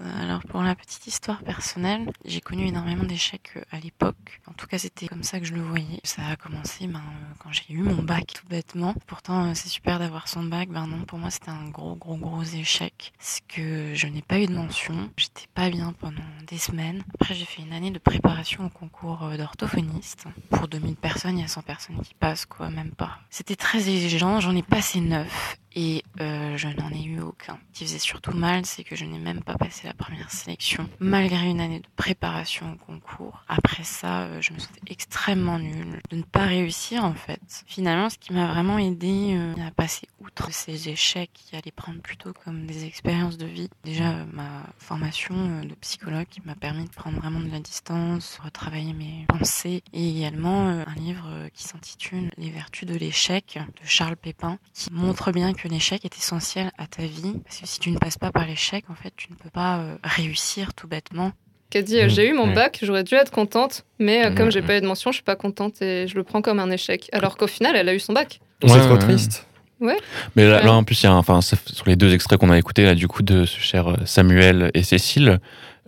Alors 0.00 0.42
pour 0.42 0.62
la 0.62 0.76
petite 0.76 1.06
histoire 1.08 1.42
personnelle, 1.42 2.08
j'ai 2.24 2.40
connu 2.40 2.66
énormément 2.66 3.02
d'échecs 3.02 3.50
euh, 3.56 3.62
à 3.72 3.80
l'époque. 3.80 4.40
En 4.46 4.52
tout 4.52 4.68
cas, 4.68 4.78
c'était 4.78 5.08
comme 5.08 5.24
ça 5.24 5.40
que 5.40 5.46
je 5.46 5.54
le 5.54 5.60
voyais. 5.60 6.00
Ça 6.04 6.22
a 6.24 6.36
commencé 6.36 6.86
ben, 6.86 7.00
euh, 7.00 7.34
quand 7.40 7.52
j'ai 7.52 7.74
eu 7.74 7.82
mon 7.82 8.02
bac, 8.02 8.32
tout 8.34 8.46
bêtement. 8.46 8.94
Pourtant, 9.06 9.46
euh, 9.46 9.52
c'est 9.54 9.68
super 9.68 9.98
d'avoir 9.98 10.28
son 10.28 10.44
bac. 10.44 10.68
Ben 10.68 10.86
non, 10.86 11.04
pour 11.04 11.18
moi, 11.18 11.30
c'était 11.30 11.50
un 11.50 11.68
gros, 11.68 11.96
gros, 11.96 12.16
gros 12.16 12.42
échec. 12.42 13.12
C'est 13.18 13.44
que 13.48 13.94
je 13.94 14.06
n'ai 14.06 14.22
pas 14.22 14.38
eu 14.38 14.46
de 14.46 14.54
mention. 14.54 15.10
J'étais 15.16 15.46
pas 15.52 15.68
bien 15.68 15.92
pendant 15.98 16.22
des 16.46 16.58
semaines. 16.58 17.02
Après, 17.14 17.34
j'ai 17.34 17.44
fait 17.44 17.62
une 17.62 17.72
année 17.72 17.90
de 17.90 17.98
préparation 17.98 18.66
au 18.66 18.70
concours 18.70 19.28
d'orthophoniste. 19.36 20.26
Pour 20.50 20.68
2000 20.68 20.94
personnes, 20.94 21.38
il 21.38 21.42
y 21.42 21.44
a 21.44 21.48
100 21.48 21.62
personnes 21.62 22.00
qui 22.02 22.14
passent, 22.14 22.46
quoi, 22.46 22.70
même 22.70 22.92
pas. 22.92 23.18
C'était 23.30 23.56
très 23.56 23.88
exigeant. 23.88 24.38
J'en 24.38 24.54
ai 24.54 24.62
passé 24.62 25.00
9 25.00 25.58
et 25.78 26.02
euh, 26.20 26.56
je 26.56 26.66
n'en 26.66 26.90
ai 26.90 27.04
eu 27.04 27.20
aucun. 27.20 27.56
Ce 27.72 27.78
qui 27.78 27.84
faisait 27.84 28.00
surtout 28.00 28.32
mal, 28.32 28.66
c'est 28.66 28.82
que 28.82 28.96
je 28.96 29.04
n'ai 29.04 29.20
même 29.20 29.44
pas 29.44 29.54
passé 29.54 29.86
la 29.86 29.94
première 29.94 30.32
sélection, 30.32 30.88
malgré 30.98 31.46
une 31.46 31.60
année 31.60 31.78
de 31.78 31.86
préparation 31.94 32.72
au 32.72 32.84
concours. 32.84 33.44
Après 33.46 33.84
ça, 33.84 34.22
euh, 34.22 34.40
je 34.40 34.52
me 34.52 34.58
sentais 34.58 34.80
extrêmement 34.88 35.60
nulle 35.60 36.00
de 36.10 36.16
ne 36.16 36.22
pas 36.22 36.46
réussir 36.46 37.04
en 37.04 37.14
fait. 37.14 37.40
Finalement, 37.68 38.10
ce 38.10 38.18
qui 38.18 38.32
m'a 38.32 38.48
vraiment 38.48 38.78
aidé 38.78 39.36
euh, 39.36 39.54
à 39.64 39.70
passer 39.70 40.08
outre 40.20 40.52
ces 40.52 40.88
échecs 40.88 41.30
qui 41.32 41.54
allaient 41.54 41.70
prendre 41.70 42.00
plutôt 42.00 42.32
comme 42.44 42.66
des 42.66 42.84
expériences 42.84 43.38
de 43.38 43.46
vie. 43.46 43.70
Déjà, 43.84 44.10
euh, 44.10 44.24
ma 44.32 44.64
formation 44.78 45.62
de 45.62 45.74
psychologue 45.76 46.26
qui 46.28 46.40
m'a 46.44 46.56
permis 46.56 46.86
de 46.86 46.90
prendre 46.90 47.18
vraiment 47.20 47.40
de 47.40 47.52
la 47.52 47.60
distance, 47.60 48.40
retravailler 48.42 48.94
mes 48.94 49.26
pensées, 49.28 49.84
et 49.92 50.18
également 50.18 50.66
un 50.66 50.94
livre 50.96 51.48
qui 51.54 51.62
s'intitule 51.62 52.32
Les 52.36 52.50
vertus 52.50 52.88
de 52.88 52.96
l'échec 52.96 53.60
de 53.80 53.86
Charles 53.86 54.16
Pépin, 54.16 54.58
qui 54.74 54.92
montre 54.92 55.30
bien 55.30 55.52
que 55.52 55.67
l'échec 55.68 56.04
est 56.04 56.16
essentiel 56.16 56.70
à 56.78 56.86
ta 56.86 57.02
vie, 57.02 57.34
parce 57.44 57.58
que 57.58 57.66
si 57.66 57.78
tu 57.80 57.90
ne 57.90 57.98
passes 57.98 58.18
pas 58.18 58.30
par 58.30 58.46
l'échec, 58.46 58.84
en 58.90 58.94
fait, 58.94 59.12
tu 59.16 59.28
ne 59.30 59.36
peux 59.36 59.50
pas 59.50 59.78
euh, 59.78 59.96
réussir 60.02 60.74
tout 60.74 60.86
bêtement. 60.88 61.32
qui 61.70 61.76
a 61.78 61.82
dit 61.82 61.98
euh, 61.98 62.04
Mhm. 62.04 62.08
J'ai 62.10 62.28
eu 62.30 62.32
mon 62.32 62.48
Ouais. 62.48 62.54
bac, 62.54 62.78
j'aurais 62.82 63.04
dû 63.04 63.14
être 63.14 63.30
contente, 63.30 63.84
mais 63.98 64.24
euh, 64.24 64.30
comme 64.34 64.46
Ouais, 64.46 64.50
j'ai 64.52 64.60
ouais. 64.60 64.66
pas 64.66 64.78
eu 64.78 64.80
de 64.80 64.86
mention, 64.86 65.10
je 65.12 65.16
suis 65.16 65.22
pas 65.24 65.36
contente 65.36 65.82
et 65.82 66.08
je 66.08 66.14
le 66.14 66.22
prends 66.24 66.40
comme 66.40 66.60
un 66.60 66.70
échec. 66.70 67.10
Alors 67.12 67.36
qu'au 67.36 67.46
final, 67.46 67.76
elle 67.76 67.88
a 67.90 67.94
eu 67.94 68.00
son 68.00 68.14
bac. 68.14 68.40
C'est 68.62 68.72
Ouais, 68.72 68.80
trop 68.80 68.92
ouais. 68.94 68.98
triste. 68.98 69.46
Mais 69.80 70.48
là, 70.48 70.56
Ouais. 70.58 70.64
là, 70.64 70.72
en 70.72 70.82
plus, 70.82 71.00
il 71.02 71.04
y 71.04 71.06
a 71.08 71.12
un- 71.12 71.18
enfin, 71.18 71.40
sur 71.42 71.58
les 71.86 71.94
deux 71.96 72.12
extraits 72.14 72.38
qu'on 72.40 72.50
a 72.50 72.58
écoutés, 72.58 72.84
là, 72.84 72.94
du 72.94 73.06
coup, 73.06 73.22
de 73.22 73.44
ce 73.44 73.60
cher 73.60 73.88
euh, 73.88 73.96
Samuel 74.06 74.70
et 74.74 74.82
Cécile, 74.82 75.40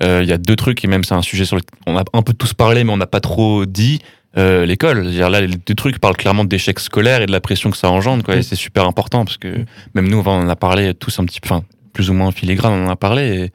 euh, 0.03 0.21
il 0.23 0.29
y 0.29 0.33
a 0.33 0.38
deux 0.38 0.55
trucs, 0.55 0.85
et 0.85 0.87
même 0.87 1.03
c'est 1.03 1.14
un 1.14 1.23
sujet 1.23 1.45
sur 1.47 1.57
lequel 1.57 1.71
on 1.87 1.97
a 1.97 2.05
un 2.12 2.23
peu 2.23 2.35
tous 2.35 2.53
parlé, 2.55 2.85
mais 2.85 2.93
on 2.93 2.97
n'a 2.99 3.07
pas 3.07 3.21
trop 3.21 3.64
dit. 3.66 4.01
Euh, 4.37 4.64
l'école, 4.64 5.09
là, 5.09 5.40
les 5.40 5.49
deux 5.49 5.75
trucs 5.75 5.99
parlent 5.99 6.16
clairement 6.16 6.45
d'échecs 6.45 6.79
scolaires 6.81 7.23
et 7.23 7.27
de 7.27 7.33
la 7.33 7.40
pression 7.40 7.71
que 7.71 7.77
ça 7.77 7.90
engendre, 7.90 8.23
quoi. 8.25 8.37
Et 8.37 8.40
Mm. 8.40 8.43
c'est 8.43 8.57
super 8.57 8.87
important 8.87 9.25
parce 9.25 9.38
que 9.38 9.64
même 9.95 10.09
nous, 10.09 10.19
on 10.19 10.27
en 10.27 10.49
a 10.49 10.57
parlé 10.57 10.95
tous 10.95 11.19
un 11.19 11.25
petit 11.25 11.40
peu, 11.40 11.49
enfin, 11.53 11.64
plus 11.93 12.11
ou 12.11 12.14
moins 12.14 12.29
en 12.29 12.33
filigrane, 12.33 12.73
on 12.73 12.87
en 12.87 12.90
a 12.90 12.97
parlé. 12.97 13.51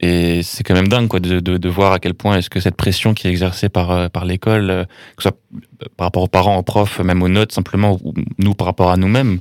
Et, 0.00 0.38
et 0.38 0.42
c'est 0.42 0.62
quand 0.64 0.74
même 0.74 0.88
dingue, 0.88 1.08
quoi, 1.08 1.20
de, 1.20 1.40
de, 1.40 1.56
de 1.56 1.68
voir 1.68 1.92
à 1.92 1.98
quel 1.98 2.14
point 2.14 2.36
est-ce 2.36 2.50
que 2.50 2.60
cette 2.60 2.76
pression 2.76 3.14
qui 3.14 3.26
est 3.26 3.30
exercée 3.30 3.68
par, 3.70 3.90
euh, 3.90 4.08
par 4.08 4.24
l'école, 4.26 4.68
euh, 4.70 4.84
que 5.16 5.22
ce 5.22 5.30
soit 5.30 5.38
euh, 5.54 5.86
par 5.96 6.06
rapport 6.06 6.22
aux 6.22 6.28
parents, 6.28 6.56
aux 6.58 6.62
profs, 6.62 6.98
même 7.00 7.22
aux 7.22 7.28
notes, 7.28 7.52
simplement, 7.52 7.98
ou 8.04 8.12
nous 8.38 8.54
par 8.54 8.66
rapport 8.66 8.90
à 8.90 8.96
nous-mêmes, 8.98 9.40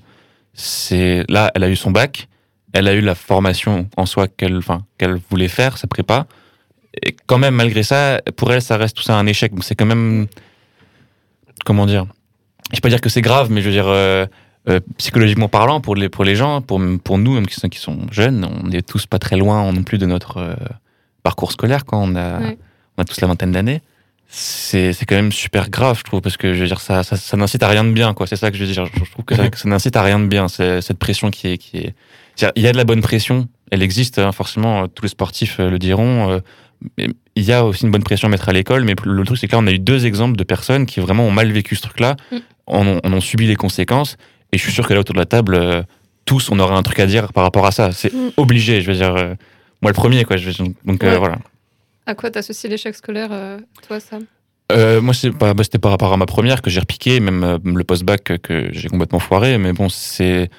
c'est 0.54 1.26
là, 1.28 1.52
elle 1.56 1.63
a 1.63 1.69
eu 1.69 1.76
son 1.76 1.91
bac, 1.91 2.30
elle 2.71 2.88
a 2.88 2.93
eu 2.93 3.02
la 3.02 3.15
formation 3.15 3.89
en 3.97 4.06
soi 4.06 4.28
qu'elle, 4.30 4.56
enfin, 4.58 4.84
qu'elle 4.97 5.17
voulait 5.30 5.47
faire, 5.49 5.78
sa 5.78 5.88
prépa. 5.88 6.28
Et 7.02 7.15
quand 7.26 7.39
même, 7.39 7.56
malgré 7.56 7.84
ça, 7.84 8.21
pour 8.38 8.54
elle, 8.54 8.62
ça 8.62 8.78
reste 8.78 8.95
tout 8.95 9.04
ça 9.04 9.17
un 9.17 9.26
échec. 9.26 9.52
Donc 9.52 9.63
c'est 9.63 9.76
quand 9.76 9.86
même, 9.88 10.28
comment 11.65 11.86
dire, 11.86 12.06
je 12.71 12.78
vais 12.78 12.82
pas 12.82 12.89
dire 12.89 13.02
que 13.02 13.10
c'est 13.10 13.21
grave, 13.21 13.49
mais 13.52 13.62
je 13.62 13.67
veux 13.67 13.73
dire, 13.73 13.88
euh, 13.88 14.26
euh, 14.69 14.80
psychologiquement 14.97 15.49
parlant, 15.49 15.82
pour 15.82 15.95
les, 15.95 16.10
pour 16.10 16.23
les 16.23 16.36
gens, 16.36 16.62
pour, 16.62 16.82
pour 17.04 17.17
nous, 17.17 17.34
même 17.34 17.47
qui 17.47 17.56
sont, 17.56 17.69
qui 17.69 17.80
sont 17.80 17.99
jeunes, 18.12 18.45
on 18.45 18.67
n'est 18.67 18.82
tous 18.82 19.06
pas 19.06 19.19
très 19.19 19.36
loin 19.38 19.71
non 19.71 19.84
plus 19.84 19.97
de 19.97 20.06
notre 20.06 20.38
euh, 20.38 20.56
parcours 21.23 21.52
scolaire 21.52 21.86
quand 21.86 22.02
on 22.02 22.15
a, 22.15 22.39
Ouais. 22.39 22.58
on 22.97 23.02
a 23.02 23.06
tous 23.06 23.19
la 23.21 23.28
vingtaine 23.28 23.52
d'années. 23.52 23.82
C'est, 24.36 24.93
c'est 24.93 25.06
quand 25.06 25.15
même 25.15 25.32
super 25.32 25.69
grave, 25.69 25.99
je 25.99 26.04
trouve, 26.04 26.21
parce 26.21 26.38
que 26.38 26.54
je 26.56 26.62
veux 26.62 26.67
dire, 26.67 26.82
ça, 26.82 27.04
ça, 27.04 27.17
ça 27.17 27.38
n'incite 27.38 27.62
à 27.62 27.67
rien 27.67 27.84
de 27.84 27.91
bien, 27.91 28.13
quoi. 28.15 28.26
C'est 28.26 28.36
ça 28.36 28.49
que 28.49 28.58
je 28.58 28.63
veux 28.63 28.71
dire. 28.71 28.86
Je, 28.88 28.91
je 29.06 29.12
trouve 29.12 29.26
que 29.26 29.36
ça, 29.36 29.43
n'incite 29.65 29.95
à 29.95 30.02
rien 30.02 30.19
de 30.19 30.26
bien, 30.26 30.47
c'est- 30.47 30.82
cette 30.82 30.97
pression 30.97 31.30
qui 31.30 31.49
est, 31.49 31.58
qui 31.60 31.78
est. 31.78 31.93
Il 32.56 32.63
y 32.63 32.67
a 32.67 32.71
de 32.71 32.78
la 32.78 32.84
bonne 32.84 33.02
pression, 33.02 33.47
elle 33.69 33.84
existe, 33.84 34.17
hein, 34.17 34.32
forcément, 34.32 34.88
tous 34.88 35.04
les 35.04 35.10
sportifs 35.10 35.60
le 35.60 35.78
diront. 35.78 36.32
euh, 36.32 36.39
il 36.98 37.43
y 37.43 37.52
a 37.52 37.65
aussi 37.65 37.84
une 37.86 37.91
bonne 37.91 38.04
pression 38.04 38.28
à 38.28 38.32
mettre 38.32 38.50
à 38.50 38.54
l'école, 38.54 38.84
mais 38.84 38.96
le 39.06 39.24
truc, 39.26 39.38
c'est 39.38 39.48
que 39.48 39.54
là, 39.56 39.60
on 39.62 39.67
a 39.67 39.72
eu 39.72 39.80
deux 39.80 40.06
exemples 40.06 40.36
de 40.38 40.43
personnes 40.43 40.86
qui 40.86 41.00
vraiment 41.00 41.26
ont 41.26 41.32
mal 41.32 41.52
vécu 41.52 41.76
ce 41.76 41.82
truc-là, 41.82 42.15
Mm. 42.32 42.38
en, 42.67 42.88
ont, 42.88 43.00
en 43.04 43.13
ont 43.13 43.22
subi 43.22 43.48
les 43.48 43.56
conséquences, 43.56 44.17
et 44.52 44.58
je 44.58 44.63
suis 44.63 44.72
sûr 44.72 44.88
que 44.88 44.93
là, 44.93 45.00
autour 45.02 45.13
de 45.13 45.19
la 45.19 45.26
table, 45.26 45.56
euh, 45.56 45.84
tous, 46.26 46.50
on 46.52 46.60
aurait 46.60 46.76
un 46.76 46.84
truc 46.84 47.00
à 47.00 47.06
dire 47.06 47.34
par 47.34 47.43
rapport 47.43 47.65
à 47.65 47.72
ça. 47.72 47.91
C'est 47.91 48.13
Mm. 48.13 48.32
obligé, 48.38 48.82
je 48.82 48.91
veux 48.91 48.98
dire. 48.98 49.15
euh, 49.15 49.36
moi, 49.82 49.91
le 49.91 49.96
premier, 49.96 50.24
quoi. 50.24 50.38
Je 50.38 50.50
veux, 50.50 50.65
donc, 50.86 51.04
euh, 51.04 51.17
voilà. 51.17 51.38
À 52.06 52.15
quoi 52.15 52.30
t'associes 52.32 52.69
l'échec 52.69 52.96
scolaire, 52.96 53.30
toi, 53.88 54.00
Sam? 54.00 54.24
Moi, 55.02 55.13
bah, 55.39 55.54
c'était 55.63 55.78
par 55.80 55.91
rapport 55.91 56.12
à 56.13 56.17
ma 56.17 56.26
première 56.26 56.62
que 56.62 56.69
j'ai 56.69 56.80
repiqué, 56.80 57.19
même 57.19 57.60
le 57.63 57.84
post-bac 57.84 58.39
que 58.41 58.69
j'ai 58.72 58.88
complètement 58.89 59.19
foiré. 59.19 59.58
Mais 59.58 59.72
bon, 59.74 59.88
c'est, 59.89 60.50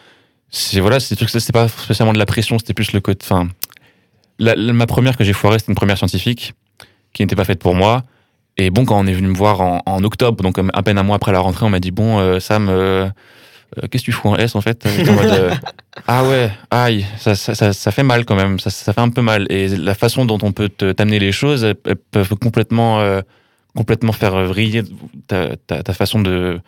c'est 0.51 0.81
voilà, 0.81 1.01
c'est 1.01 1.15
des 1.15 1.17
trucs, 1.17 1.31
c'était 1.31 1.53
pas 1.53 1.69
spécialement 1.69 2.13
de 2.13 2.19
la 2.19 2.27
pression, 2.27 2.59
c'était 2.59 2.75
plus 2.75 2.93
le 2.93 3.01
côté. 3.01 3.25
Enfin, 3.29 3.49
la- 4.39 4.55
la- 4.55 4.73
ma 4.73 4.87
première 4.87 5.17
que 5.17 5.25
j'ai 5.25 5.33
foirée, 5.33 5.59
c'était 5.59 5.73
une 5.73 5.77
première 5.77 5.99
scientifique 5.99 6.55
qui 7.13 7.23
n'était 7.23 7.37
pas 7.37 7.45
faite 7.45 7.61
pour 7.61 7.75
moi. 7.75 8.03
Et 8.57 8.71
bon, 8.71 8.85
quand 8.85 8.99
on 8.99 9.07
est 9.07 9.13
venu 9.13 9.29
me 9.29 9.37
voir 9.37 9.61
en, 9.61 9.83
en 9.87 10.05
octobre, 10.05 10.43
donc 10.43 10.59
euh, 10.59 10.69
à 10.75 10.83
peine 10.83 10.99
un 10.99 11.03
mois 11.03 11.17
après 11.17 11.33
la 11.33 11.41
rentrée, 11.41 11.65
on 11.67 11.71
m'a 11.71 11.81
dit 11.81 11.91
bon, 11.91 12.19
euh, 12.19 12.39
Sam, 12.41 12.69
euh, 12.69 13.09
qu'est-ce 13.91 14.03
que 14.05 14.07
tu 14.07 14.13
fous 14.13 14.29
en 14.29 14.37
S 14.37 14.55
en 14.55 14.61
fait? 14.61 14.87
J'étais 14.97 15.11
en 15.11 15.15
mode, 15.15 15.27
euh, 15.31 15.51
Ah 16.07 16.25
ouais, 16.25 16.51
aïe, 16.71 17.05
ça, 17.19 17.35
ça, 17.35 17.55
ça, 17.55 17.73
ça 17.73 17.91
fait 17.91 18.03
mal 18.03 18.25
quand 18.25 18.37
même, 18.37 18.59
ça, 18.61 18.71
fait 18.71 19.01
un 19.01 19.09
peu 19.09 19.23
mal. 19.23 19.47
Et 19.51 19.69
la 19.69 19.95
façon 19.95 20.25
dont 20.25 20.39
on 20.43 20.53
peut 20.53 20.69
t'amener 20.69 21.19
les 21.19 21.33
choses, 21.33 21.65
elles, 21.65 21.77
elles 21.87 21.97
peuvent 21.97 22.35
complètement, 22.37 23.01
complètement 23.75 24.13
faire 24.13 24.45
vriller 24.45 24.83
ta, 25.29 25.57
ta, 25.57 25.83
ta 25.83 25.93
façon 25.93 26.21
de 26.21 26.61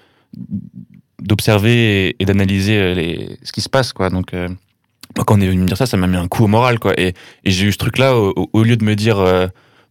d'observer 1.23 2.09
et, 2.09 2.17
et 2.21 2.25
d'analyser 2.25 3.39
ce 3.43 3.53
qui 3.53 3.61
se 3.61 3.69
passe, 3.69 3.93
quoi. 3.93 4.11
Donc, 4.11 4.33
moi, 5.17 5.25
quand 5.25 5.39
on 5.39 5.41
est 5.41 5.49
venu 5.49 5.63
me 5.63 5.67
dire 5.67 5.77
ça, 5.77 5.87
ça 5.87 5.97
m'a 5.97 6.07
mis 6.07 6.17
un 6.17 6.29
coup 6.29 6.45
au 6.45 6.47
moral, 6.47 6.79
quoi. 6.79 6.99
Et, 7.01 7.15
et 7.45 7.51
j'ai 7.51 7.67
eu 7.67 7.73
ce 7.73 7.79
truc-là, 7.79 8.17
au, 8.17 8.63
lieu 8.63 8.77
de 8.77 8.85
me 8.85 8.95
dire, 8.95 9.19
euh, 9.19 9.47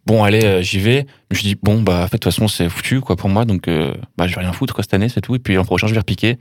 bon, 0.05 0.23
allez, 0.23 0.45
euh, 0.45 0.61
j'y 0.61 0.79
vais, 0.79 1.07
je 1.31 1.35
me 1.35 1.39
suis 1.39 1.47
dit, 1.47 1.57
bon, 1.61 1.81
bah, 1.81 2.03
en 2.03 2.07
fait, 2.07 2.17
de 2.17 2.19
toute 2.19 2.25
façon, 2.25 2.47
c'est 2.47 2.69
foutu, 2.69 3.01
quoi, 3.01 3.15
pour 3.15 3.29
moi, 3.29 3.45
donc, 3.45 3.67
euh, 3.67 3.93
bah, 4.17 4.27
je 4.27 4.35
vais 4.35 4.41
rien 4.41 4.53
foutre, 4.53 4.73
quoi, 4.73 4.83
cette 4.83 4.93
année, 4.93 5.09
c'est 5.09 5.21
tout. 5.21 5.35
Et 5.35 5.39
puis, 5.39 5.55
l'an 5.55 5.65
prochain, 5.65 5.87
je 5.87 5.93
vais 5.93 5.99
repiquer. 5.99 6.37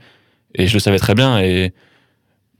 Et 0.53 0.67
je 0.67 0.73
le 0.73 0.79
savais 0.79 0.99
très 0.99 1.15
bien, 1.15 1.39
et 1.39 1.73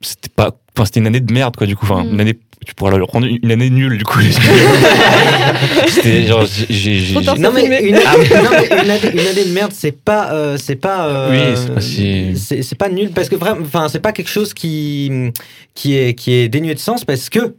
c'était 0.01 0.29
pas, 0.29 0.51
enfin, 0.75 0.85
c'était 0.85 0.99
une 0.99 1.07
année 1.07 1.19
de 1.19 1.31
merde, 1.31 1.55
quoi, 1.55 1.67
du 1.67 1.75
coup, 1.75 1.85
enfin, 1.85 2.03
Mm. 2.03 2.13
une 2.13 2.21
année, 2.21 2.39
tu 2.65 2.73
pourras 2.75 2.97
le 2.97 3.03
rendre 3.03 3.27
une 3.27 3.51
année 3.51 3.69
nulle, 3.69 3.97
du 3.97 4.03
coup. 4.03 4.19
c'était 5.87 6.23
genre, 6.27 6.45
j'ai. 6.69 7.13
Non 7.39 7.51
mais, 7.53 7.81
une, 7.83 7.95
ah, 8.05 8.15
mais 8.17 8.41
non, 8.41 8.49
mais 8.51 8.67
une 8.83 8.89
année, 8.91 9.11
une 9.13 9.27
année 9.27 9.45
de 9.45 9.51
merde, 9.53 9.71
c'est 9.73 9.91
pas, 10.03 10.31
euh, 10.33 10.57
c'est 10.57 10.75
pas, 10.75 11.07
euh, 11.07 11.29
Oui, 11.31 11.57
c'est 11.61 11.73
pas 11.73 11.81
si- 11.81 12.37
c'est 12.37 12.61
c'est 12.61 12.75
pas 12.77 12.89
nul 12.89 13.11
parce 13.11 13.29
que 13.29 13.35
vraiment, 13.35 13.61
enfin, 13.65 13.87
c'est 13.89 13.99
pas 13.99 14.11
quelque 14.11 14.29
chose 14.29 14.53
qui, 14.53 15.31
qui 15.73 15.97
est, 15.97 16.13
qui 16.13 16.33
est 16.33 16.47
dénué 16.49 16.73
de 16.73 16.79
sens 16.79 17.05
parce 17.05 17.29
que, 17.29 17.55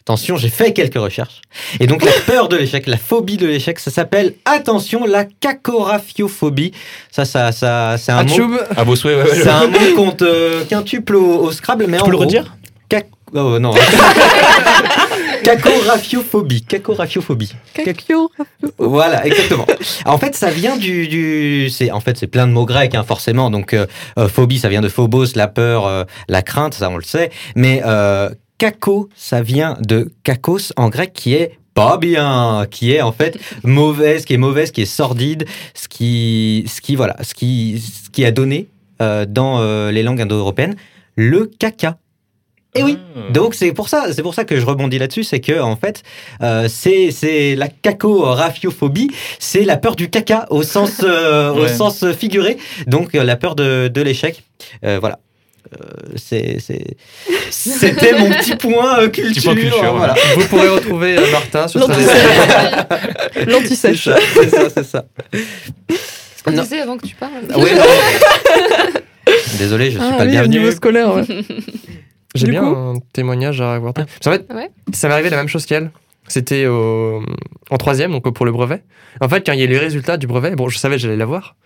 attention, 0.00 0.36
j'ai 0.36 0.48
fait 0.48 0.72
quelques 0.72 0.96
recherches 0.98 1.40
et 1.78 1.86
donc 1.86 2.04
la 2.04 2.12
peur 2.26 2.48
de 2.48 2.56
l'échec, 2.56 2.86
la 2.86 2.96
phobie 2.96 3.36
de 3.36 3.46
l'échec, 3.46 3.78
ça 3.78 3.90
s'appelle, 3.90 4.34
attention, 4.44 5.04
la 5.06 5.24
cacoraphiophobie. 5.24 6.72
Ça, 7.10 7.24
ça, 7.24 7.52
ça, 7.52 7.96
c'est 7.98 8.12
un 8.12 8.22
mot, 8.24 8.30
Atchoub, 8.32 8.52
À 8.76 8.84
vos 8.84 8.96
souhaits, 8.96 9.16
ouais, 9.24 9.30
ouais. 9.30 9.40
c'est 9.42 9.48
un 9.48 9.66
mot 9.66 9.78
qu'on 9.96 10.10
te 10.12 10.64
quintuple 10.64 11.16
au, 11.16 11.40
au 11.44 11.52
Scrabble, 11.52 11.86
mais 11.88 11.96
Tu 11.98 12.02
en 12.02 12.06
peux 12.06 12.10
le 12.12 12.16
gros, 12.16 12.26
redire? 12.26 12.56
cac- 12.88 13.06
oh, 13.34 13.58
non. 13.58 13.72
Cacoraphiophobie, 15.42 16.62
cacoraphiophobie. 16.62 17.52
Kakio. 17.72 18.30
Voilà, 18.78 19.26
exactement. 19.26 19.66
En 20.04 20.18
fait, 20.18 20.34
ça 20.34 20.50
vient 20.50 20.76
du, 20.76 21.08
du 21.08 21.70
c'est 21.70 21.90
en 21.90 22.00
fait 22.00 22.18
c'est 22.18 22.26
plein 22.26 22.46
de 22.46 22.52
mots 22.52 22.66
grecs, 22.66 22.94
hein, 22.94 23.04
forcément. 23.04 23.48
Donc 23.50 23.72
euh, 23.72 23.86
euh, 24.18 24.28
phobie, 24.28 24.58
ça 24.58 24.68
vient 24.68 24.82
de 24.82 24.88
phobos, 24.88 25.34
la 25.36 25.48
peur, 25.48 25.86
euh, 25.86 26.04
la 26.28 26.42
crainte, 26.42 26.74
ça 26.74 26.90
on 26.90 26.96
le 26.96 27.02
sait. 27.02 27.30
Mais 27.56 27.80
euh, 27.86 28.28
kako, 28.58 29.08
ça 29.16 29.40
vient 29.40 29.78
de 29.80 30.12
kakos 30.24 30.72
en 30.76 30.90
grec, 30.90 31.12
qui 31.14 31.34
est 31.34 31.58
pas 31.74 31.96
bien, 31.96 32.66
qui 32.70 32.92
est 32.92 33.00
en 33.00 33.12
fait 33.12 33.38
mauvaise, 33.64 34.24
qui 34.24 34.34
est 34.34 34.38
mauvaise, 34.38 34.70
qui 34.70 34.82
est 34.82 34.86
sordide, 34.86 35.46
ce 35.74 35.88
qui, 35.88 36.64
ce 36.68 36.80
qui 36.80 36.96
voilà, 36.96 37.16
ce 37.22 37.34
qui, 37.34 37.80
ce 37.80 38.10
qui 38.10 38.24
a 38.24 38.30
donné 38.30 38.68
euh, 39.00 39.24
dans 39.26 39.60
euh, 39.60 39.90
les 39.90 40.02
langues 40.02 40.20
indo-européennes 40.20 40.76
le 41.16 41.46
caca. 41.46 41.98
Et 42.76 42.82
oui. 42.84 42.98
Ah. 43.16 43.32
Donc 43.32 43.54
c'est 43.54 43.72
pour 43.72 43.88
ça, 43.88 44.12
c'est 44.12 44.22
pour 44.22 44.34
ça 44.34 44.44
que 44.44 44.58
je 44.60 44.64
rebondis 44.64 44.98
là-dessus, 44.98 45.24
c'est 45.24 45.40
que 45.40 45.60
en 45.60 45.74
fait, 45.76 46.02
euh, 46.42 46.68
c'est 46.68 47.10
c'est 47.10 47.56
la 47.56 47.66
caco-raphiophobie, 47.68 49.10
c'est 49.40 49.64
la 49.64 49.76
peur 49.76 49.96
du 49.96 50.08
caca 50.08 50.46
au 50.50 50.62
sens 50.62 51.00
euh, 51.02 51.50
au 51.52 51.66
sens 51.68 52.04
figuré, 52.12 52.58
donc 52.86 53.14
euh, 53.14 53.24
la 53.24 53.36
peur 53.36 53.56
de, 53.56 53.88
de 53.88 54.00
l'échec. 54.02 54.44
Euh, 54.84 54.98
voilà. 55.00 55.18
Euh, 55.74 55.84
c'est 56.16 56.56
c'était 57.50 58.18
mon 58.18 58.30
petit 58.30 58.56
point 58.56 59.00
euh, 59.00 59.08
culture. 59.08 59.52
point 59.52 59.54
culture, 59.60 59.82
ouais. 59.82 59.98
voilà. 59.98 60.14
vous 60.36 60.46
pourrez 60.46 60.68
retrouver 60.68 61.18
euh, 61.18 61.30
Martin 61.32 61.68
sur 61.68 61.80
sa 61.82 61.86
L'antisèche. 61.88 63.46
L'antisèche. 63.46 64.08
C'est 64.34 64.48
ça, 64.50 64.70
c'est 64.74 64.84
ça. 64.84 65.04
Ce 66.36 66.42
qu'on 66.42 66.52
disait 66.52 66.80
avant 66.80 66.96
que 66.96 67.06
tu 67.06 67.14
parles. 67.14 67.32
Ah 67.52 67.58
ouais, 67.58 67.74
non. 67.74 67.82
Désolé, 69.58 69.90
je 69.90 69.98
suis 69.98 70.08
Ah 70.08 70.16
pas 70.16 70.24
le 70.24 70.30
oui, 70.30 70.36
au 70.38 70.40
bienvenu. 70.40 70.58
niveau 70.60 70.70
scolaire, 70.72 71.14
ouais. 71.14 71.24
J'ai 72.34 72.46
bien 72.46 72.60
coup 72.62 72.76
un 72.76 72.94
témoignage 73.12 73.60
à 73.60 73.70
raconter. 73.70 74.02
Parce 74.04 74.18
qu'en 74.24 74.32
fait, 74.32 74.54
Ouais. 74.54 74.70
ça 74.92 75.08
m'est 75.08 75.14
arrivé 75.14 75.30
la 75.30 75.36
même 75.36 75.48
chose 75.48 75.66
qu'elle. 75.66 75.90
C'était 76.28 76.66
au- 76.66 77.22
en 77.70 77.76
troisième, 77.76 78.12
donc 78.12 78.32
pour 78.32 78.46
le 78.46 78.52
brevet. 78.52 78.84
En 79.20 79.28
fait, 79.28 79.44
quand 79.44 79.52
il 79.52 79.58
y 79.58 79.62
a 79.62 79.64
eu 79.64 79.68
les 79.68 79.78
résultats 79.78 80.16
du 80.16 80.26
brevet, 80.28 80.54
bon, 80.54 80.68
je 80.68 80.78
savais 80.78 80.94
que 80.96 81.02
j'allais 81.02 81.16
l'avoir. 81.16 81.56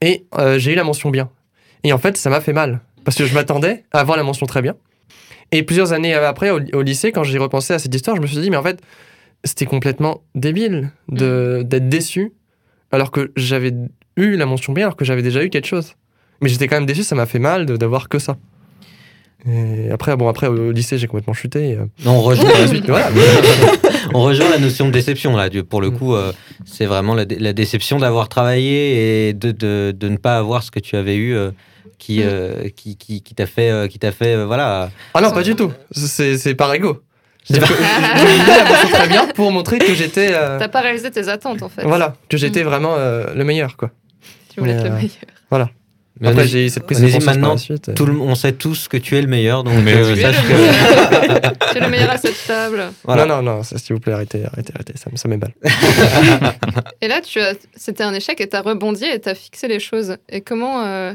Et 0.00 0.26
euh, 0.38 0.58
j'ai 0.58 0.72
eu 0.72 0.74
la 0.74 0.84
mention 0.84 1.10
bien. 1.10 1.28
Et 1.84 1.92
en 1.92 1.98
fait, 1.98 2.16
ça 2.16 2.30
m'a 2.30 2.40
fait 2.40 2.52
mal. 2.54 2.80
Parce 3.04 3.16
que 3.16 3.26
je 3.26 3.34
m'attendais 3.34 3.84
à 3.92 4.00
avoir 4.00 4.16
la 4.16 4.22
mention 4.22 4.46
très 4.46 4.62
bien. 4.62 4.74
Et 5.52 5.62
plusieurs 5.62 5.92
années 5.92 6.14
après, 6.14 6.50
au, 6.50 6.60
au 6.72 6.82
lycée, 6.82 7.12
quand 7.12 7.22
j'ai 7.24 7.38
repensé 7.38 7.74
à 7.74 7.78
cette 7.78 7.94
histoire, 7.94 8.16
je 8.16 8.22
me 8.22 8.26
suis 8.26 8.38
dit, 8.38 8.50
mais 8.50 8.56
en 8.56 8.62
fait, 8.62 8.80
c'était 9.44 9.66
complètement 9.66 10.22
débile 10.34 10.90
de- 11.08 11.62
d'être 11.64 11.88
déçu 11.88 12.32
alors 12.90 13.10
que 13.10 13.32
j'avais 13.36 13.72
eu 14.16 14.36
la 14.36 14.46
mention 14.46 14.72
bien, 14.72 14.86
alors 14.86 14.96
que 14.96 15.04
j'avais 15.04 15.22
déjà 15.22 15.44
eu 15.44 15.50
quelque 15.50 15.66
chose. 15.66 15.92
Mais 16.40 16.48
j'étais 16.48 16.66
quand 16.68 16.76
même 16.76 16.86
déçu, 16.86 17.02
ça 17.04 17.14
m'a 17.14 17.26
fait 17.26 17.38
mal 17.38 17.66
de- 17.66 17.76
d'avoir 17.76 18.08
que 18.08 18.18
ça. 18.18 18.38
Et 19.44 19.90
après, 19.90 20.16
bon, 20.16 20.28
après, 20.28 20.46
au 20.48 20.70
lycée, 20.72 20.98
j'ai 20.98 21.06
complètement 21.06 21.34
chuté. 21.34 21.70
et, 21.70 21.76
euh, 21.76 21.84
Non, 22.04 22.12
on 22.12 22.20
rejoint 22.22 22.50
la 22.52 22.66
suite, 22.66 22.84
voilà. 22.88 23.10
On 24.14 24.22
rejoint 24.22 24.48
la 24.48 24.58
notion 24.58 24.86
de 24.86 24.92
déception 24.92 25.36
là. 25.36 25.48
Du- 25.48 25.62
Pour 25.64 25.80
le 25.80 25.90
coup, 25.90 26.14
euh, 26.14 26.32
c'est 26.64 26.86
vraiment 26.86 27.14
la, 27.14 27.24
dé- 27.24 27.38
la 27.38 27.52
déception 27.52 27.98
d'avoir 27.98 28.28
travaillé 28.28 29.28
et 29.28 29.32
de, 29.34 29.50
de, 29.50 29.92
de 29.96 30.08
ne 30.08 30.16
pas 30.16 30.38
avoir 30.38 30.62
ce 30.62 30.70
que 30.70 30.78
tu 30.80 30.96
avais 30.96 31.16
eu 31.16 31.34
euh, 31.34 31.50
qui, 31.98 32.22
euh, 32.22 32.68
qui, 32.74 32.96
qui, 32.96 33.20
qui 33.22 33.34
t'a 33.34 33.46
fait, 33.46 33.68
euh, 33.70 33.88
qui 33.88 33.98
t'a 33.98 34.12
fait, 34.12 34.34
euh, 34.36 34.46
voilà. 34.46 34.90
Ah 35.12 35.20
non, 35.20 35.32
pas 35.32 35.42
du 35.42 35.54
tout. 35.56 35.72
C'est 35.90 36.38
c'est 36.38 36.54
par 36.54 36.72
ego. 36.72 37.02
J'ai 37.50 37.60
mention 37.60 38.88
très 38.92 39.08
bien 39.08 39.26
pour 39.28 39.50
montrer 39.52 39.78
que 39.78 39.94
j'étais. 39.94 40.30
euh, 40.32 40.58
T'as 40.58 40.68
pas 40.68 40.80
réalisé 40.80 41.10
tes 41.10 41.28
attentes 41.28 41.62
en 41.62 41.68
fait. 41.68 41.82
voilà, 41.84 42.14
que 42.28 42.36
j'étais 42.36 42.62
vraiment 42.62 42.94
euh, 42.96 43.34
le 43.34 43.44
meilleur, 43.44 43.76
quoi. 43.76 43.90
Tu 44.52 44.60
voulais 44.60 44.72
être 44.72 44.84
le 44.84 44.90
meilleur. 44.90 45.10
Mais 46.20 46.28
Après, 46.28 46.46
j'ai 46.48 46.64
eu 46.64 46.68
cette 46.70 46.84
prise 46.84 47.00
de 47.00 47.24
maintenant, 47.24 47.50
la 47.52 47.56
suite. 47.58 47.94
tout 47.94 48.06
le- 48.06 48.18
on 48.18 48.34
sait 48.34 48.52
tous 48.52 48.88
que 48.88 48.96
tu 48.96 49.16
es 49.18 49.20
le 49.22 49.28
meilleur, 49.28 49.64
donc 49.64 49.74
Mais 49.84 49.92
euh. 49.94 50.14
Tu 50.14 50.20
es 50.20 50.26
le 50.32 50.32
que- 50.32 50.48
meilleur. 50.52 51.52
Tu 51.72 51.76
es 51.76 51.80
le 51.80 51.88
meilleur 51.90 52.10
à 52.10 52.16
cette 52.16 52.46
table. 52.46 52.84
Voilà. 53.04 53.26
Non, 53.26 53.42
non, 53.42 53.56
non, 53.56 53.62
s'il 53.62 53.94
vous 53.94 54.00
plaît, 54.00 54.14
arrêtez, 54.14 54.44
arrêtez, 54.46 54.72
arrêtez, 54.74 54.94
ça, 54.96 55.10
me- 55.12 55.16
ça 55.18 55.28
m'éballe. 55.28 55.52
Et 57.02 57.08
là, 57.08 57.20
tu 57.20 57.38
as... 57.40 57.54
c'était 57.76 58.02
un 58.02 58.14
échec 58.14 58.40
et 58.40 58.48
tu 58.48 58.56
as 58.56 58.62
rebondi 58.62 59.04
et 59.04 59.20
tu 59.20 59.28
as 59.28 59.34
fixé 59.34 59.68
les 59.68 59.80
choses. 59.80 60.16
Et 60.30 60.40
comment. 60.40 60.84
euh, 60.84 61.12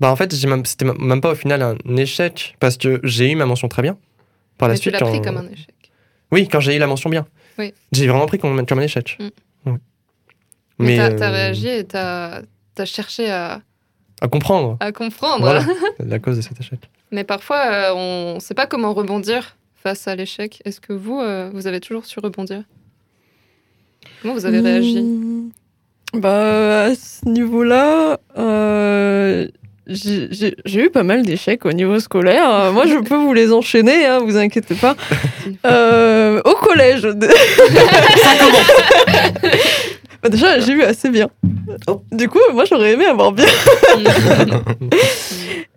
Bah, 0.00 0.10
en 0.10 0.16
fait, 0.16 0.34
j'ai 0.34 0.46
même- 0.46 0.64
c'était 0.66 0.84
même 0.84 1.20
pas 1.22 1.32
au 1.32 1.34
final 1.34 1.62
un 1.62 1.96
échec, 1.96 2.54
parce 2.60 2.76
que 2.76 3.00
j'ai 3.04 3.30
eu 3.30 3.34
ma 3.34 3.46
mention 3.46 3.68
très 3.68 3.82
bien. 3.82 3.96
Par 4.58 4.68
la 4.68 4.74
mais 4.74 4.78
tu 4.78 4.90
suite, 4.90 5.00
l'as 5.00 5.06
pris 5.06 5.22
comme 5.22 5.38
un 5.38 5.48
échec. 5.48 5.74
Oui, 6.32 6.48
quand 6.48 6.60
j'ai 6.60 6.76
eu 6.76 6.78
la 6.78 6.86
mention 6.86 7.08
bien. 7.08 7.26
Oui. 7.58 7.72
J'ai 7.92 8.06
vraiment 8.08 8.26
pris 8.26 8.38
comme, 8.38 8.64
comme 8.66 8.78
un 8.78 8.82
échec. 8.82 9.16
Mm. 9.18 9.70
Ouais. 9.70 9.76
Mais, 10.80 10.96
t'as 11.16 11.28
euh, 11.28 11.32
réagi 11.32 11.68
et 11.68 11.84
t'as 11.84 12.42
as 12.76 12.84
cherché 12.84 13.30
à, 13.30 13.60
À 14.20 14.28
comprendre 14.28 14.76
à 14.80 14.92
comprendre. 14.92 15.40
Voilà. 15.40 15.62
la 16.04 16.18
cause 16.18 16.36
de 16.36 16.42
cet 16.42 16.58
échec. 16.60 16.78
Mais 17.12 17.24
parfois, 17.24 17.58
euh, 17.66 17.92
on 17.94 18.34
ne 18.36 18.40
sait 18.40 18.54
pas 18.54 18.66
comment 18.66 18.92
rebondir 18.94 19.56
face 19.82 20.08
à 20.08 20.14
l'échec. 20.16 20.60
Est-ce 20.64 20.80
que 20.80 20.92
vous, 20.92 21.20
euh, 21.20 21.50
vous 21.52 21.66
avez 21.66 21.80
toujours 21.80 22.04
su 22.04 22.18
rebondir? 22.20 22.62
Comment 24.22 24.34
vous 24.34 24.46
avez 24.46 24.60
réagi? 24.60 25.00
Mmh. 25.00 25.50
Bah, 26.14 26.84
à 26.84 26.94
ce 26.94 27.28
niveau-là, 27.28 28.18
euh, 28.38 29.46
j'ai 29.86 30.54
eu 30.84 30.90
pas 30.90 31.02
mal 31.02 31.22
d'échecs 31.24 31.64
au 31.64 31.72
niveau 31.72 31.98
scolaire. 32.00 32.72
Moi, 32.72 32.86
je 32.86 32.96
peux 32.98 33.16
vous 33.16 33.32
les 33.34 33.52
enchaîner, 33.52 34.06
hein, 34.06 34.18
vous 34.20 34.36
inquiétez 34.36 34.74
pas. 34.74 34.96
Euh, 35.64 36.42
au 36.44 36.52
collège. 36.56 37.00
de- 37.02 37.26
Bah, 40.22 40.28
déjà, 40.30 40.58
j'ai 40.60 40.72
eu 40.72 40.82
assez 40.82 41.10
bien. 41.10 41.28
Oh. 41.86 42.02
Du 42.12 42.28
coup, 42.28 42.38
moi, 42.52 42.64
j'aurais 42.64 42.92
aimé 42.94 43.04
avoir 43.06 43.32
bien. 43.32 43.46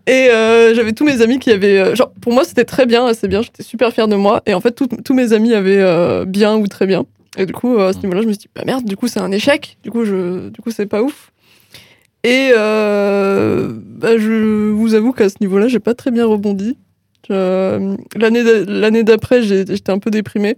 Et 0.08 0.30
euh, 0.32 0.74
j'avais 0.74 0.94
tous 0.94 1.06
mes 1.06 1.22
amis 1.22 1.40
qui 1.40 1.52
avaient. 1.52 1.78
euh, 1.80 1.96
genre, 1.96 2.12
pour 2.22 2.34
moi, 2.34 2.44
c'était 2.44 2.66
très 2.66 2.86
bien, 2.86 3.06
assez 3.06 3.28
bien. 3.28 3.42
J'étais 3.42 3.64
super 3.64 3.92
fière 3.94 4.08
de 4.08 4.16
moi. 4.16 4.42
Et 4.48 4.54
en 4.54 4.62
fait, 4.62 4.72
tout- 4.72 4.88
tous 4.88 5.14
mes 5.14 5.32
amis 5.34 5.54
avaient 5.54 5.80
euh, 5.82 6.26
bien 6.26 6.56
ou 6.58 6.68
très 6.68 6.88
bien. 6.88 7.06
Et 7.38 7.46
du 7.46 7.54
coup, 7.54 7.78
à 7.80 7.94
ce 7.94 8.00
niveau-là, 8.00 8.22
je 8.22 8.28
me 8.28 8.34
suis 8.34 8.40
dit, 8.40 8.50
bah 8.56 8.64
merde, 8.66 8.84
du 8.84 8.98
coup, 8.98 9.08
c'est 9.08 9.20
un 9.20 9.32
échec. 9.32 9.78
Du 9.84 9.92
coup, 9.92 10.04
je, 10.04 10.50
du 10.50 10.60
coup, 10.62 10.72
c'est 10.72 10.88
pas 10.88 11.02
ouf. 11.04 11.32
Et 12.24 12.50
euh, 12.58 13.70
bah, 13.74 14.18
je 14.18 14.70
vous 14.72 14.96
avoue 14.96 15.14
qu'à 15.14 15.30
ce 15.30 15.36
niveau-là, 15.40 15.68
j'ai 15.68 15.80
pas 15.80 15.94
très 15.94 16.12
bien 16.12 16.26
rebondi. 16.26 16.78
L'année 17.30 18.44
d'a- 18.44 18.66
l'année 18.68 19.04
d'après, 19.04 19.42
j'ai- 19.44 19.66
j'étais 19.68 19.92
un 19.92 20.00
peu 20.00 20.10
déprimée. 20.12 20.58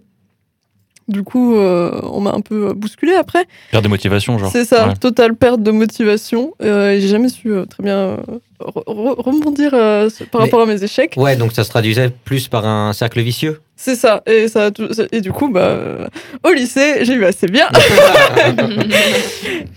Du 1.10 1.24
coup, 1.24 1.56
euh, 1.58 2.00
on 2.04 2.22
m'a 2.22 2.32
un 2.32 2.40
peu 2.42 2.74
bousculé 2.74 3.14
après. 3.16 3.46
Perte 3.72 3.84
de 3.84 3.90
motivation, 3.90 4.38
genre. 4.38 4.52
C'est 4.52 4.64
ça, 4.64 4.88
Ouais. 4.88 4.94
totale 4.96 5.36
perte 5.36 5.62
de 5.62 5.72
motivation. 5.72 6.54
Euh, 6.62 6.98
j'ai 7.00 7.08
jamais 7.10 7.28
su 7.30 7.52
euh, 7.52 7.66
très 7.66 7.84
bien 7.84 7.98
euh, 7.98 8.18
re- 8.62 8.86
re- 8.86 9.22
rebondir 9.22 9.72
euh, 9.74 10.10
par 10.32 10.40
Mais- 10.42 10.48
rapport 10.48 10.62
à 10.62 10.66
mes 10.66 10.82
échecs. 10.82 11.16
Ouais, 11.18 11.36
donc 11.36 11.52
ça 11.52 11.66
se 11.66 11.70
traduisait 11.70 12.10
plus 12.24 12.48
par 12.48 12.66
un 12.66 12.94
cercle 12.94 13.20
vicieux. 13.22 13.60
C'est 13.76 13.96
ça. 13.96 14.24
Et, 14.28 14.48
ça, 14.48 14.70
et 15.12 15.20
du 15.20 15.34
coup, 15.34 15.50
bah, 15.50 16.08
au 16.44 16.52
lycée, 16.54 17.04
j'ai 17.04 17.16
eu 17.16 17.26
assez 17.26 17.48
bien. 17.48 17.68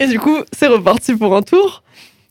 et 0.00 0.06
du 0.06 0.18
coup, 0.18 0.38
c'est 0.52 0.66
reparti 0.68 1.14
pour 1.14 1.34
un 1.36 1.42
tour. 1.42 1.82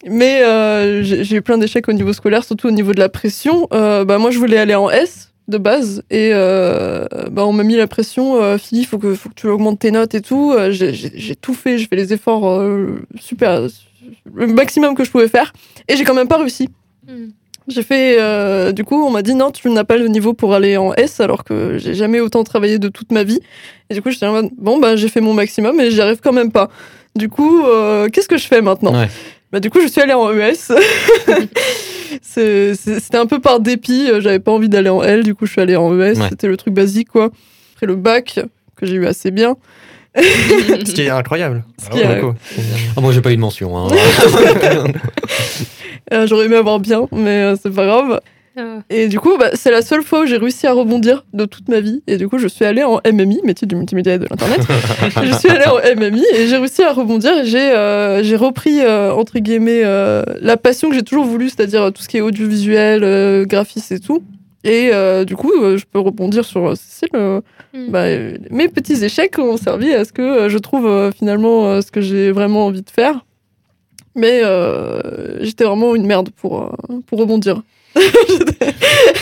Mais 0.07 0.43
euh, 0.43 1.01
j'ai 1.03 1.23
j'ai 1.23 1.37
eu 1.37 1.41
plein 1.41 1.57
d'échecs 1.57 1.87
au 1.89 1.93
niveau 1.93 2.13
scolaire, 2.13 2.43
surtout 2.43 2.67
au 2.67 2.71
niveau 2.71 2.93
de 2.93 2.99
la 2.99 3.09
pression. 3.09 3.67
Euh, 3.73 4.05
bah, 4.05 4.17
moi, 4.19 4.29
je 4.31 4.37
voulais 4.37 4.57
aller 4.57 4.75
en 4.75 4.89
S 4.89 5.31
de 5.47 5.57
base 5.57 6.01
et 6.09 6.31
euh, 6.33 7.05
bah, 7.31 7.45
on 7.45 7.53
m'a 7.53 7.63
mis 7.63 7.75
la 7.75 7.87
pression. 7.87 8.41
Euh, 8.41 8.57
Philippe, 8.57 8.85
il 8.85 8.87
faut 8.87 8.97
que, 8.97 9.13
faut 9.13 9.29
que 9.29 9.35
tu 9.35 9.47
augmentes 9.47 9.79
tes 9.79 9.91
notes 9.91 10.15
et 10.15 10.21
tout. 10.21 10.51
Euh, 10.53 10.71
j'ai- 10.71 11.35
tout 11.35 11.53
fait, 11.53 11.77
j'ai 11.77 11.85
fait 11.85 11.95
les 11.95 12.13
efforts 12.13 12.49
euh, 12.49 13.01
super, 13.19 13.67
le 14.33 14.47
maximum 14.47 14.95
que 14.95 15.03
je 15.03 15.11
pouvais 15.11 15.27
faire. 15.27 15.53
Et 15.87 15.95
j'ai 15.95 16.03
quand 16.03 16.15
même 16.15 16.27
pas 16.27 16.37
réussi. 16.37 16.69
Hmm. 17.07 17.27
J'ai 17.67 17.81
fait, 17.83 18.17
euh, 18.19 18.71
du 18.71 18.83
coup, 18.83 19.03
on 19.03 19.09
m'a 19.09 19.23
dit 19.23 19.33
non, 19.33 19.49
tu 19.51 19.69
n'as 19.69 19.83
pas 19.83 19.97
le 19.97 20.07
niveau 20.07 20.33
pour 20.33 20.53
aller 20.53 20.77
en 20.77 20.93
S, 20.93 21.19
alors 21.19 21.43
que 21.43 21.77
j'ai 21.79 21.95
jamais 21.95 22.19
autant 22.19 22.43
travaillé 22.43 22.77
de 22.77 22.89
toute 22.89 23.11
ma 23.11 23.23
vie. 23.23 23.39
Et 23.89 23.95
du 23.95 24.01
coup, 24.03 24.11
j'étais 24.11 24.27
en 24.27 24.33
mode, 24.33 24.49
bon, 24.57 24.77
bah, 24.79 24.95
j'ai 24.95 25.07
fait 25.07 25.21
mon 25.21 25.33
maximum 25.33 25.79
et 25.79 25.89
j'y 25.89 25.99
arrive 26.01 26.19
quand 26.23 26.33
même 26.33 26.51
pas. 26.51 26.69
Du 27.15 27.27
coup, 27.29 27.63
euh, 27.65 28.07
qu'est-ce 28.09 28.27
que 28.27 28.37
je 28.37 28.45
fais 28.45 28.61
maintenant? 28.61 28.93
Ouais. 28.93 29.09
Bah, 29.51 29.59
du 29.59 29.69
coup, 29.69 29.79
je 29.81 29.87
suis 29.87 30.01
allée 30.01 30.13
en 30.13 30.31
ES. 30.31 30.73
C'était 32.21 33.17
un 33.17 33.25
peu 33.25 33.39
par 33.39 33.59
dépit, 33.59 34.07
euh, 34.09 34.21
j'avais 34.21 34.39
pas 34.39 34.51
envie 34.51 34.69
d'aller 34.69 34.89
en 34.89 35.01
L, 35.03 35.23
du 35.23 35.35
coup, 35.35 35.45
je 35.45 35.51
suis 35.53 35.61
allée 35.61 35.75
en 35.75 35.93
ES. 35.99 36.17
Ouais. 36.19 36.29
C'était 36.29 36.47
le 36.47 36.57
truc 36.57 36.73
basique, 36.73 37.09
quoi. 37.09 37.29
Après 37.75 37.85
le 37.87 37.95
bac, 37.95 38.39
que 38.75 38.85
j'ai 38.85 38.95
eu 38.95 39.05
assez 39.05 39.31
bien. 39.31 39.55
Ce 40.17 40.93
qui 40.93 41.01
est 41.01 41.09
incroyable. 41.09 41.63
Ce 41.83 41.89
qui. 41.89 41.99
Ah, 42.03 43.01
moi, 43.01 43.11
j'ai 43.11 43.21
pas 43.21 43.31
eu 43.31 43.35
de 43.35 43.41
mention. 43.41 43.77
hein. 43.77 43.87
Euh, 46.13 46.27
J'aurais 46.27 46.45
aimé 46.45 46.55
avoir 46.55 46.79
bien, 46.79 47.07
mais 47.11 47.41
euh, 47.41 47.55
c'est 47.59 47.73
pas 47.73 47.85
grave. 47.87 48.19
Ah. 48.57 48.79
Et 48.89 49.07
du 49.07 49.19
coup, 49.19 49.37
bah, 49.37 49.49
c'est 49.53 49.71
la 49.71 49.81
seule 49.81 50.01
fois 50.03 50.21
où 50.23 50.25
j'ai 50.25 50.37
réussi 50.37 50.65
à 50.67 50.73
rebondir 50.73 51.25
de 51.33 51.45
toute 51.45 51.67
ma 51.69 51.79
vie. 51.81 52.01
Et 52.07 52.17
du 52.17 52.27
coup, 52.29 52.37
je 52.37 52.47
suis 52.47 52.63
allée 52.65 52.83
en 52.83 52.99
MMI, 53.05 53.41
métier 53.43 53.67
du 53.67 53.75
multimédia 53.75 54.13
et 54.15 54.17
de 54.19 54.25
l'Internet. 54.29 54.61
je 55.23 55.33
suis 55.37 55.49
allée 55.49 55.65
en 55.67 55.95
MMI 55.99 56.23
et 56.35 56.47
j'ai 56.47 56.57
réussi 56.57 56.83
à 56.83 56.93
rebondir. 56.93 57.31
J'ai 57.43 57.71
euh, 57.71 58.23
j'ai 58.23 58.35
repris, 58.35 58.79
euh, 58.81 59.13
entre 59.13 59.39
guillemets, 59.39 59.81
euh, 59.83 60.23
la 60.41 60.57
passion 60.57 60.89
que 60.89 60.95
j'ai 60.95 61.03
toujours 61.03 61.25
voulu, 61.25 61.49
c'est-à-dire 61.49 61.91
tout 61.93 62.01
ce 62.01 62.07
qui 62.07 62.17
est 62.17 62.21
audiovisuel, 62.21 63.03
euh, 63.03 63.45
graphisme 63.45 63.93
et 63.95 63.99
tout. 63.99 64.23
Et 64.63 64.89
euh, 64.93 65.25
du 65.25 65.35
coup, 65.35 65.51
euh, 65.61 65.77
je 65.77 65.85
peux 65.85 65.99
rebondir 65.99 66.43
sur 66.45 66.69
euh, 66.69 66.75
Cécile. 66.75 67.09
euh, 67.15 67.41
Mm. 67.75 67.91
bah, 67.91 68.03
euh, 68.05 68.37
mes 68.51 68.69
petits 68.69 69.03
échecs 69.03 69.37
ont 69.37 69.57
servi 69.57 69.93
à 69.93 70.05
ce 70.05 70.13
que 70.13 70.21
euh, 70.21 70.49
je 70.49 70.57
trouve 70.57 70.87
euh, 70.87 71.11
finalement 71.11 71.65
euh, 71.67 71.81
ce 71.81 71.91
que 71.91 71.99
j'ai 71.99 72.31
vraiment 72.31 72.67
envie 72.67 72.81
de 72.83 72.89
faire. 72.89 73.25
Mais 74.15 74.39
euh, 74.43 75.43
j'étais 75.43 75.65
vraiment 75.65 75.93
une 75.93 76.05
merde 76.05 76.29
pour, 76.29 76.63
euh, 76.63 76.99
pour 77.05 77.19
rebondir. 77.19 77.61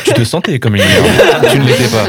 Tu 0.05 0.13
te 0.13 0.23
sentais 0.23 0.59
comme 0.59 0.75
une 0.75 0.81
merde. 0.83 1.05
tu 1.51 1.59
ne 1.59 1.65
l'étais 1.65 1.87
pas. 1.87 2.05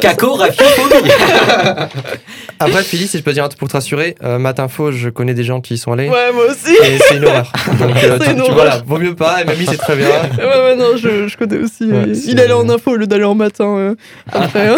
Caco, 0.00 0.34
rafiophobie. 0.34 1.10
Après, 2.60 2.82
Philly, 2.82 3.06
si 3.06 3.16
je 3.18 3.22
peux 3.22 3.32
dire 3.32 3.44
un 3.44 3.48
truc 3.48 3.58
pour 3.58 3.68
te 3.68 3.72
rassurer, 3.74 4.14
euh, 4.22 4.38
Matin 4.38 4.68
Faux, 4.68 4.92
je 4.92 5.08
connais 5.08 5.32
des 5.32 5.44
gens 5.44 5.60
qui 5.62 5.74
y 5.74 5.78
sont 5.78 5.92
allés. 5.92 6.08
Ouais, 6.10 6.32
moi 6.34 6.44
aussi. 6.50 6.74
Et 6.84 6.98
c'est 6.98 7.16
une 7.16 7.24
horreur. 7.24 7.50
Donc, 7.78 7.96
euh, 8.04 8.18
tu, 8.18 8.30
une 8.30 8.36
tu- 8.36 8.40
horreur. 8.42 8.54
voilà, 8.54 8.82
vaut 8.86 8.98
mieux 8.98 9.14
pas. 9.14 9.42
MMI, 9.44 9.66
c'est 9.66 9.78
très 9.78 9.96
bien. 9.96 10.08
ouais, 10.08 10.44
ouais, 10.44 10.76
non, 10.76 10.96
je, 10.98 11.28
je 11.28 11.36
connais 11.38 11.58
aussi. 11.58 11.84
Ouais, 11.90 12.08
il 12.26 12.38
allait 12.40 12.52
en 12.52 12.68
info 12.68 12.90
au 12.92 12.96
lieu 12.96 13.06
d'aller 13.06 13.24
en 13.24 13.34
matin. 13.34 13.64
euh, 13.76 13.94
après, 14.32 14.68
hein. 14.68 14.76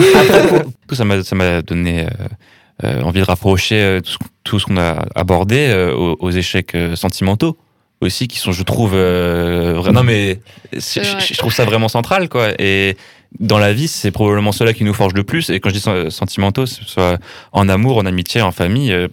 Ça 0.93 1.05
m'a 1.05 1.23
ça 1.25 1.35
m'a 1.35 1.63
donné 1.63 2.07
euh, 2.07 2.85
euh, 2.85 3.03
envie 3.03 3.21
de 3.21 3.27
rapprocher 3.27 3.77
euh, 3.83 4.01
tout 4.01 4.13
ce, 4.13 4.19
tout 4.45 4.59
ce 4.61 4.67
qu'on 4.67 4.77
a 4.77 5.05
abordé 5.17 5.67
euh, 5.69 5.93
aux, 5.95 6.17
aux 6.21 6.31
échecs 6.31 6.75
euh, 6.77 6.95
sentimentaux 6.95 7.57
aussi 8.01 8.29
qui 8.29 8.39
sont 8.39 8.53
je 8.53 8.63
trouve 8.63 8.93
euh, 8.95 9.91
non 9.93 10.03
mais 10.03 10.41
je, 10.73 11.01
vrai. 11.01 11.21
je 11.21 11.37
trouve 11.37 11.53
ça 11.53 11.65
vraiment 11.65 11.89
central 11.89 12.29
quoi 12.29 12.51
et 12.59 12.97
dans 13.41 13.59
la 13.59 13.73
vie 13.73 13.89
c'est 13.89 14.11
probablement 14.13 14.53
cela 14.53 14.73
qui 14.73 14.85
nous 14.85 14.95
forge 14.95 15.15
le 15.15 15.25
plus 15.25 15.51
et 15.51 15.59
quand 15.61 15.69
je 15.71 15.75
dis 15.75 15.81
sen- 15.81 16.09
sentimentaux 16.11 16.65
que 16.65 16.71
ce 16.71 16.85
soit 16.85 17.19
en 17.53 17.69
amour 17.69 17.99
en 17.99 18.07
amitié 18.07 18.41
en 18.41 18.53
famille 18.53 18.93
euh, 18.93 19.09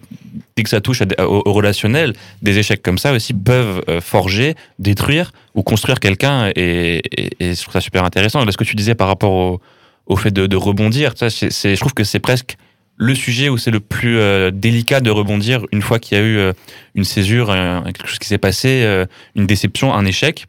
dès 0.55 0.63
que 0.63 0.69
ça 0.69 0.81
touche 0.81 1.01
à 1.01 1.27
au, 1.27 1.41
au 1.45 1.53
relationnel 1.53 2.13
des 2.43 2.59
échecs 2.59 2.83
comme 2.83 2.97
ça 2.99 3.11
aussi 3.13 3.33
peuvent 3.33 3.83
euh, 3.89 4.01
forger 4.01 4.55
détruire 4.77 5.31
ou 5.55 5.63
construire 5.63 5.99
quelqu'un 5.99 6.51
et, 6.55 7.01
et, 7.17 7.29
et 7.39 7.55
je 7.55 7.61
trouve 7.61 7.73
ça 7.73 7.81
super 7.81 8.03
intéressant 8.03 8.45
là, 8.45 8.51
ce 8.51 8.57
que 8.57 8.63
tu 8.63 8.75
disais 8.75 8.95
par 8.95 9.07
rapport 9.07 9.31
au 9.33 9.61
au 10.07 10.15
fait 10.17 10.29
de, 10.29 10.45
de 10.45 10.55
rebondir. 10.55 11.13
Ça, 11.15 11.31
c'est- 11.31 11.49
je 11.75 11.79
trouve 11.79 11.95
que 11.95 12.03
c'est 12.03 12.19
presque 12.19 12.57
le 12.97 13.15
sujet 13.15 13.49
où 13.49 13.57
c'est 13.57 13.71
le 13.71 13.79
plus 13.79 14.17
euh, 14.17 14.51
délicat 14.51 15.01
de 15.01 15.09
rebondir 15.09 15.65
une 15.71 15.81
fois 15.81 15.99
qu'il 15.99 16.17
y 16.17 16.21
a 16.21 16.23
eu 16.23 16.37
euh, 16.37 16.53
une 16.95 17.03
césure, 17.03 17.47
quelque 17.47 18.07
chose 18.07 18.19
qui 18.19 18.27
s'est 18.27 18.37
passé, 18.37 18.83
euh, 18.83 19.05
une 19.35 19.45
déception, 19.45 19.93
un 19.93 20.05
échec. 20.05 20.47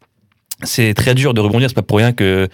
C'est 0.63 0.95
très 0.95 1.15
dur 1.15 1.35
de 1.35 1.41
rebondir. 1.41 1.69
C'est 1.69 1.75
pas 1.75 1.83
pour 1.83 1.99
rien 1.99 2.13
que 2.13 2.49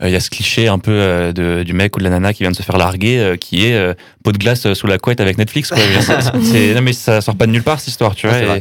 il 0.00 0.10
y 0.10 0.14
a 0.14 0.20
ce 0.20 0.30
cliché 0.30 0.68
un 0.68 0.78
peu 0.78 1.32
de, 1.34 1.64
du 1.64 1.72
mec 1.72 1.96
ou 1.96 1.98
de 1.98 2.04
la 2.04 2.10
nana 2.10 2.32
qui 2.32 2.44
vient 2.44 2.52
de 2.52 2.56
se 2.56 2.62
faire 2.62 2.78
larguer, 2.78 3.34
qui 3.40 3.66
est 3.66 3.96
pot 4.22 4.30
de 4.30 4.38
glace 4.38 4.72
sous 4.74 4.86
la 4.86 4.96
couette 4.96 5.20
avec 5.20 5.38
Netflix. 5.38 5.70
Quoi. 5.70 5.78
Non 6.34 6.82
mais 6.82 6.92
ça 6.92 7.20
sort 7.20 7.34
pas 7.34 7.46
de 7.46 7.50
nulle 7.50 7.64
part 7.64 7.80
cette 7.80 7.88
histoire, 7.88 8.14
tu 8.14 8.28
vois. 8.28 8.60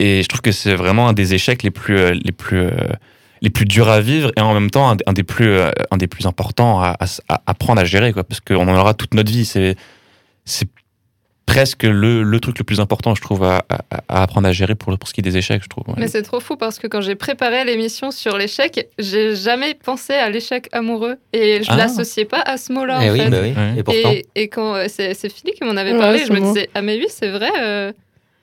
et, 0.00 0.22
je 0.22 0.28
trouve 0.28 0.42
que 0.42 0.52
c'est 0.52 0.74
vraiment 0.74 1.08
un 1.08 1.14
des 1.14 1.32
échecs 1.32 1.62
les 1.62 1.70
plus, 1.70 2.12
les 2.12 2.32
plus, 2.32 2.68
les 3.40 3.48
plus 3.48 3.64
durs 3.64 3.88
à 3.88 4.02
vivre 4.02 4.32
et 4.36 4.40
en 4.42 4.52
même 4.52 4.68
temps 4.68 4.94
un, 5.06 5.12
des 5.14 5.22
plus, 5.22 5.50
un 5.90 5.96
des 5.96 6.08
plus 6.08 6.26
importants 6.26 6.78
à, 6.82 6.94
à, 7.00 7.06
à 7.30 7.40
apprendre 7.46 7.80
à 7.80 7.86
gérer, 7.86 8.12
quoi, 8.12 8.24
parce 8.24 8.40
qu'on 8.40 8.68
en 8.68 8.76
aura 8.76 8.92
toute 8.92 9.14
notre 9.14 9.32
vie. 9.32 9.46
C'est, 9.46 9.76
c'est 10.46 10.68
presque 11.44 11.84
le, 11.84 12.22
le 12.24 12.40
truc 12.40 12.58
le 12.58 12.64
plus 12.64 12.80
important, 12.80 13.14
je 13.14 13.20
trouve, 13.22 13.44
à, 13.44 13.64
à, 13.68 13.78
à 14.08 14.22
apprendre 14.24 14.48
à 14.48 14.52
gérer 14.52 14.74
pour, 14.74 14.98
pour 14.98 15.08
ce 15.08 15.14
qui 15.14 15.20
est 15.20 15.22
des 15.22 15.36
échecs, 15.36 15.62
je 15.62 15.68
trouve. 15.68 15.84
ouais. 15.88 15.94
Mais 15.96 16.08
c'est 16.08 16.22
trop 16.22 16.40
fou 16.40 16.56
parce 16.56 16.78
que 16.78 16.86
quand 16.88 17.00
j'ai 17.00 17.14
préparé 17.14 17.64
l'émission 17.64 18.10
sur 18.10 18.36
l'échec, 18.36 18.88
j'ai 18.98 19.36
jamais 19.36 19.74
pensé 19.74 20.12
à 20.14 20.28
l'échec 20.28 20.68
amoureux 20.72 21.16
et 21.32 21.62
je 21.62 21.70
Ah. 21.70 21.76
l'associais 21.76 22.24
pas 22.24 22.40
à 22.40 22.56
ce 22.56 22.72
mot-là 22.72 22.98
Eh 23.02 23.10
en 23.10 23.12
oui, 23.12 23.20
fait. 23.20 23.30
bah 23.30 23.38
oui. 23.42 23.52
Ouais. 23.56 23.74
Et 23.78 23.82
pourtant. 23.84 24.10
Et, 24.12 24.26
et 24.34 24.48
quand 24.48 24.74
euh, 24.74 24.86
c'est 24.88 25.14
c'est 25.14 25.32
Philippe 25.32 25.54
qui 25.56 25.64
m'en 25.64 25.76
avait 25.76 25.92
Ouais, 25.92 25.98
parlé, 26.00 26.24
je 26.26 26.32
me 26.32 26.40
disais 26.40 26.68
ah 26.74 26.82
mais 26.82 26.96
oui 26.96 27.06
c'est 27.08 27.30
vrai, 27.30 27.50
euh, 27.60 27.92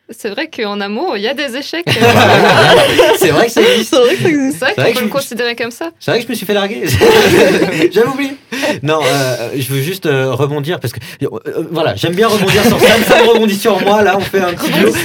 c'est 0.09 0.29
vrai 0.29 0.49
qu'en 0.49 0.79
amour 0.81 1.15
il 1.17 1.23
y 1.23 1.27
a 1.27 1.33
des 1.33 1.55
échecs. 1.57 1.85
c'est 3.17 3.29
vrai 3.31 3.45
que 3.47 3.51
ça 3.51 3.61
existe. 3.61 3.93
C'est 3.95 3.99
vrai 4.01 4.15
que 4.15 4.21
ça 4.23 4.29
existe. 4.29 4.59
vrai 4.59 4.73
vrai 4.77 4.93
que 4.93 4.99
je- 4.99 5.05
considérer 5.05 5.55
comme 5.55 5.71
ça. 5.71 5.91
C'est 5.99 6.11
vrai 6.11 6.19
que 6.21 6.25
je 6.25 6.29
me 6.31 6.35
suis 6.35 6.45
fait 6.45 6.53
larguer. 6.53 6.83
J'avais 7.91 8.07
oublié. 8.07 8.31
non, 8.83 8.99
euh, 9.03 9.51
je 9.57 9.73
veux 9.73 9.81
juste 9.81 10.05
euh, 10.05 10.33
rebondir 10.33 10.79
parce 10.79 10.93
que 10.93 10.99
euh, 11.23 11.67
voilà, 11.71 11.95
j'aime 11.95 12.15
bien 12.15 12.27
rebondir 12.27 12.63
sur 12.63 12.79
Sam, 12.79 13.03
Sam 13.03 13.27
rebondit 13.27 13.55
sur 13.55 13.79
moi. 13.81 14.01
Là, 14.01 14.17
on 14.17 14.21
fait 14.21 14.41
un 14.41 14.53
petit 14.53 14.71
duo. 14.71 14.91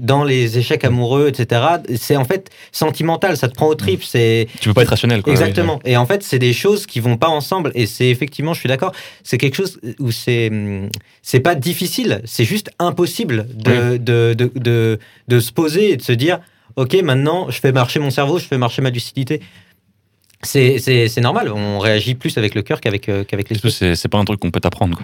Dans 0.00 0.24
les 0.24 0.58
échecs 0.58 0.84
amoureux, 0.84 1.28
etc., 1.28 1.62
c'est 1.96 2.16
en 2.16 2.24
fait 2.24 2.50
sentimental, 2.70 3.36
ça 3.36 3.48
te 3.48 3.54
prend 3.54 3.68
au 3.68 3.74
trip. 3.74 4.02
C'est 4.04 4.48
Tu 4.60 4.68
peux 4.68 4.74
pas 4.74 4.82
être 4.82 4.88
rationnel, 4.88 5.22
quoi. 5.22 5.32
Exactement. 5.32 5.80
Et 5.84 5.96
en 5.96 6.06
fait, 6.06 6.22
c'est 6.22 6.38
des 6.38 6.52
choses 6.52 6.86
qui 6.86 7.00
vont 7.00 7.16
pas 7.16 7.28
ensemble. 7.28 7.72
Et 7.74 7.86
c'est 7.86 8.08
effectivement, 8.08 8.54
je 8.54 8.60
suis 8.60 8.68
d'accord, 8.68 8.92
c'est 9.22 9.38
quelque 9.38 9.56
chose 9.56 9.80
où 9.98 10.10
c'est 10.10 10.48
hum, 10.50 10.90
c'est 11.22 11.40
pas 11.40 11.54
difficile, 11.54 12.22
c'est 12.24 12.44
juste 12.44 12.70
impossible 12.78 13.46
de, 13.54 13.96
de, 13.96 14.34
de, 14.34 14.50
de, 14.56 14.98
de 15.28 15.40
se 15.40 15.52
poser 15.52 15.92
et 15.92 15.96
de 15.96 16.02
se 16.02 16.12
dire, 16.12 16.40
ok, 16.76 16.94
maintenant, 17.02 17.50
je 17.50 17.60
fais 17.60 17.72
marcher 17.72 18.00
mon 18.00 18.10
cerveau, 18.10 18.38
je 18.38 18.44
fais 18.44 18.58
marcher 18.58 18.82
ma 18.82 18.90
lucidité. 18.90 19.40
C'est 20.44 20.78
c'est- 20.78 21.08
c'est 21.08 21.20
normal. 21.20 21.52
On 21.52 21.78
réagit 21.78 22.14
plus 22.14 22.36
avec 22.38 22.54
le 22.54 22.62
cœur 22.62 22.80
qu'avec 22.80 23.08
euh, 23.08 23.24
qu'avec 23.24 23.48
l'esprit. 23.48 23.70
c'est 23.70 23.94
c'est 23.94 24.08
pas 24.08 24.18
un 24.18 24.24
truc 24.24 24.40
qu'on 24.40 24.50
peut 24.50 24.60
t'apprendre. 24.60 24.98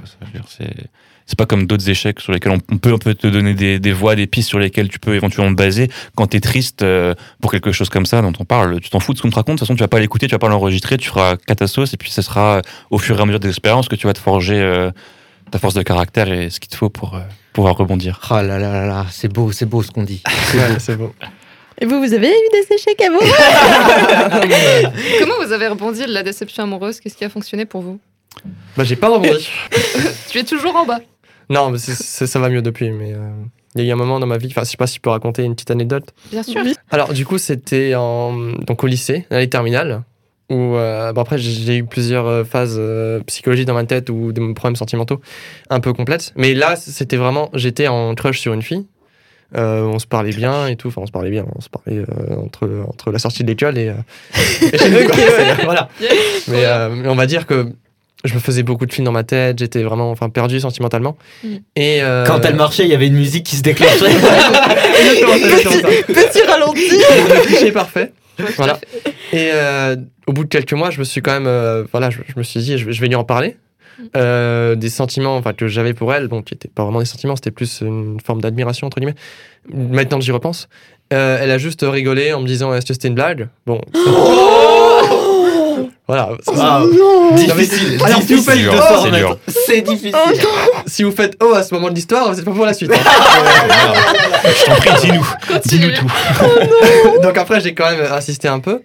C'est 0.49 0.72
c'est 1.26 1.36
pas 1.39 1.45
comme 1.45 1.66
d'autres 1.66 1.89
échecs 1.91 2.20
sur 2.20 2.32
lesquels 2.32 2.53
on, 2.53 2.59
on 2.74 2.78
peut, 2.78 2.91
on 2.91 2.97
peut 2.99 3.14
te 3.14 3.26
donner 3.26 3.53
des, 3.53 3.78
des 3.78 3.93
voies, 3.93 4.16
des 4.16 4.26
pistes 4.26 4.49
sur 4.49 4.59
lesquelles 4.59 4.89
tu 4.89 4.99
peux 4.99 5.14
éventuellement 5.14 5.53
te 5.53 5.59
baser. 5.59 5.91
Quand 6.16 6.26
t'es 6.28 6.41
triste 6.41 6.80
euh, 6.82 7.14
pour 7.43 7.51
quelque 7.51 7.70
chose 7.70 7.91
comme 7.91 8.07
ça 8.07 8.22
dont 8.22 8.32
on 8.39 8.47
parle, 8.47 8.80
tu 8.80 8.89
t'en 8.89 8.99
fous 8.99 9.12
de 9.12 9.18
ce 9.18 9.22
qu'on 9.22 9.28
te 9.30 9.34
raconte. 9.34 9.57
De 9.57 9.59
toute 9.59 9.66
façon, 9.68 9.76
tu 9.76 9.80
vas 9.82 9.89
pas 9.89 10.01
l'écouter, 10.01 10.26
tu 10.26 10.32
vas 10.34 10.39
pas 10.39 10.49
l'enregistrer, 10.49 10.97
tu 10.97 11.07
feras 11.11 11.36
catassos 11.36 11.93
et 11.93 11.97
puis 11.99 12.11
ce 12.11 12.22
sera 12.22 12.57
euh, 12.57 12.62
au 12.91 12.97
fur 12.99 13.18
et 13.18 13.22
à 13.22 13.26
mesure 13.26 13.41
des 13.41 13.51
expériences 13.51 13.89
que 13.89 13.97
tu 13.97 14.07
vas 14.07 14.14
te 14.14 14.18
forger 14.20 14.59
euh, 14.59 14.91
ta 15.51 15.59
force 15.59 15.74
de 15.74 15.82
caractère 15.82 16.32
et 16.32 16.49
ce 16.49 16.61
qu'il 16.61 16.70
te 16.70 16.76
faut 16.76 16.89
pour 16.89 17.14
euh, 17.14 17.20
pouvoir 17.53 17.76
rebondir. 17.76 18.18
Oh 18.30 18.34
là 18.36 18.59
là 18.59 18.59
là 18.59 18.86
là, 18.86 19.07
c'est 19.11 19.30
beau, 19.30 19.53
c'est 19.53 19.66
beau 19.66 19.82
ce 19.82 19.91
qu'on 19.91 20.05
dit. 20.05 20.22
Ouais, 20.55 20.78
c'est 20.78 20.97
bon. 20.97 21.12
Et 21.81 21.87
vous, 21.87 22.01
vous 22.01 22.12
avez 22.12 22.29
eu 22.29 22.49
des 22.53 22.74
échecs 22.74 23.01
à 23.01 23.11
vous 23.11 23.20
Comment 25.20 25.45
vous 25.45 25.53
avez 25.53 25.68
rebondi 25.68 26.07
de 26.07 26.12
la 26.12 26.22
déception 26.22 26.64
amoureuse? 26.64 27.01
Qu'est-ce 27.01 27.16
qui 27.16 27.24
a 27.24 27.29
fonctionné 27.29 27.66
pour 27.66 27.83
vous? 27.83 28.01
Bah, 28.76 28.85
j'ai 28.85 28.97
pas 28.97 29.09
rebondi. 29.09 29.49
Tu 30.29 30.39
es 30.39 30.45
toujours 30.45 30.74
en 30.76 30.85
bas. 30.85 31.01
non, 31.49 31.70
mais 31.70 31.79
ça 31.79 32.39
va 32.39 32.49
mieux 32.49 32.62
depuis. 32.62 32.91
Mais 32.91 33.12
euh, 33.14 33.31
il 33.74 33.83
y 33.83 33.87
a 33.87 33.91
eu 33.91 33.93
un 33.93 33.97
moment 33.97 34.18
dans 34.18 34.26
ma 34.26 34.39
vie, 34.39 34.49
enfin, 34.51 34.62
je 34.64 34.70
sais 34.70 34.76
pas 34.76 34.87
si 34.87 34.97
je 34.97 35.01
peux 35.01 35.11
raconter 35.11 35.45
une 35.45 35.55
petite 35.55 35.70
anecdote. 35.70 36.12
Bien 36.31 36.43
sûr. 36.43 36.61
Oui. 36.64 36.74
Alors, 36.91 37.12
du 37.12 37.24
coup, 37.24 37.39
c'était 37.39 37.95
en, 37.95 38.33
donc 38.55 38.83
au 38.83 38.87
lycée, 38.87 39.26
l'année 39.31 39.49
terminale, 39.49 40.03
où 40.51 40.76
euh, 40.76 41.12
bon, 41.12 41.20
après, 41.20 41.39
j'ai 41.39 41.76
eu 41.76 41.85
plusieurs 41.85 42.26
euh, 42.26 42.45
phases 42.45 42.76
euh, 42.79 43.20
psychologiques 43.26 43.66
dans 43.66 43.74
ma 43.74 43.85
tête 43.85 44.09
ou 44.11 44.33
des 44.33 44.41
problèmes 44.55 44.76
sentimentaux 44.76 45.20
un 45.68 45.81
peu 45.81 45.93
complètes. 45.93 46.33
Mais 46.37 46.55
là, 46.55 46.76
c'était 46.76 47.16
vraiment, 47.16 47.51
j'étais 47.55 47.89
en 47.89 48.14
crush 48.14 48.41
sur 48.41 48.53
une 48.53 48.62
fille. 48.62 48.87
Euh, 49.57 49.82
on 49.82 49.99
se 49.99 50.07
parlait 50.07 50.32
bien 50.32 50.66
et 50.66 50.76
tout. 50.76 50.88
Enfin, 50.88 51.01
on 51.03 51.07
se 51.07 51.12
parlait 51.12 51.30
bien. 51.30 51.46
On 51.57 51.61
se 51.61 51.68
parlait 51.68 51.99
euh, 51.99 52.36
entre, 52.36 52.68
entre 52.86 53.11
la 53.11 53.18
sortie 53.18 53.42
de 53.42 53.49
l'école 53.49 53.78
et, 53.78 53.88
euh, 53.88 53.94
et 54.72 54.78
chez 54.78 54.90
nous, 54.90 54.99
voilà. 55.64 55.88
Mais, 56.49 56.64
euh, 56.64 56.90
mais 56.90 57.09
on 57.09 57.14
va 57.14 57.26
dire 57.26 57.46
que 57.46 57.72
je 58.24 58.34
me 58.34 58.40
faisais 58.40 58.62
beaucoup 58.62 58.84
de 58.84 58.92
films 58.92 59.07
dans 59.07 59.12
ma 59.12 59.24
tête. 59.24 59.59
J'étais 59.59 59.82
vraiment 59.82 60.11
enfin, 60.11 60.28
perdu 60.28 60.61
sentimentalement. 60.61 61.16
Mm. 61.42 61.57
Et, 61.76 62.03
euh, 62.03 62.26
Quand 62.26 62.44
elle 62.44 62.57
marchait, 62.57 62.84
il 62.84 62.90
y 62.90 62.94
avait 62.94 63.07
une 63.07 63.16
musique 63.16 63.46
qui 63.46 63.57
se 63.57 63.62
déclenchait. 63.62 63.94
Petit 66.07 66.42
ralenti 66.42 66.90
Le 66.90 67.46
cliché 67.46 67.72
parfait. 67.72 68.12
Voilà. 68.57 68.78
Et 69.32 69.51
euh, 69.53 69.96
au 70.26 70.32
bout 70.32 70.44
de 70.44 70.49
quelques 70.49 70.74
mois, 70.74 70.90
je 70.90 70.99
me 70.99 71.05
suis 71.05 71.22
quand 71.22 71.32
même, 71.32 71.46
euh, 71.46 71.84
voilà, 71.90 72.11
je, 72.11 72.18
je 72.26 72.34
me 72.36 72.42
suis 72.42 72.61
dit, 72.61 72.78
je 72.78 73.01
vais 73.01 73.09
lui 73.09 73.14
en 73.14 73.24
parler. 73.24 73.57
Euh, 74.16 74.74
des 74.76 74.90
sentiments 74.90 75.36
enfin, 75.36 75.53
que 75.53 75.66
j'avais 75.68 75.92
pour 75.94 76.12
elle, 76.14 76.28
donc 76.28 76.44
qui 76.46 76.55
n'étaient 76.55 76.68
pas 76.68 76.84
vraiment 76.84 77.01
des 77.01 77.05
sentiments, 77.07 77.34
c'était 77.36 77.51
plus 77.51 77.80
une 77.80 78.18
forme 78.24 78.40
d'admiration, 78.40 78.86
entre 78.86 78.99
guillemets. 79.01 79.16
Maintenant 79.72 80.18
que 80.18 80.24
j'y 80.24 80.32
repense, 80.32 80.68
euh, 81.12 81.38
elle 81.40 81.51
a 81.51 81.59
juste 81.59 81.80
rigolé 81.86 82.32
en 82.32 82.40
me 82.40 82.46
disant 82.46 82.72
est-ce 82.74 82.86
que 82.86 82.92
c'était 82.92 83.09
une 83.09 83.14
blague? 83.14 83.49
Bon. 83.66 83.80
voilà. 86.07 86.30
Ah, 86.57 86.82
Non 86.90 87.34
difficile. 87.34 87.99
Alors, 88.05 88.22
si 88.22 88.34
vous 88.34 88.42
faites 88.42 88.59
dur, 88.59 88.72
oh, 88.74 88.80
c'est 88.88 88.94
remettre. 89.09 89.26
dur. 89.28 89.38
C'est 89.66 89.82
difficile. 89.82 90.14
Oh 90.14 90.78
Si 90.86 91.03
vous 91.03 91.12
faites 91.12 91.36
oh 91.42 91.53
à 91.55 91.62
ce 91.62 91.74
moment 91.74 91.88
de 91.90 91.94
l'histoire, 91.94 92.34
c'est 92.34 92.44
pas 92.44 92.53
pour 92.53 92.64
la 92.66 92.72
suite. 92.74 92.90
hein. 92.92 92.96
Je 94.44 94.64
t'en 94.64 94.74
prie, 94.76 94.90
dis-nous. 95.03 95.26
Dis-nous 95.64 95.90
tout. 95.90 97.20
Donc 97.22 97.36
après, 97.36 97.61
j'ai 97.61 97.74
quand 97.74 97.90
même 97.90 98.11
insisté 98.12 98.49
un 98.49 98.61
peu. 98.61 98.82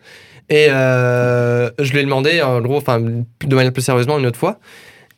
Et 0.50 0.68
euh, 0.70 1.70
je 1.80 1.92
lui 1.94 2.00
ai 2.00 2.04
demandé, 2.04 2.42
en 2.42 2.60
gros, 2.62 2.78
enfin, 2.78 3.00
de 3.00 3.56
manière 3.56 3.72
plus 3.72 3.82
sérieusement, 3.82 4.20
une 4.20 4.26
autre 4.26 4.40
fois. 4.40 4.58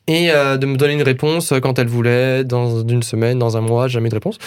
Et 0.08 0.30
euh, 0.32 0.58
de 0.58 0.66
me 0.68 0.76
donner 0.78 0.94
une 0.94 1.02
réponse 1.04 1.52
quand 1.64 1.80
elle 1.80 1.88
voulait, 1.88 2.44
dans 2.44 2.82
une 2.88 3.02
semaine, 3.04 3.40
dans 3.40 3.58
un 3.58 3.62
mois, 3.62 3.88
jamais 3.88 4.10
de 4.10 4.16
réponse. 4.16 4.38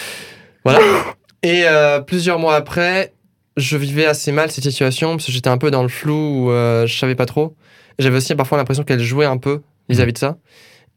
Voilà. 0.63 0.79
Et 1.43 1.63
euh, 1.65 1.99
plusieurs 2.01 2.39
mois 2.39 2.55
après, 2.55 3.13
je 3.57 3.75
vivais 3.77 4.05
assez 4.05 4.31
mal 4.31 4.51
cette 4.51 4.63
situation, 4.63 5.11
parce 5.11 5.25
que 5.25 5.31
j'étais 5.31 5.49
un 5.49 5.57
peu 5.57 5.71
dans 5.71 5.83
le 5.83 5.89
flou, 5.89 6.13
où 6.47 6.51
euh, 6.51 6.85
je 6.87 6.97
savais 6.97 7.15
pas 7.15 7.25
trop. 7.25 7.55
J'avais 7.97 8.17
aussi 8.17 8.33
parfois 8.35 8.57
l'impression 8.57 8.83
qu'elle 8.83 8.99
jouait 9.01 9.25
un 9.25 9.37
peu 9.37 9.61
vis-à-vis 9.89 10.13
de 10.13 10.17
ça. 10.17 10.37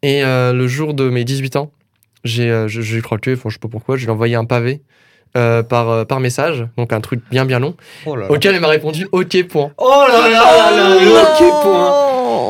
Et 0.02 0.22
euh, 0.24 0.52
le 0.52 0.66
jour 0.68 0.94
de 0.94 1.08
mes 1.10 1.24
18 1.24 1.56
ans, 1.56 1.72
j'ai 2.24 2.50
euh, 2.50 2.68
je- 2.68 2.80
j'ai 2.82 3.00
croqué, 3.00 3.32
enfin, 3.34 3.48
je 3.48 3.54
sais 3.54 3.58
pas 3.60 3.68
pourquoi, 3.68 3.96
je 3.96 4.02
lui 4.02 4.08
ai 4.08 4.12
envoyé 4.12 4.34
un 4.36 4.44
pavé 4.44 4.82
euh, 5.36 5.62
par, 5.62 5.88
euh, 5.90 6.04
par 6.04 6.20
message, 6.20 6.66
donc 6.76 6.92
un 6.92 7.00
truc 7.00 7.20
bien 7.30 7.44
bien 7.44 7.58
long, 7.58 7.74
Oh 8.06 8.14
là 8.16 8.26
là. 8.26 8.32
auquel 8.32 8.54
elle 8.54 8.60
m'a 8.60 8.68
répondu 8.68 9.08
OK 9.12 9.42
point. 9.48 9.72
Oh 9.78 10.04
là 10.08 10.28
là 10.28 10.70
là, 10.70 11.00
le 11.00 11.10
hockey 11.10 11.50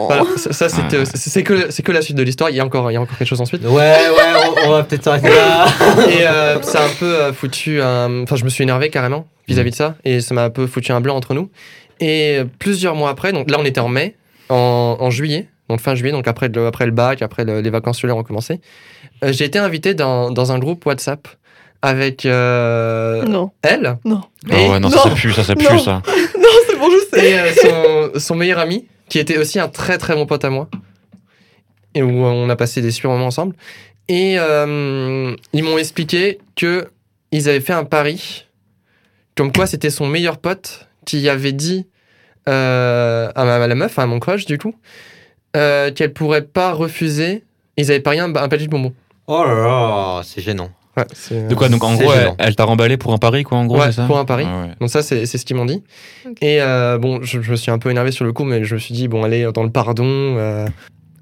Voilà, 0.06 0.24
ça, 0.36 0.52
ça, 0.52 0.68
c'était 0.68 0.98
Ah. 1.02 1.04
c'est 1.04 1.16
c'est 1.30 1.42
que 1.42 1.70
c'est 1.70 1.82
que 1.82 1.92
la 1.92 2.02
suite 2.02 2.16
de 2.16 2.22
l'histoire. 2.22 2.50
Il 2.50 2.56
y 2.56 2.60
a 2.60 2.64
encore 2.64 2.90
il 2.90 2.94
y 2.94 2.96
a 2.96 3.00
encore 3.00 3.16
quelque 3.18 3.28
chose 3.28 3.40
ensuite. 3.40 3.62
Ouais, 3.64 3.70
ouais, 3.70 4.32
on, 4.64 4.68
on 4.68 4.70
va 4.72 4.82
peut-être 4.84 5.04
s'arrêter 5.04 5.28
là. 5.30 5.66
Et 6.08 6.26
euh, 6.26 6.60
ça 6.62 6.80
a 6.82 6.86
un 6.86 6.90
peu 6.98 7.14
euh, 7.14 7.32
foutu 7.32 7.80
un... 7.82 8.22
Enfin, 8.22 8.36
je 8.36 8.44
me 8.44 8.48
suis 8.50 8.62
énervé 8.62 8.90
carrément 8.90 9.26
vis-à-vis 9.48 9.70
de 9.70 9.76
ça. 9.76 9.94
Et 10.04 10.20
ça 10.20 10.34
m'a 10.34 10.44
un 10.44 10.50
peu 10.50 10.66
foutu 10.66 10.92
un 10.92 11.00
blanc 11.00 11.16
entre 11.16 11.34
nous. 11.34 11.50
Et 12.00 12.38
euh, 12.38 12.44
plusieurs 12.58 12.94
mois 12.94 13.10
après, 13.10 13.32
donc 13.32 13.50
là 13.50 13.58
on 13.60 13.64
était 13.64 13.80
en 13.80 13.88
mai, 13.88 14.16
en, 14.48 14.96
en 14.98 15.10
juillet, 15.10 15.48
donc 15.68 15.80
fin 15.80 15.94
juillet, 15.94 16.12
donc 16.12 16.26
après 16.28 16.48
le, 16.48 16.66
après 16.66 16.86
le 16.86 16.92
bac, 16.92 17.22
après 17.22 17.44
le- 17.44 17.60
les 17.60 17.70
vacances 17.70 17.98
scolaires 17.98 18.16
ont 18.16 18.22
commencé, 18.24 18.60
euh, 19.24 19.32
j'ai 19.32 19.44
été 19.44 19.58
invité 19.58 19.94
dans, 19.94 20.30
dans 20.30 20.50
un 20.52 20.58
groupe 20.58 20.84
WhatsApp 20.86 21.28
avec 21.80 22.26
euh, 22.26 23.22
Non, 23.24 23.50
elle 23.62 23.98
non. 24.04 24.22
Ah 24.50 24.54
ouais, 24.54 24.80
non, 24.80 24.88
ça 24.90 24.96
Non. 24.96 25.02
c'est 25.08 25.14
plus, 25.20 25.32
ça 25.32 25.44
c'est 25.44 25.54
Non. 25.60 25.68
plus 25.68 25.78
ça. 25.80 26.02
Non, 26.38 26.48
c'est 26.68 26.76
bon, 26.78 26.88
je 26.90 27.16
sais 27.16 27.30
et 27.30 27.38
euh, 27.38 28.10
son, 28.14 28.18
son 28.20 28.34
meilleur 28.34 28.58
ami, 28.58 28.86
qui 29.12 29.18
était 29.18 29.36
aussi 29.36 29.60
un 29.60 29.68
très 29.68 29.98
très 29.98 30.14
bon 30.14 30.24
pote 30.24 30.42
à 30.42 30.48
moi, 30.48 30.70
et 31.94 32.02
où 32.02 32.08
on 32.08 32.48
a 32.48 32.56
passé 32.56 32.80
des 32.80 32.90
super 32.90 33.10
moments 33.10 33.26
ensemble. 33.26 33.54
Et 34.08 34.36
euh, 34.38 35.36
ils 35.52 35.62
m'ont 35.62 35.76
expliqué 35.76 36.38
que 36.56 36.88
ils 37.30 37.46
avaient 37.46 37.60
fait 37.60 37.74
un 37.74 37.84
pari, 37.84 38.46
comme 39.36 39.52
quoi 39.52 39.66
c'était 39.66 39.90
son 39.90 40.06
meilleur 40.06 40.38
pote 40.38 40.88
qui 41.04 41.28
avait 41.28 41.52
dit 41.52 41.86
euh, 42.48 43.30
à, 43.34 43.44
ma, 43.44 43.66
la 43.66 43.74
meuf, 43.74 43.98
à 43.98 44.06
mon 44.06 44.18
crush 44.18 44.46
du 44.46 44.56
coup, 44.56 44.74
euh, 45.58 45.92
qu'elle 45.92 46.14
pourrait 46.14 46.46
pas 46.46 46.72
refuser. 46.72 47.44
Ils 47.76 47.90
avaient 47.90 48.00
parié 48.00 48.20
un, 48.20 48.34
un 48.34 48.48
paquet 48.48 48.64
de 48.64 48.70
bonbons. 48.70 48.94
Oh 49.26 49.44
là 49.44 49.54
là, 49.54 50.22
c'est 50.24 50.40
gênant. 50.40 50.70
Ouais, 50.96 51.04
De 51.48 51.54
quoi 51.54 51.68
Donc 51.70 51.82
en 51.84 51.94
gros, 51.94 52.12
elle, 52.12 52.18
gênant. 52.20 52.36
elle 52.38 52.54
t'a 52.54 52.64
remballé 52.64 52.96
pour 52.98 53.12
un 53.14 53.18
pari, 53.18 53.44
quoi, 53.44 53.56
en 53.58 53.64
gros, 53.66 53.78
Ouais, 53.78 53.86
c'est 53.86 53.92
ça 53.92 54.06
pour 54.06 54.18
un 54.18 54.24
pari. 54.26 54.44
Ah 54.46 54.62
ouais. 54.62 54.74
Donc 54.80 54.90
ça, 54.90 55.02
c'est 55.02 55.24
c'est 55.26 55.38
ce 55.38 55.44
qu'ils 55.46 55.56
m'ont 55.56 55.64
dit. 55.64 55.82
Et 56.42 56.60
euh, 56.60 56.98
bon, 56.98 57.22
je, 57.22 57.40
je 57.40 57.50
me 57.50 57.56
suis 57.56 57.70
un 57.70 57.78
peu 57.78 57.90
énervé 57.90 58.10
sur 58.12 58.24
le 58.26 58.32
coup, 58.32 58.44
mais 58.44 58.64
je 58.64 58.74
me 58.74 58.78
suis 58.80 58.94
dit, 58.94 59.08
bon, 59.08 59.22
allez, 59.24 59.48
dans 59.54 59.62
le 59.62 59.70
pardon. 59.70 60.04
euh. 60.06 60.66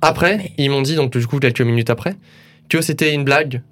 Après, 0.02 0.52
ils 0.58 0.70
m'ont 0.70 0.82
dit, 0.82 0.96
donc 0.96 1.16
du 1.16 1.26
coup, 1.26 1.38
quelques 1.38 1.60
minutes 1.60 1.90
après, 1.90 2.14
que 2.68 2.80
c'était 2.80 3.12
une 3.14 3.22
blague. 3.24 3.62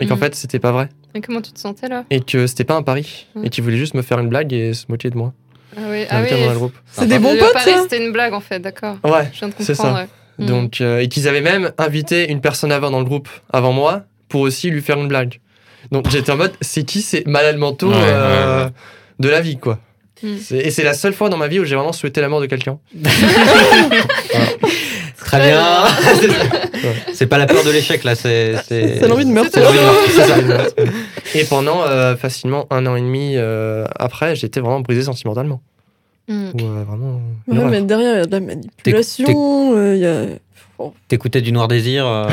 Et 0.00 0.06
qu'en 0.06 0.14
Mhm. 0.14 0.20
fait, 0.20 0.34
c'était 0.36 0.60
pas 0.60 0.70
vrai. 0.70 0.88
Et 1.14 1.20
comment 1.20 1.40
tu 1.40 1.50
te 1.52 1.58
sentais 1.58 1.88
là? 1.88 2.04
Et 2.10 2.20
que 2.20 2.46
c'était 2.46 2.62
pas 2.64 2.74
un 2.76 2.82
pari. 2.82 3.26
Mhm. 3.34 3.44
Et 3.44 3.48
qu'ils 3.50 3.64
voulaient 3.64 3.76
juste 3.76 3.94
me 3.94 4.02
faire 4.02 4.20
une 4.20 4.28
blague 4.28 4.52
et 4.52 4.72
se 4.74 4.84
moquer 4.88 5.10
de 5.10 5.16
moi. 5.16 5.32
Ah 5.76 5.80
oui, 5.90 6.04
ah 6.10 6.20
oui. 6.22 6.28
Le 6.30 6.54
groupe. 6.54 6.74
C'est 6.92 7.06
des 7.08 7.18
bons 7.18 7.32
Le 7.32 7.38
potes, 7.40 7.56
c'était 7.82 8.04
une 8.04 8.12
blague 8.12 8.32
en 8.34 8.40
fait, 8.40 8.60
d'accord. 8.60 8.98
Ouais, 9.04 9.28
Je 9.32 9.38
viens 9.40 9.48
de 9.48 9.54
C'est 9.58 9.76
comprendre. 9.76 9.98
ça. 9.98 10.06
Mm. 10.38 10.46
donc, 10.46 10.80
euh, 10.80 11.00
et 11.00 11.08
qu'ils 11.08 11.26
avaient 11.26 11.40
même 11.40 11.72
invité 11.78 12.30
une 12.30 12.40
personne 12.40 12.70
avant 12.70 12.92
dans 12.92 13.00
le 13.00 13.04
groupe, 13.04 13.28
avant 13.52 13.72
moi, 13.72 14.04
pour 14.28 14.42
aussi 14.42 14.70
lui 14.70 14.82
faire 14.82 14.98
une 14.98 15.08
blague. 15.08 15.40
Donc 15.90 16.08
j'étais 16.10 16.30
en 16.32 16.36
mode, 16.36 16.52
c'est 16.60 16.84
qui 16.84 17.00
ces 17.02 17.22
malades 17.26 17.56
mentaux 17.56 17.88
Ouais, 17.90 17.96
euh, 17.96 18.58
ouais, 18.58 18.64
ouais. 18.66 18.70
de 19.20 19.28
la 19.28 19.40
vie, 19.40 19.56
quoi. 19.58 19.78
Mm. 20.22 20.28
C'est- 20.42 20.58
Et 20.58 20.70
c'est 20.70 20.82
la 20.84 20.94
seule 20.94 21.12
fois 21.14 21.28
dans 21.28 21.36
ma 21.36 21.46
vie 21.48 21.60
où 21.60 21.64
j'ai 21.64 21.76
vraiment 21.76 21.92
souhaité 21.92 22.20
la 22.20 22.28
mort 22.28 22.40
de 22.40 22.46
quelqu'un. 22.46 22.78
Très 25.16 25.40
bien. 25.48 25.84
c'est 27.12 27.26
pas 27.26 27.38
la 27.38 27.46
peur 27.46 27.64
de 27.64 27.70
l'échec 27.70 28.02
là, 28.04 28.14
c'est. 28.14 28.54
C'est 28.66 28.98
C'est 29.00 29.08
l'envie 29.08 29.24
de 29.26 29.30
meurtre. 29.30 29.58
Et 31.34 31.44
pendant 31.44 31.82
euh, 31.82 32.16
facilement 32.16 32.66
un 32.70 32.86
an 32.86 32.96
et 32.96 33.00
demi 33.00 33.32
euh, 33.36 33.84
après, 33.98 34.34
j'étais 34.36 34.60
vraiment 34.60 34.80
brisé 34.80 35.02
sentimentalement. 35.02 35.60
Mm. 36.28 36.32
Euh, 36.60 36.84
vraiment. 36.86 37.20
Ouais, 37.46 37.64
mais 37.70 37.82
derrière, 37.82 38.14
il 38.14 38.18
y 38.18 38.22
a 38.22 38.26
de 38.26 38.30
la 38.32 38.40
manipulation, 38.40 39.76
euh, 39.76 39.94
il 39.96 40.00
y 40.00 40.06
a... 40.06 40.22
T'écoutais 41.08 41.40
du 41.40 41.52
Noir 41.52 41.68
Désir. 41.68 42.06
euh, 42.06 42.28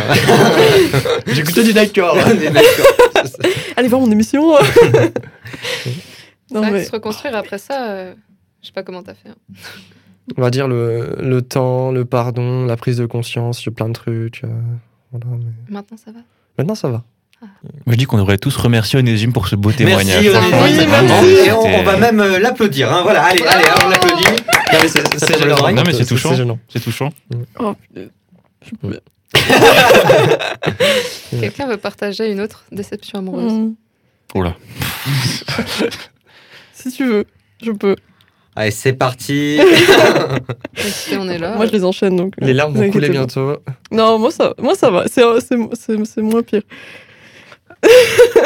J'écoutais 1.28 1.64
du 1.64 1.74
d'accord. 1.74 2.18
Allez 3.78 3.88
voir 3.88 4.02
mon 4.02 4.12
émission 4.12 4.54
Non, 6.52 6.62
mais... 6.72 6.84
Se 6.86 6.92
reconstruire 6.92 7.36
après 7.36 7.58
ça, 7.58 7.90
euh, 7.90 8.14
je 8.62 8.68
sais 8.68 8.74
pas 8.74 8.84
comment 8.84 9.02
t'as 9.04 9.16
fait. 9.16 9.30
hein. 9.30 9.36
On 10.38 10.42
va 10.42 10.50
dire 10.52 10.68
le, 10.68 11.18
le 11.22 11.42
temps, 11.42 11.92
le 11.92 12.06
pardon, 12.06 12.66
la 12.66 12.78
prise 12.78 12.98
de 12.98 13.06
conscience, 13.06 13.64
il 13.64 13.68
y 13.68 13.70
a 13.70 13.72
plein 13.74 13.88
de 13.90 13.94
trucs. 13.94 14.44
euh, 14.44 14.48
voilà, 15.12 15.26
mais 15.38 15.46
Maintenant 15.70 15.98
ça 15.98 16.12
va? 16.12 16.20
Maintenant, 16.58 16.76
ça 16.76 16.90
va. 16.90 17.04
Moi, 17.86 17.94
je 17.94 17.96
dis 17.96 18.06
qu'on 18.06 18.18
devrait 18.18 18.38
tous 18.40 18.56
remercier 18.58 18.98
Onésime 18.98 19.32
pour 19.34 19.48
ce 19.48 19.56
beau 19.56 19.72
témoignage. 19.72 20.24
Merci, 20.24 20.48
Onésime. 20.64 20.90
Et 21.46 21.52
on, 21.52 21.84
va 21.84 21.98
même 21.98 22.20
euh, 22.20 22.40
l'applaudir. 22.40 22.92
hein. 22.92 23.02
Voilà, 23.04 23.24
allez, 23.24 23.44
allez, 23.44 23.66
on 23.86 23.90
l'applaudit. 23.90 24.24
Non, 25.76 25.84
mais 25.86 25.94
c'est- 25.94 26.06
touchant. 26.06 26.34
gênant. 26.34 26.58
C'est 26.70 26.80
touchant. 26.80 27.10
Oh, 27.60 27.76
Quelqu'un 31.40 31.68
veut 31.68 31.78
partager 31.78 32.32
une 32.32 32.42
autre 32.42 32.66
déception 32.72 33.20
amoureuse 33.20 33.52
Hmm. 33.54 33.74
Oula. 34.36 34.56
Si 36.74 36.92
tu 36.92 37.06
veux, 37.06 37.26
je 37.64 37.72
peux. 37.72 37.96
Allez, 38.56 38.70
c'est 38.72 38.94
parti. 38.94 39.60
On 41.18 41.28
est 41.30 41.38
là. 41.40 41.56
Moi, 41.56 41.66
je 41.66 41.72
les 41.72 41.84
enchaîne 41.84 42.16
donc. 42.16 42.34
euh, 42.42 42.46
Les 42.46 42.54
larmes 42.54 42.74
vous 42.74 42.84
vont 42.84 42.92
couler 42.92 43.10
bientôt. 43.10 43.58
Non, 43.92 44.20
moi 44.20 44.30
ça, 44.32 44.54
moi 44.60 44.76
ça 44.76 44.92
va. 44.92 45.06
C'est 45.08 45.24
c'est- 45.42 45.58
c'est- 45.74 46.06
c'est 46.06 46.22
moins 46.22 46.44
pire. 46.44 46.62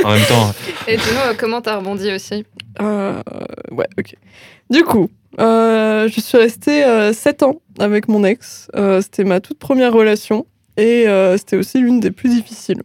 En 0.04 0.12
même 0.14 0.26
temps, 0.26 0.54
Et 0.88 0.98
euh, 0.98 1.34
comment 1.38 1.62
t'as 1.62 1.78
rebondi 1.78 2.12
aussi? 2.12 2.46
Euh, 2.82 3.22
ouais, 3.72 3.88
ok. 3.98 4.16
Du 4.70 4.84
coup, 4.84 5.04
euh, 5.04 5.08
je 5.38 6.20
suis 6.20 6.38
restée 6.38 6.84
7 7.14 7.44
ans 7.44 7.62
avec 7.80 8.08
mon 8.08 8.24
ex. 8.24 8.70
Euh, 8.76 9.02
c'était 9.02 9.24
ma 9.24 9.40
toute 9.40 9.60
première 9.60 9.94
relation 9.94 10.46
et 10.78 11.08
euh, 11.08 11.38
c'était 11.38 11.58
aussi 11.58 11.80
l'une 11.80 12.00
des 12.00 12.12
plus 12.12 12.30
difficiles. 12.30 12.82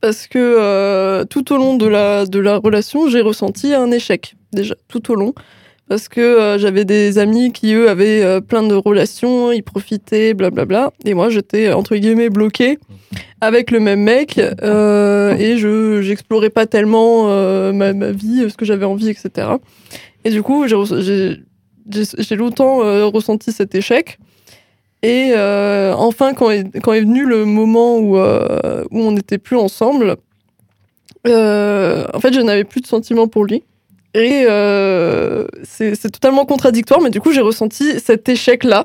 Parce 0.00 0.26
que 0.26 0.38
euh, 0.38 1.24
tout 1.24 1.52
au 1.52 1.58
long 1.58 1.76
de 1.76 1.86
la, 1.86 2.24
de 2.24 2.38
la 2.38 2.56
relation, 2.56 3.08
j'ai 3.08 3.20
ressenti 3.20 3.74
un 3.74 3.90
échec, 3.90 4.34
déjà, 4.52 4.74
tout 4.88 5.10
au 5.10 5.14
long. 5.14 5.34
Parce 5.88 6.08
que 6.08 6.20
euh, 6.20 6.56
j'avais 6.56 6.84
des 6.84 7.18
amis 7.18 7.52
qui, 7.52 7.74
eux, 7.74 7.90
avaient 7.90 8.22
euh, 8.22 8.40
plein 8.40 8.62
de 8.62 8.74
relations, 8.74 9.50
ils 9.50 9.64
profitaient, 9.64 10.32
blablabla. 10.34 10.92
Et 11.04 11.14
moi, 11.14 11.28
j'étais, 11.30 11.72
entre 11.72 11.96
guillemets, 11.96 12.30
bloquée 12.30 12.78
avec 13.40 13.70
le 13.70 13.80
même 13.80 14.00
mec. 14.00 14.40
euh, 14.62 15.36
et 15.36 15.58
je 15.58 16.00
j'explorais 16.00 16.50
pas 16.50 16.66
tellement 16.66 17.28
euh, 17.28 17.72
ma, 17.72 17.92
ma 17.92 18.12
vie, 18.12 18.48
ce 18.48 18.56
que 18.56 18.64
j'avais 18.64 18.86
envie, 18.86 19.08
etc. 19.10 19.48
Et 20.24 20.30
du 20.30 20.42
coup, 20.42 20.66
j'ai 20.66 22.36
longtemps 22.36 22.82
euh, 22.82 23.06
ressenti 23.06 23.52
cet 23.52 23.74
échec. 23.74 24.18
Et 25.02 25.32
euh, 25.34 25.94
enfin, 25.96 26.34
quand 26.34 26.50
est, 26.50 26.78
quand 26.80 26.92
est 26.92 27.00
venu 27.00 27.24
le 27.24 27.46
moment 27.46 27.96
où, 27.98 28.18
euh, 28.18 28.84
où 28.90 29.00
on 29.00 29.12
n'était 29.12 29.38
plus 29.38 29.56
ensemble, 29.56 30.16
euh, 31.26 32.06
en 32.12 32.20
fait, 32.20 32.32
je 32.34 32.40
n'avais 32.40 32.64
plus 32.64 32.80
de 32.82 32.86
sentiments 32.86 33.26
pour 33.28 33.44
lui. 33.44 33.62
Et 34.14 34.44
c'est 35.64 36.10
totalement 36.12 36.44
contradictoire, 36.44 37.00
mais 37.00 37.10
du 37.10 37.20
coup, 37.20 37.32
j'ai 37.32 37.40
ressenti 37.40 37.98
cet 38.00 38.28
échec-là 38.28 38.84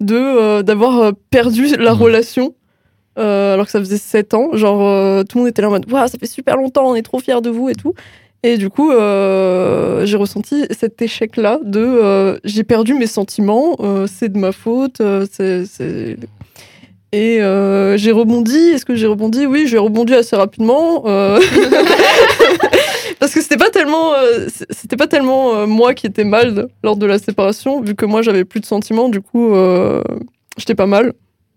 de 0.00 0.62
d'avoir 0.62 1.12
perdu 1.30 1.76
la 1.76 1.94
Mhm. 1.94 2.00
relation 2.00 2.54
alors 3.16 3.66
que 3.66 3.70
ça 3.70 3.78
faisait 3.78 3.98
7 3.98 4.34
ans. 4.34 4.48
Genre, 4.54 5.24
tout 5.26 5.36
le 5.38 5.42
monde 5.42 5.48
était 5.50 5.62
là 5.62 5.68
en 5.68 5.72
mode 5.72 5.90
Waouh, 5.92 6.08
ça 6.08 6.18
fait 6.18 6.26
super 6.26 6.56
longtemps, 6.56 6.88
on 6.88 6.94
est 6.96 7.02
trop 7.02 7.20
fiers 7.20 7.40
de 7.42 7.50
vous 7.50 7.68
et 7.68 7.74
tout. 7.74 7.94
Et 8.46 8.58
du 8.58 8.68
coup, 8.68 8.92
euh, 8.92 10.04
j'ai 10.04 10.18
ressenti 10.18 10.66
cet 10.70 11.00
échec-là 11.00 11.60
de 11.64 11.80
euh, 11.80 12.38
j'ai 12.44 12.62
perdu 12.62 12.92
mes 12.92 13.06
sentiments, 13.06 13.74
euh, 13.80 14.06
c'est 14.06 14.28
de 14.28 14.36
ma 14.36 14.52
faute, 14.52 15.00
Et 17.10 17.38
j'ai 17.96 18.12
rebondi. 18.12 18.58
Est-ce 18.58 18.84
que 18.84 18.96
j'ai 18.96 19.06
rebondi? 19.06 19.46
Oui, 19.46 19.66
j'ai 19.66 19.78
rebondi 19.78 20.14
assez 20.14 20.36
rapidement. 20.36 21.00
Parce 23.18 23.32
que 23.32 23.40
c'était 23.40 23.56
pas 23.56 23.70
tellement, 23.70 24.12
c'était 24.68 24.98
pas 24.98 25.06
tellement 25.06 25.66
moi 25.66 25.94
qui 25.94 26.06
étais 26.06 26.24
mal 26.24 26.68
lors 26.82 26.96
de 26.96 27.06
la 27.06 27.18
séparation, 27.18 27.80
vu 27.80 27.94
que 27.94 28.04
moi 28.04 28.20
j'avais 28.20 28.44
plus 28.44 28.60
de 28.60 28.66
sentiments. 28.66 29.08
Du 29.08 29.22
coup, 29.22 29.54
j'étais 30.58 30.74
pas 30.74 30.86
mal. 30.86 31.14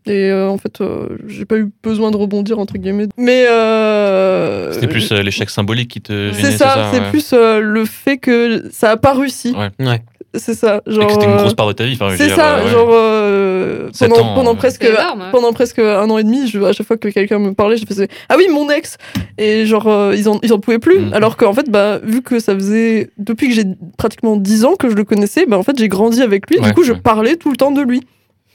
Et 0.08 0.30
euh, 0.30 0.49
en 0.49 0.58
fait, 0.58 0.82
euh, 0.82 1.08
j'ai 1.28 1.45
pas 1.45 1.58
eu 1.58 1.70
besoin 1.84 2.12
de 2.12 2.18
rebondir 2.18 2.60
entre 2.60 2.78
guillemets. 2.78 3.08
Mais 3.18 3.45
euh, 3.47 4.72
c'était 4.74 4.88
plus 4.88 5.12
euh, 5.12 5.22
l'échec 5.22 5.49
symbolique 5.49 5.89
qui 5.89 6.01
te 6.01 6.32
gênait, 6.32 6.51
c'est 6.51 6.58
ça, 6.58 6.89
c'est 6.91 6.99
ouais. 6.99 7.10
plus 7.10 7.32
euh, 7.34 7.60
le 7.60 7.86
fait 7.86 8.18
que 8.18 8.64
ça 8.72 8.91
a 8.91 8.97
pas 8.97 9.14
réussi. 9.14 9.55
Ouais. 9.55 9.86
Ouais. 9.86 10.01
C'est 10.36 10.53
ça, 10.53 10.82
Et 10.86 10.91
genre. 10.91 11.08
que 11.08 11.14
c'était 11.14 11.26
une 11.26 11.38
grosse 11.38 11.53
part 11.53 11.68
de 11.68 11.74
ta 11.74 11.86
vie. 11.86 11.97
C'est 12.18 12.30
ça, 12.30 12.58
euh, 12.58 12.64
ouais. 12.64 12.70
genre 12.70 12.89
euh, 12.91 13.89
pendant, 13.99 14.16
ans, 14.18 14.36
pendant 14.36 14.51
euh, 14.51 14.55
presque 14.55 14.84
énorme, 14.84 15.24
pendant 15.32 15.53
presque 15.53 15.80
un 15.80 16.10
an 16.10 16.18
et 16.18 16.24
demi, 16.24 16.47
je, 16.47 16.60
à 16.62 16.74
chaque 16.74 16.86
fois 16.86 16.97
que 16.97 17.08
quelqu'un 17.08 17.39
me 17.39 17.53
parlait, 17.53 17.78
je 17.78 17.86
faisais 17.86 18.08
ah 18.30 18.36
oui 18.38 18.47
mon 18.51 18.70
ex 18.70 18.97
et 19.38 19.66
genre 19.66 19.88
euh, 19.88 20.14
ils 20.16 20.28
en 20.30 20.39
ils 20.43 20.53
en 20.53 20.60
pouvaient 20.60 20.80
plus. 20.80 20.99
Mhm. 20.99 21.14
Alors 21.14 21.38
qu'en 21.38 21.53
fait 21.53 21.70
bah 21.70 21.99
vu 22.03 22.22
que 22.22 22.39
ça 22.39 22.53
faisait 22.53 23.10
depuis 23.18 23.47
que 23.49 23.55
j'ai 23.55 23.64
pratiquement 23.97 24.36
10 24.36 24.66
ans 24.66 24.76
que 24.76 24.89
je 24.89 24.95
le 24.95 25.05
connaissais, 25.05 25.45
bah 25.45 25.58
en 25.58 25.64
fait 25.64 25.78
j'ai 25.78 25.88
grandi 25.88 26.22
avec 26.22 26.49
lui. 26.49 26.60
Ouais, 26.60 26.68
du 26.68 26.74
coup 26.74 26.84
je 26.84 26.93
parlais 26.93 27.38
tout 27.38 27.49
le 27.49 27.58
temps 27.58 27.72
de 27.72 27.82
lui 27.82 28.01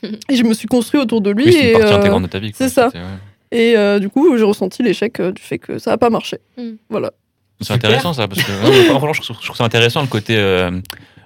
et 0.02 0.36
je 0.36 0.42
me 0.44 0.54
suis 0.54 0.66
construit 0.68 1.00
autour 1.00 1.20
de 1.20 1.30
lui 1.30 1.44
Oui, 1.46 1.52
c'est 1.52 1.72
partie 1.72 1.92
euh, 1.92 1.96
intégrante 1.98 2.22
de 2.22 2.28
ta 2.28 2.38
vie. 2.38 2.52
quoi. 2.52 2.56
c'est 2.58 2.72
ça. 2.72 2.88
Ouais. 2.88 3.00
et 3.52 3.76
euh, 3.76 3.98
du 3.98 4.08
coup 4.08 4.36
j'ai 4.36 4.44
ressenti 4.44 4.82
l'échec 4.82 5.20
euh, 5.20 5.32
du 5.32 5.40
fait 5.42 5.58
que 5.58 5.78
ça 5.78 5.92
a 5.92 5.96
pas 5.98 6.10
marché. 6.10 6.38
Mhm. 6.58 6.76
Voilà. 6.90 7.12
C'est 7.60 7.72
intéressant 7.74 8.12
ça, 8.12 8.26
parce 8.26 8.42
que 8.42 8.50
non, 8.88 8.98
franchement, 8.98 9.12
je 9.12 9.20
trouve, 9.20 9.36
je 9.40 9.44
trouve 9.46 9.56
ça 9.56 9.64
intéressant 9.64 10.00
le 10.00 10.08
côté 10.08 10.36
euh, 10.36 10.72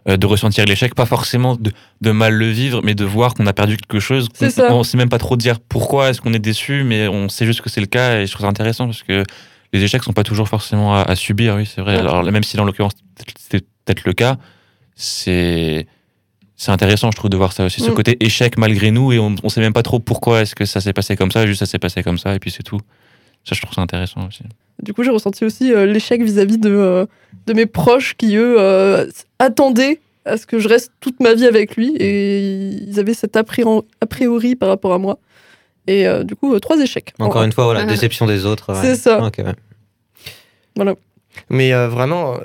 euh, 0.06 0.18
de 0.18 0.26
ressentir 0.26 0.66
l'échec, 0.66 0.94
pas 0.94 1.06
forcément 1.06 1.56
de, 1.56 1.72
de 2.02 2.10
mal 2.10 2.34
le 2.34 2.48
vivre, 2.50 2.82
mais 2.84 2.94
de 2.94 3.06
voir 3.06 3.32
qu'on 3.32 3.46
a 3.46 3.54
perdu 3.54 3.78
quelque 3.78 4.00
chose. 4.00 4.28
C'est 4.34 4.46
On- 4.48 4.50
ça. 4.50 4.74
On 4.74 4.82
sait 4.84 4.98
même 4.98 5.08
pas 5.08 5.16
trop 5.18 5.36
dire 5.38 5.58
pourquoi 5.60 6.10
est-ce 6.10 6.20
qu'on 6.20 6.34
est 6.34 6.38
déçu, 6.38 6.84
mais 6.84 7.08
on 7.08 7.30
sait 7.30 7.46
juste 7.46 7.62
que 7.62 7.70
c'est 7.70 7.80
le 7.80 7.86
cas 7.86 8.18
et 8.20 8.26
je 8.26 8.32
trouve 8.32 8.42
ça 8.44 8.50
intéressant 8.50 8.84
parce 8.84 9.02
que 9.02 9.22
les 9.72 9.82
échecs 9.82 10.02
sont 10.02 10.12
pas 10.12 10.24
toujours 10.24 10.46
forcément 10.48 10.94
à, 10.94 11.02
à 11.02 11.16
subir, 11.16 11.54
oui, 11.56 11.64
c'est 11.64 11.80
vrai. 11.80 11.94
Ouais. 11.94 12.00
Alors 12.00 12.22
même 12.24 12.42
si 12.42 12.58
dans 12.58 12.64
l'occurrence 12.64 12.92
c'était 13.38 13.64
peut-être 13.86 14.04
le 14.04 14.12
cas, 14.12 14.36
c'est 14.94 15.86
c'est 16.56 16.70
intéressant, 16.72 17.10
je 17.10 17.16
trouve, 17.16 17.30
de 17.30 17.36
voir 17.36 17.52
ça 17.52 17.64
aussi, 17.66 17.80
ce 17.82 17.90
Mm. 17.90 17.94
côté 17.94 18.16
échec 18.24 18.56
malgré 18.58 18.90
nous 18.90 19.12
et 19.12 19.18
on, 19.18 19.34
on 19.42 19.48
sait 19.48 19.60
même 19.60 19.72
pas 19.74 19.82
trop 19.82 19.98
pourquoi 19.98 20.42
est-ce 20.42 20.54
que 20.54 20.64
ça 20.64 20.80
s'est 20.80 20.92
passé 20.92 21.14
comme 21.16 21.30
ça, 21.30 21.46
juste 21.46 21.60
ça 21.60 21.66
s'est 21.66 21.78
passé 21.78 22.02
comme 22.02 22.18
ça 22.18 22.34
et 22.34 22.38
puis 22.38 22.50
c'est 22.50 22.62
tout. 22.62 22.80
Ça, 23.44 23.54
je 23.54 23.60
trouve 23.60 23.74
ça 23.74 23.80
intéressant 23.82 24.26
aussi. 24.26 24.42
Du 24.82 24.92
coup, 24.92 25.04
j'ai 25.04 25.10
ressenti 25.10 25.44
aussi 25.44 25.72
euh, 25.72 25.86
l'échec 25.86 26.20
vis-à-vis 26.22 26.58
de, 26.58 26.70
euh, 26.70 27.06
de 27.46 27.52
mes 27.52 27.66
proches 27.66 28.14
qui, 28.16 28.34
eux, 28.36 28.56
euh, 28.58 29.06
attendaient 29.38 30.00
à 30.24 30.36
ce 30.36 30.46
que 30.46 30.58
je 30.58 30.68
reste 30.68 30.90
toute 31.00 31.20
ma 31.20 31.34
vie 31.34 31.46
avec 31.46 31.76
lui 31.76 31.94
et 31.96 32.70
ils 32.88 32.98
avaient 32.98 33.14
cet 33.14 33.36
a 33.36 33.44
priori, 33.44 34.56
par 34.56 34.68
rapport 34.68 34.92
à 34.92 34.98
moi. 34.98 35.18
Et 35.86 36.08
euh, 36.08 36.24
du 36.24 36.34
coup, 36.34 36.52
euh, 36.52 36.58
trois 36.58 36.80
échecs. 36.80 37.14
Encore 37.20 37.44
une 37.44 37.52
fois, 37.52 37.64
voilà, 37.64 37.80
Ah. 37.82 37.86
déception 37.86 38.26
des 38.26 38.44
autres. 38.46 38.72
ouais. 38.74 38.80
C'est 38.82 38.96
ça. 38.96 39.22
Ouais. 39.22 40.94
Mais 41.50 41.72
euh, 41.72 41.88
vraiment, 41.88 42.38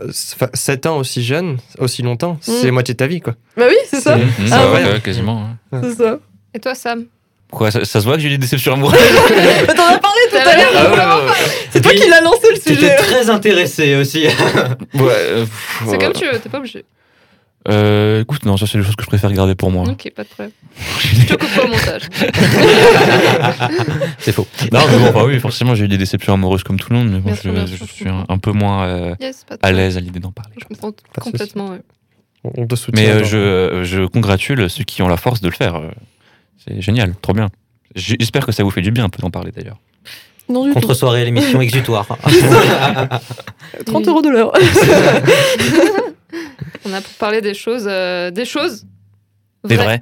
7 0.54 0.86
ans 0.86 0.98
aussi 0.98 1.24
jeune, 1.24 1.58
aussi 1.80 2.02
longtemps, 2.02 2.38
c'est 2.42 2.68
Mm. 2.70 2.72
moitié 2.72 2.94
de 2.94 2.98
ta 2.98 3.08
vie, 3.08 3.22
quoi. 3.22 3.34
Bah 3.58 3.66
oui, 3.68 3.76
c'est 3.90 4.00
ça. 4.02 4.18
Ah 4.52 4.66
ouais, 4.72 4.84
ouais. 4.84 4.92
ouais, 4.94 5.00
quasiment. 5.02 5.48
ouais. 5.72 5.80
C'est 5.84 5.96
ça. 6.04 6.20
Et 6.54 6.60
toi, 6.60 6.76
Sam? 6.76 7.06
Quoi, 7.52 7.70
ça, 7.70 7.84
ça 7.84 8.00
se 8.00 8.06
voit 8.06 8.16
que 8.16 8.22
j'ai 8.22 8.28
eu 8.30 8.32
des 8.32 8.38
déceptions 8.38 8.74
amoureuses 8.74 8.98
t'en 9.76 9.84
as 9.88 9.98
parlé 9.98 10.22
tout 10.30 10.38
à 10.38 10.56
l'heure. 10.56 10.72
Ah 10.74 11.20
ouais, 11.20 11.26
ouais, 11.30 11.36
C'est 11.72 11.82
toi 11.82 11.92
qui 11.92 12.08
l'as 12.10 12.22
lancé 12.22 12.48
le 12.50 12.58
T'étais 12.58 12.76
sujet. 12.76 12.96
très 12.96 13.30
intéressé 13.30 13.96
aussi. 13.96 14.24
ouais. 14.26 14.32
Euh, 14.94 15.46
C'est 15.90 15.98
comme 15.98 16.14
tu 16.14 16.26
veux, 16.26 16.40
t'es 16.40 16.48
pas 16.48 16.60
obligé. 16.60 16.86
Euh, 17.68 18.22
écoute, 18.22 18.44
non, 18.46 18.58
ça 18.58 18.66
c'est 18.66 18.80
des 18.80 18.84
choses 18.84 18.96
que 18.96 19.04
je 19.04 19.08
préfère 19.08 19.32
garder 19.32 19.54
pour 19.54 19.70
moi. 19.70 19.88
Ok, 19.88 20.12
pas 20.16 20.24
de 20.24 20.30
problème. 20.30 20.52
Je 21.00 21.28
te 21.28 21.36
coupe 21.36 21.56
pas 21.56 21.64
au 21.64 21.68
montage. 21.68 22.10
C'est 24.18 24.32
faux. 24.32 24.48
non, 24.72 24.80
mais 24.90 24.98
bon, 24.98 25.10
enfin, 25.10 25.26
oui, 25.26 25.40
forcément, 25.40 25.76
j'ai 25.76 25.86
eu 25.86 25.88
des 25.88 26.00
déceptions 26.00 26.34
amoureuses 26.34 26.64
comme 26.64 26.80
tout 26.80 26.92
le 26.92 26.98
monde, 26.98 27.12
mais 27.12 27.20
bon, 27.20 27.36
je, 27.36 27.86
suis 27.86 28.08
un, 28.08 28.38
peu 28.40 28.52
moins 28.52 28.86
euh, 28.86 29.16
Yes, 29.20 29.46
à 29.62 29.72
l'aise 29.72 29.98
à 29.98 30.00
l'idée 30.00 30.20
d'en 30.20 30.32
parler. 30.32 30.56
Je 30.60 30.66
comprends 30.66 30.92
complètement. 31.20 31.70
ouais. 31.70 31.82
On 32.44 32.66
te 32.66 32.76
soutient. 32.76 33.00
Mais 33.00 33.10
euh, 33.10 33.24
je, 33.24 33.84
je 33.84 34.08
congratule 34.08 34.68
ceux 34.70 34.84
qui 34.84 35.04
ont 35.04 35.08
la 35.08 35.18
force 35.18 35.42
de 35.42 35.50
le 35.50 35.54
faire. 35.54 35.80
C'est 36.58 36.82
génial, 36.82 37.14
trop 37.22 37.34
bien. 37.34 37.50
J'espère 37.94 38.46
que 38.46 38.52
ça 38.52 38.64
vous 38.64 38.72
fait 38.72 38.82
du 38.82 38.92
bien 38.92 39.04
un 39.04 39.10
peu 39.10 39.22
d'en 39.22 39.30
parler 39.30 39.52
d'ailleurs. 39.52 39.78
Non 40.50 40.66
du 40.66 40.74
Contre 40.74 40.94
soirée, 40.94 41.26
l'émission 41.26 41.62
exutoire. 41.62 42.08
tout. 43.86 43.86
30 43.86 44.08
euros 44.08 44.22
de 44.22 44.30
l'heure. 44.30 44.52
On 46.86 46.94
a 46.94 47.02
pour 47.02 47.14
parler 47.14 47.42
des 47.42 47.54
choses, 47.54 47.86
euh, 47.88 48.32
des 48.32 48.46
choses. 48.46 48.86
C'est 49.68 49.76
vraies. 49.76 50.02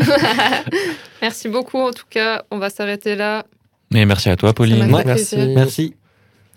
vrai. 0.00 0.64
Merci 1.22 1.48
beaucoup. 1.48 1.78
En 1.78 1.92
tout 1.92 2.06
cas, 2.10 2.42
on 2.50 2.58
va 2.58 2.70
s'arrêter 2.70 3.14
là. 3.14 3.44
Mais 3.92 4.04
merci 4.04 4.28
à 4.28 4.36
toi, 4.36 4.52
Pauline. 4.52 4.92
Ouais, 4.92 5.04
merci. 5.04 5.94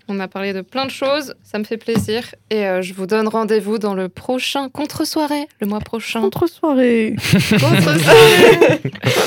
On 0.08 0.18
a 0.18 0.26
parlé 0.26 0.52
de 0.52 0.60
plein 0.62 0.86
de 0.86 0.90
choses. 0.90 1.34
Ça 1.44 1.60
me 1.60 1.64
fait 1.64 1.76
plaisir. 1.76 2.34
Et 2.50 2.66
euh, 2.66 2.82
je 2.82 2.92
vous 2.94 3.06
donne 3.06 3.28
rendez-vous 3.28 3.78
dans 3.78 3.94
le 3.94 4.08
prochain 4.08 4.68
contre-soirée, 4.68 5.46
le 5.60 5.68
mois 5.68 5.78
prochain. 5.78 6.20
Contre 6.20 6.48
soirée. 6.48 7.14
Contre-soirée. 7.50 8.80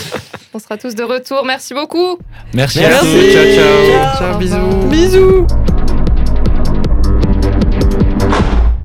on 0.53 0.59
sera 0.59 0.77
tous 0.77 0.93
de 0.93 1.03
retour. 1.03 1.45
Merci 1.45 1.73
beaucoup. 1.73 2.17
Merci, 2.53 2.83
à 2.83 2.99
tous. 2.99 3.05
Ciao, 3.05 3.45
ciao. 3.55 4.17
Ciao, 4.17 4.35
Au 4.35 4.37
bisous. 4.37 4.89
Bisous. 4.89 5.47